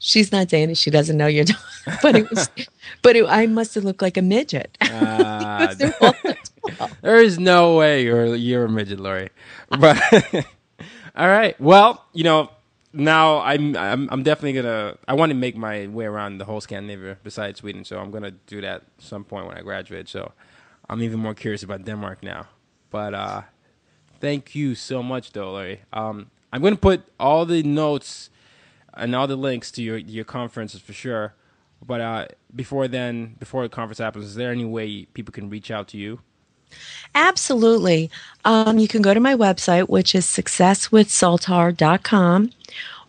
she's 0.00 0.32
not 0.32 0.48
Danish. 0.48 0.78
She 0.80 0.90
doesn't 0.90 1.16
know 1.16 1.28
you're 1.28 1.44
but 2.02 2.16
it 2.16 2.28
was, 2.28 2.50
but 3.02 3.14
it, 3.14 3.24
I 3.28 3.46
must 3.46 3.76
have 3.76 3.84
looked 3.84 4.02
like 4.02 4.16
a 4.16 4.22
midget. 4.22 4.76
Uh, 4.90 5.74
there 7.02 7.16
is 7.16 7.38
no 7.38 7.76
way 7.76 8.04
you're 8.04 8.34
you're 8.34 8.66
a 8.66 8.68
midget, 8.68 9.00
Lori. 9.00 9.30
But 9.70 9.98
all 11.16 11.28
right, 11.28 11.58
well, 11.60 12.04
you 12.12 12.22
know, 12.22 12.50
now 12.92 13.40
I'm 13.40 13.76
I'm 13.76 14.08
I'm 14.10 14.22
definitely 14.22 14.60
gonna 14.60 14.96
I 15.08 15.14
want 15.14 15.30
to 15.30 15.34
make 15.34 15.56
my 15.56 15.86
way 15.86 16.04
around 16.04 16.38
the 16.38 16.44
whole 16.44 16.60
Scandinavia 16.60 17.16
besides 17.22 17.60
Sweden, 17.60 17.84
so 17.84 17.98
I'm 17.98 18.10
gonna 18.10 18.32
do 18.46 18.60
that 18.60 18.84
some 18.98 19.24
point 19.24 19.46
when 19.46 19.56
I 19.56 19.62
graduate. 19.62 20.08
So 20.08 20.32
I'm 20.88 21.02
even 21.02 21.18
more 21.18 21.34
curious 21.34 21.62
about 21.62 21.84
Denmark 21.84 22.22
now. 22.22 22.48
But 22.90 23.14
uh, 23.14 23.42
thank 24.20 24.54
you 24.54 24.74
so 24.74 25.02
much, 25.02 25.32
though, 25.32 25.52
Larry. 25.52 25.80
Um, 25.92 26.30
I'm 26.52 26.62
gonna 26.62 26.76
put 26.76 27.02
all 27.18 27.46
the 27.46 27.62
notes 27.62 28.30
and 28.94 29.14
all 29.14 29.26
the 29.26 29.36
links 29.36 29.70
to 29.72 29.82
your 29.82 29.98
your 29.98 30.24
conferences 30.24 30.80
for 30.80 30.92
sure. 30.92 31.34
But 31.84 32.00
uh, 32.00 32.26
before 32.54 32.86
then, 32.88 33.36
before 33.38 33.62
the 33.62 33.68
conference 33.68 33.98
happens, 33.98 34.24
is 34.26 34.34
there 34.34 34.52
any 34.52 34.64
way 34.64 35.06
people 35.14 35.32
can 35.32 35.48
reach 35.48 35.70
out 35.70 35.88
to 35.88 35.96
you? 35.96 36.20
Absolutely. 37.14 38.10
Um, 38.44 38.78
you 38.78 38.86
can 38.86 39.00
go 39.02 39.14
to 39.14 39.20
my 39.20 39.34
website, 39.34 39.88
which 39.88 40.14
is 40.14 40.26
successwithsaltar.com 40.26 42.50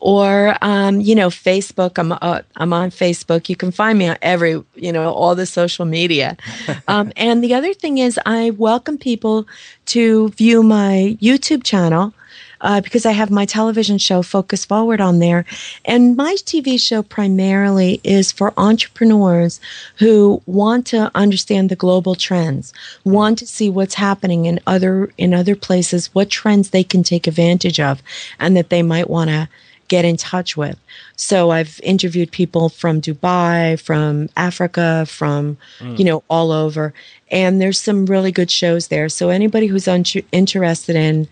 or 0.02 0.58
um, 0.62 1.00
you 1.00 1.16
know 1.16 1.30
facebook 1.30 1.98
i'm 1.98 2.12
uh, 2.12 2.42
i'm 2.58 2.74
on 2.74 2.90
facebook 2.90 3.48
you 3.48 3.56
can 3.56 3.72
find 3.72 3.98
me 3.98 4.08
on 4.08 4.18
every 4.22 4.62
you 4.76 4.92
know 4.92 5.14
all 5.14 5.36
the 5.36 5.46
social 5.46 5.86
media 5.86 6.36
um, 6.88 7.14
and 7.16 7.44
the 7.44 7.54
other 7.54 7.74
thing 7.74 8.00
is 8.00 8.20
i 8.26 8.50
welcome 8.52 8.98
people 8.98 9.48
to 9.86 10.30
view 10.30 10.62
my 10.62 11.18
youtube 11.22 11.64
channel 11.64 12.14
uh, 12.62 12.82
because 12.82 13.06
I 13.06 13.12
have 13.12 13.30
my 13.30 13.46
television 13.46 13.98
show 13.98 14.22
Focus 14.22 14.66
Forward 14.66 15.02
on 15.02 15.20
there. 15.20 15.46
And 15.86 16.16
my 16.16 16.36
TV 16.36 16.80
show 16.80 17.04
primarily 17.04 18.00
is 18.04 18.32
for 18.32 18.54
entrepreneurs 18.58 19.60
who 19.98 20.42
want 20.46 20.88
to 20.88 21.12
understand 21.16 21.70
the 21.70 21.76
global 21.76 22.16
trends, 22.16 22.74
want 23.04 23.38
to 23.40 23.48
see 23.48 23.70
what's 23.70 23.96
happening 23.96 24.46
in 24.46 24.60
other 24.68 25.12
in 25.18 25.34
other 25.34 25.56
places, 25.56 26.14
what 26.14 26.30
trends 26.30 26.70
they 26.70 26.84
can 26.84 27.04
take 27.04 27.28
advantage 27.28 27.80
of, 27.80 28.02
and 28.40 28.56
that 28.56 28.70
they 28.70 28.84
might 28.84 29.10
want 29.10 29.30
to 29.30 29.50
get 29.92 30.06
in 30.06 30.16
touch 30.16 30.56
with. 30.56 30.80
So 31.18 31.52
I've 31.52 31.82
interviewed 31.84 32.32
people 32.32 32.70
from 32.70 33.02
Dubai, 33.02 33.78
from 33.78 34.30
Africa, 34.38 35.06
from 35.06 35.58
mm. 35.80 36.00
you 36.00 36.06
know 36.06 36.24
all 36.30 36.52
over, 36.52 36.94
and 37.30 37.60
there's 37.60 37.80
some 37.80 38.06
really 38.06 38.32
good 38.32 38.50
shows 38.50 38.88
there. 38.88 39.10
So 39.10 39.30
anybody 39.30 39.68
who's 39.68 39.88
un- 39.88 40.06
interested 40.32 40.96
in 40.96 41.28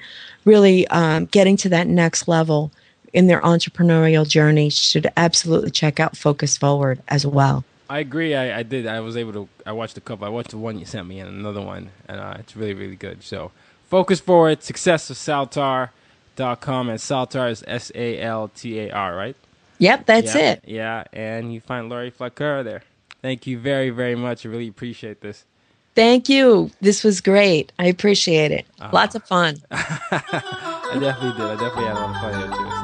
really 0.45 0.87
um, 0.87 1.25
getting 1.25 1.57
to 1.57 1.69
that 1.69 1.87
next 1.87 2.27
level 2.27 2.71
in 3.13 3.27
their 3.27 3.41
entrepreneurial 3.41 4.27
journey 4.27 4.69
should 4.69 5.11
absolutely 5.17 5.71
check 5.71 5.99
out 5.99 6.15
Focus 6.15 6.57
Forward 6.57 7.01
as 7.07 7.25
well. 7.25 7.63
I 7.89 7.99
agree. 7.99 8.35
I, 8.35 8.59
I 8.59 8.63
did. 8.63 8.85
I 8.85 8.99
was 8.99 9.17
able 9.17 9.33
to. 9.33 9.49
I 9.65 9.71
watched 9.71 9.97
a 9.97 10.01
couple. 10.01 10.25
I 10.25 10.29
watched 10.29 10.51
the 10.51 10.57
one 10.57 10.77
you 10.77 10.85
sent 10.85 11.07
me 11.07 11.19
and 11.19 11.29
another 11.29 11.61
one, 11.61 11.89
and 12.07 12.19
uh, 12.19 12.35
it's 12.37 12.55
really, 12.55 12.75
really 12.75 12.95
good. 12.95 13.23
So, 13.23 13.51
Focus 13.87 14.19
Forward, 14.19 14.61
Success 14.61 15.09
of 15.09 15.17
Saltar.com, 15.17 16.89
and 16.89 16.99
Saltar 16.99 17.49
is 17.49 17.63
S 17.65 17.91
A 17.95 18.21
L 18.21 18.49
T 18.49 18.79
A 18.79 18.91
R, 18.91 19.15
right? 19.15 19.35
Yep, 19.79 20.05
that's 20.05 20.35
yeah, 20.35 20.41
it. 20.41 20.63
Yeah, 20.67 21.03
and 21.13 21.51
you 21.51 21.61
find 21.61 21.89
Laurie 21.89 22.11
Flacker 22.11 22.63
there. 22.63 22.83
Thank 23.23 23.47
you 23.47 23.57
very, 23.57 23.89
very 23.89 24.15
much. 24.15 24.45
I 24.45 24.49
really 24.49 24.67
appreciate 24.67 25.21
this. 25.21 25.45
Thank 25.95 26.29
you. 26.29 26.71
This 26.81 27.03
was 27.03 27.19
great. 27.21 27.71
I 27.79 27.85
appreciate 27.87 28.51
it. 28.51 28.65
Uh, 28.79 28.89
Lots 28.93 29.15
of 29.15 29.23
fun. 29.25 29.57
I 29.71 30.97
definitely 30.99 31.31
did. 31.39 31.51
I 31.51 31.55
definitely 31.59 31.85
had 31.85 31.93
a 31.97 31.99
lot 31.99 32.15
of 32.15 32.21
fun 32.21 32.39
here 32.39 32.47
too. 32.47 32.78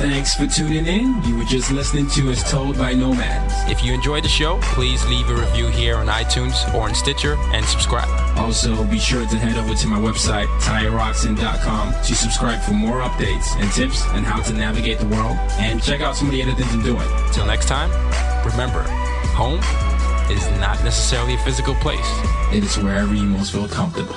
Thanks 0.00 0.34
for 0.34 0.46
tuning 0.46 0.86
in. 0.86 1.22
You 1.24 1.36
were 1.36 1.44
just 1.44 1.70
listening 1.70 2.08
to 2.12 2.30
As 2.30 2.42
Told 2.50 2.78
by 2.78 2.94
Nomads. 2.94 3.52
If 3.70 3.84
you 3.84 3.92
enjoyed 3.92 4.24
the 4.24 4.30
show, 4.30 4.58
please 4.62 5.04
leave 5.08 5.28
a 5.28 5.34
review 5.34 5.66
here 5.66 5.96
on 5.96 6.06
iTunes 6.06 6.72
or 6.72 6.88
on 6.88 6.94
Stitcher 6.94 7.36
and 7.52 7.62
subscribe. 7.66 8.08
Also, 8.38 8.82
be 8.84 8.98
sure 8.98 9.26
to 9.26 9.36
head 9.36 9.58
over 9.58 9.74
to 9.74 9.86
my 9.86 9.98
website, 9.98 10.46
tayorockson.com, 10.60 11.92
to 11.92 12.14
subscribe 12.14 12.62
for 12.62 12.72
more 12.72 13.02
updates 13.02 13.54
and 13.60 13.70
tips 13.72 14.02
on 14.06 14.24
how 14.24 14.40
to 14.40 14.54
navigate 14.54 15.00
the 15.00 15.08
world 15.08 15.36
and 15.58 15.82
check 15.82 16.00
out 16.00 16.16
some 16.16 16.28
of 16.28 16.32
the 16.32 16.42
other 16.42 16.54
things 16.54 16.72
I'm 16.72 16.82
doing. 16.82 17.06
Till 17.34 17.44
next 17.44 17.68
time, 17.68 17.90
remember, 18.42 18.82
home 19.36 19.60
is 20.34 20.48
not 20.60 20.82
necessarily 20.82 21.34
a 21.34 21.38
physical 21.44 21.74
place. 21.74 22.08
It 22.54 22.64
is 22.64 22.78
wherever 22.78 23.14
you 23.14 23.24
most 23.24 23.52
feel 23.52 23.68
comfortable. 23.68 24.16